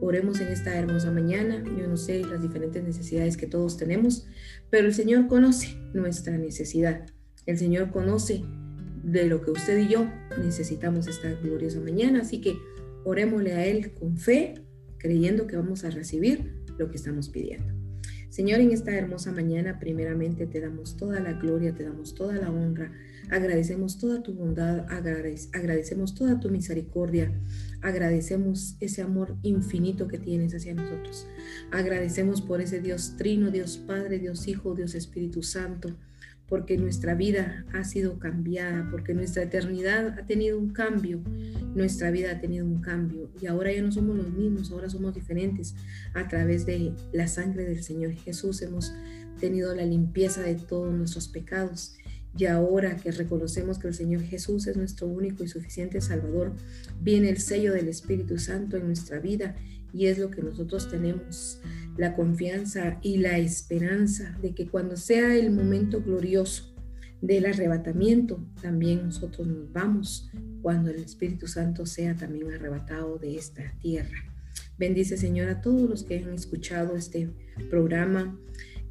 oremos 0.00 0.40
en 0.40 0.48
esta 0.48 0.76
hermosa 0.76 1.10
mañana. 1.10 1.62
Yo 1.64 1.86
no 1.86 1.96
sé 1.96 2.22
las 2.24 2.42
diferentes 2.42 2.82
necesidades 2.82 3.36
que 3.36 3.46
todos 3.46 3.76
tenemos, 3.76 4.26
pero 4.70 4.86
el 4.86 4.94
Señor 4.94 5.28
conoce 5.28 5.76
nuestra 5.94 6.36
necesidad. 6.36 7.06
El 7.46 7.58
Señor 7.58 7.90
conoce 7.90 8.42
de 9.02 9.26
lo 9.26 9.40
que 9.40 9.52
usted 9.52 9.78
y 9.78 9.88
yo 9.88 10.06
necesitamos 10.42 11.06
esta 11.06 11.30
gloriosa 11.32 11.80
mañana, 11.80 12.22
así 12.22 12.40
que 12.40 12.56
orémosle 13.04 13.52
a 13.52 13.64
Él 13.64 13.92
con 13.94 14.16
fe, 14.16 14.54
creyendo 14.98 15.46
que 15.46 15.56
vamos 15.56 15.84
a 15.84 15.90
recibir 15.90 16.52
lo 16.76 16.90
que 16.90 16.96
estamos 16.96 17.28
pidiendo. 17.28 17.72
Señor, 18.28 18.60
en 18.60 18.72
esta 18.72 18.94
hermosa 18.94 19.32
mañana, 19.32 19.78
primeramente 19.78 20.46
te 20.46 20.60
damos 20.60 20.96
toda 20.96 21.20
la 21.20 21.32
gloria, 21.32 21.74
te 21.74 21.84
damos 21.84 22.14
toda 22.14 22.34
la 22.34 22.50
honra, 22.50 22.92
agradecemos 23.30 23.98
toda 23.98 24.22
tu 24.22 24.34
bondad, 24.34 24.86
agradecemos 24.90 26.14
toda 26.14 26.38
tu 26.38 26.50
misericordia, 26.50 27.32
agradecemos 27.82 28.76
ese 28.80 29.02
amor 29.02 29.36
infinito 29.42 30.08
que 30.08 30.18
tienes 30.18 30.54
hacia 30.54 30.74
nosotros. 30.74 31.26
Agradecemos 31.70 32.40
por 32.42 32.60
ese 32.60 32.80
Dios 32.80 33.14
trino, 33.16 33.50
Dios 33.50 33.78
Padre, 33.78 34.18
Dios 34.18 34.46
Hijo, 34.48 34.74
Dios 34.74 34.94
Espíritu 34.94 35.42
Santo 35.42 35.96
porque 36.48 36.76
nuestra 36.78 37.14
vida 37.14 37.64
ha 37.72 37.84
sido 37.84 38.18
cambiada, 38.18 38.88
porque 38.90 39.14
nuestra 39.14 39.42
eternidad 39.42 40.18
ha 40.18 40.26
tenido 40.26 40.58
un 40.58 40.70
cambio, 40.70 41.20
nuestra 41.74 42.10
vida 42.10 42.32
ha 42.32 42.40
tenido 42.40 42.64
un 42.64 42.80
cambio 42.80 43.30
y 43.40 43.46
ahora 43.46 43.72
ya 43.72 43.82
no 43.82 43.90
somos 43.90 44.16
los 44.16 44.30
mismos, 44.30 44.70
ahora 44.70 44.88
somos 44.88 45.14
diferentes. 45.14 45.74
A 46.14 46.28
través 46.28 46.64
de 46.64 46.92
la 47.12 47.26
sangre 47.26 47.64
del 47.64 47.82
Señor 47.82 48.12
Jesús 48.12 48.62
hemos 48.62 48.94
tenido 49.40 49.74
la 49.74 49.84
limpieza 49.84 50.42
de 50.42 50.54
todos 50.54 50.94
nuestros 50.94 51.28
pecados 51.28 51.96
Y 52.36 52.46
ahora 52.46 52.96
que 52.96 53.10
reconocemos 53.12 53.78
que 53.78 53.88
el 53.88 53.94
Señor 53.94 54.22
Jesús 54.22 54.66
es 54.66 54.76
nuestro 54.76 55.06
único 55.06 55.42
y 55.42 55.48
suficiente 55.48 56.00
Salvador, 56.00 56.52
viene 57.00 57.30
el 57.30 57.38
sello 57.38 57.72
del 57.72 57.88
Espíritu 57.88 58.38
Santo 58.38 58.76
en 58.76 58.86
nuestra 58.86 59.20
vida 59.20 59.56
y 59.92 60.06
es 60.06 60.18
lo 60.18 60.30
que 60.30 60.42
nosotros 60.42 60.90
tenemos, 60.90 61.60
la 61.96 62.14
confianza 62.14 62.98
y 63.00 63.16
la 63.18 63.38
esperanza 63.38 64.36
de 64.42 64.54
que 64.54 64.68
cuando 64.68 64.96
sea 64.96 65.34
el 65.34 65.50
momento 65.50 66.02
glorioso 66.02 66.74
del 67.22 67.46
arrebatamiento, 67.46 68.44
también 68.60 69.04
nosotros 69.04 69.46
nos 69.46 69.72
vamos 69.72 70.30
cuando 70.60 70.90
el 70.90 70.96
Espíritu 70.96 71.46
Santo 71.46 71.86
sea 71.86 72.14
también 72.14 72.52
arrebatado 72.52 73.16
de 73.16 73.36
esta 73.36 73.72
tierra. 73.80 74.18
Bendice 74.78 75.16
Señor 75.16 75.48
a 75.48 75.62
todos 75.62 75.88
los 75.88 76.04
que 76.04 76.18
han 76.18 76.34
escuchado 76.34 76.96
este 76.96 77.30
programa. 77.70 78.38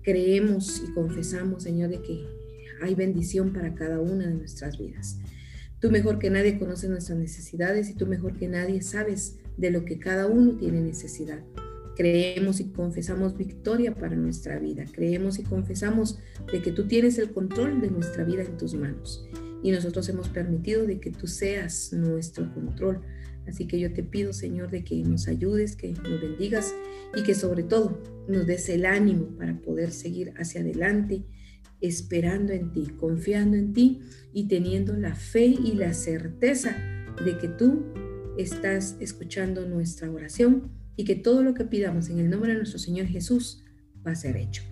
Creemos 0.01 0.81
y 0.83 0.91
confesamos, 0.93 1.63
Señor, 1.63 1.89
de 1.89 2.01
que 2.01 2.44
hay 2.81 2.95
bendición 2.95 3.53
para 3.53 3.73
cada 3.75 3.99
una 3.99 4.27
de 4.27 4.33
nuestras 4.33 4.77
vidas. 4.77 5.19
Tú 5.79 5.91
mejor 5.91 6.19
que 6.19 6.29
nadie 6.29 6.57
conoces 6.57 6.89
nuestras 6.89 7.17
necesidades 7.17 7.89
y 7.89 7.95
tú 7.95 8.07
mejor 8.07 8.37
que 8.37 8.47
nadie 8.47 8.81
sabes 8.81 9.37
de 9.57 9.71
lo 9.71 9.85
que 9.85 9.99
cada 9.99 10.27
uno 10.27 10.57
tiene 10.57 10.81
necesidad. 10.81 11.43
Creemos 11.95 12.59
y 12.59 12.71
confesamos 12.71 13.37
victoria 13.37 13.95
para 13.95 14.15
nuestra 14.15 14.59
vida. 14.59 14.85
Creemos 14.91 15.39
y 15.39 15.43
confesamos 15.43 16.19
de 16.51 16.61
que 16.61 16.71
tú 16.71 16.87
tienes 16.87 17.17
el 17.17 17.31
control 17.31 17.81
de 17.81 17.89
nuestra 17.89 18.23
vida 18.23 18.43
en 18.43 18.57
tus 18.57 18.73
manos. 18.73 19.27
Y 19.63 19.71
nosotros 19.71 20.07
hemos 20.09 20.29
permitido 20.29 20.85
de 20.85 20.99
que 20.99 21.11
tú 21.11 21.27
seas 21.27 21.93
nuestro 21.93 22.53
control. 22.53 23.01
Así 23.47 23.67
que 23.67 23.79
yo 23.79 23.93
te 23.93 24.03
pido, 24.03 24.33
Señor, 24.33 24.71
de 24.71 24.83
que 24.83 24.95
nos 25.03 25.27
ayudes, 25.27 25.75
que 25.75 25.93
nos 25.93 26.21
bendigas 26.21 26.73
y 27.15 27.23
que 27.23 27.33
sobre 27.33 27.63
todo 27.63 28.01
nos 28.27 28.45
des 28.45 28.67
el 28.69 28.85
ánimo 28.85 29.27
para 29.37 29.59
poder 29.61 29.91
seguir 29.91 30.33
hacia 30.37 30.61
adelante, 30.61 31.23
esperando 31.87 32.53
en 32.53 32.71
ti, 32.71 32.87
confiando 32.97 33.57
en 33.57 33.73
ti 33.73 34.01
y 34.33 34.47
teniendo 34.47 34.95
la 34.95 35.15
fe 35.15 35.45
y 35.45 35.73
la 35.73 35.93
certeza 35.93 36.75
de 37.23 37.37
que 37.37 37.47
tú 37.47 37.85
estás 38.37 38.97
escuchando 38.99 39.67
nuestra 39.67 40.09
oración 40.11 40.71
y 40.95 41.05
que 41.05 41.15
todo 41.15 41.43
lo 41.43 41.53
que 41.53 41.65
pidamos 41.65 42.09
en 42.09 42.19
el 42.19 42.29
nombre 42.29 42.51
de 42.51 42.57
nuestro 42.57 42.79
Señor 42.79 43.07
Jesús 43.07 43.63
va 44.05 44.11
a 44.11 44.15
ser 44.15 44.37
hecho. 44.37 44.63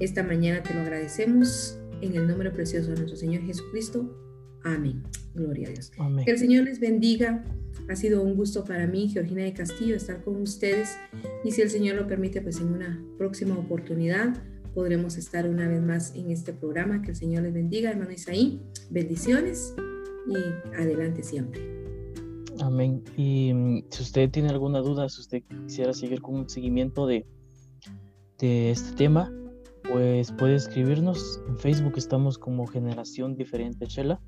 Esta 0.00 0.22
mañana 0.22 0.62
te 0.62 0.74
lo 0.74 0.80
agradecemos 0.80 1.78
en 2.00 2.14
el 2.14 2.26
nombre 2.26 2.50
precioso 2.50 2.90
de 2.90 2.96
nuestro 2.96 3.16
Señor 3.16 3.42
Jesucristo. 3.44 4.14
Amén. 4.62 5.02
Gloria 5.34 5.68
a 5.68 5.70
Dios. 5.70 5.92
Que 6.24 6.30
el 6.30 6.38
Señor 6.38 6.64
les 6.64 6.80
bendiga. 6.80 7.44
Ha 7.88 7.96
sido 7.96 8.22
un 8.22 8.34
gusto 8.34 8.64
para 8.64 8.86
mí, 8.86 9.08
Georgina 9.08 9.44
de 9.44 9.52
Castillo, 9.52 9.94
estar 9.94 10.22
con 10.22 10.40
ustedes. 10.40 10.96
Y 11.44 11.52
si 11.52 11.62
el 11.62 11.70
Señor 11.70 11.96
lo 11.96 12.06
permite, 12.06 12.40
pues 12.40 12.58
en 12.60 12.68
una 12.68 13.02
próxima 13.16 13.56
oportunidad 13.56 14.42
podremos 14.76 15.16
estar 15.16 15.48
una 15.48 15.66
vez 15.66 15.80
más 15.80 16.14
en 16.14 16.30
este 16.30 16.52
programa. 16.52 17.00
Que 17.00 17.12
el 17.12 17.16
Señor 17.16 17.44
les 17.44 17.54
bendiga, 17.54 17.90
hermano 17.90 18.10
Isaí. 18.12 18.60
Bendiciones 18.90 19.74
y 20.28 20.36
adelante 20.76 21.22
siempre. 21.22 21.62
Amén. 22.60 23.02
Y 23.16 23.54
mm, 23.54 23.84
si 23.88 24.02
usted 24.02 24.30
tiene 24.30 24.50
alguna 24.50 24.80
duda, 24.80 25.08
si 25.08 25.22
usted 25.22 25.42
quisiera 25.64 25.94
seguir 25.94 26.20
con 26.20 26.34
un 26.34 26.48
seguimiento 26.50 27.06
de, 27.06 27.24
de 28.38 28.70
este 28.70 28.94
tema, 28.96 29.32
pues 29.90 30.30
puede 30.32 30.56
escribirnos. 30.56 31.40
En 31.48 31.56
Facebook 31.58 31.94
estamos 31.96 32.36
como 32.36 32.66
Generación 32.66 33.34
Diferente 33.34 33.86
Chela. 33.86 34.20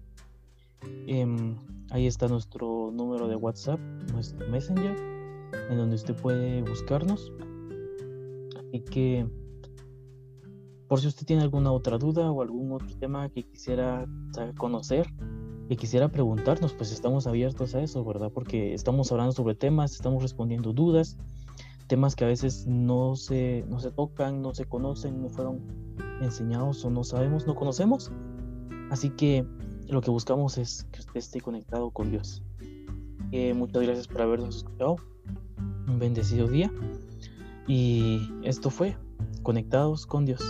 Em, 1.06 1.56
ahí 1.90 2.06
está 2.06 2.26
nuestro 2.26 2.90
número 2.90 3.28
de 3.28 3.36
WhatsApp, 3.36 3.80
nuestro 4.14 4.48
Messenger, 4.48 4.96
en 5.68 5.76
donde 5.76 5.96
usted 5.96 6.14
puede 6.16 6.62
buscarnos. 6.62 7.32
Así 8.56 8.80
que, 8.80 9.26
por 10.88 11.00
si 11.00 11.06
usted 11.06 11.26
tiene 11.26 11.42
alguna 11.42 11.70
otra 11.70 11.98
duda 11.98 12.30
o 12.30 12.42
algún 12.42 12.72
otro 12.72 12.96
tema 12.98 13.28
que 13.28 13.44
quisiera 13.44 14.06
conocer, 14.56 15.06
y 15.68 15.76
quisiera 15.76 16.08
preguntarnos, 16.08 16.72
pues 16.72 16.92
estamos 16.92 17.26
abiertos 17.26 17.74
a 17.74 17.82
eso, 17.82 18.02
¿verdad? 18.02 18.32
Porque 18.32 18.72
estamos 18.72 19.12
hablando 19.12 19.32
sobre 19.32 19.54
temas, 19.54 19.92
estamos 19.92 20.22
respondiendo 20.22 20.72
dudas, 20.72 21.18
temas 21.88 22.16
que 22.16 22.24
a 22.24 22.28
veces 22.28 22.66
no 22.66 23.16
se, 23.16 23.64
no 23.68 23.78
se 23.78 23.90
tocan, 23.90 24.40
no 24.40 24.54
se 24.54 24.64
conocen, 24.64 25.20
no 25.20 25.28
fueron 25.28 25.60
enseñados 26.22 26.82
o 26.86 26.90
no 26.90 27.04
sabemos, 27.04 27.46
no 27.46 27.54
conocemos. 27.54 28.10
Así 28.90 29.10
que 29.10 29.46
lo 29.88 30.00
que 30.00 30.10
buscamos 30.10 30.56
es 30.56 30.84
que 30.90 31.00
usted 31.00 31.16
esté 31.16 31.40
conectado 31.42 31.90
con 31.90 32.10
Dios. 32.10 32.42
Eh, 33.32 33.52
muchas 33.52 33.82
gracias 33.82 34.08
por 34.08 34.22
habernos 34.22 34.56
escuchado. 34.56 34.96
Un 35.86 35.98
bendecido 35.98 36.48
día. 36.48 36.72
Y 37.66 38.22
esto 38.42 38.70
fue 38.70 38.96
Conectados 39.42 40.06
con 40.06 40.24
Dios. 40.24 40.42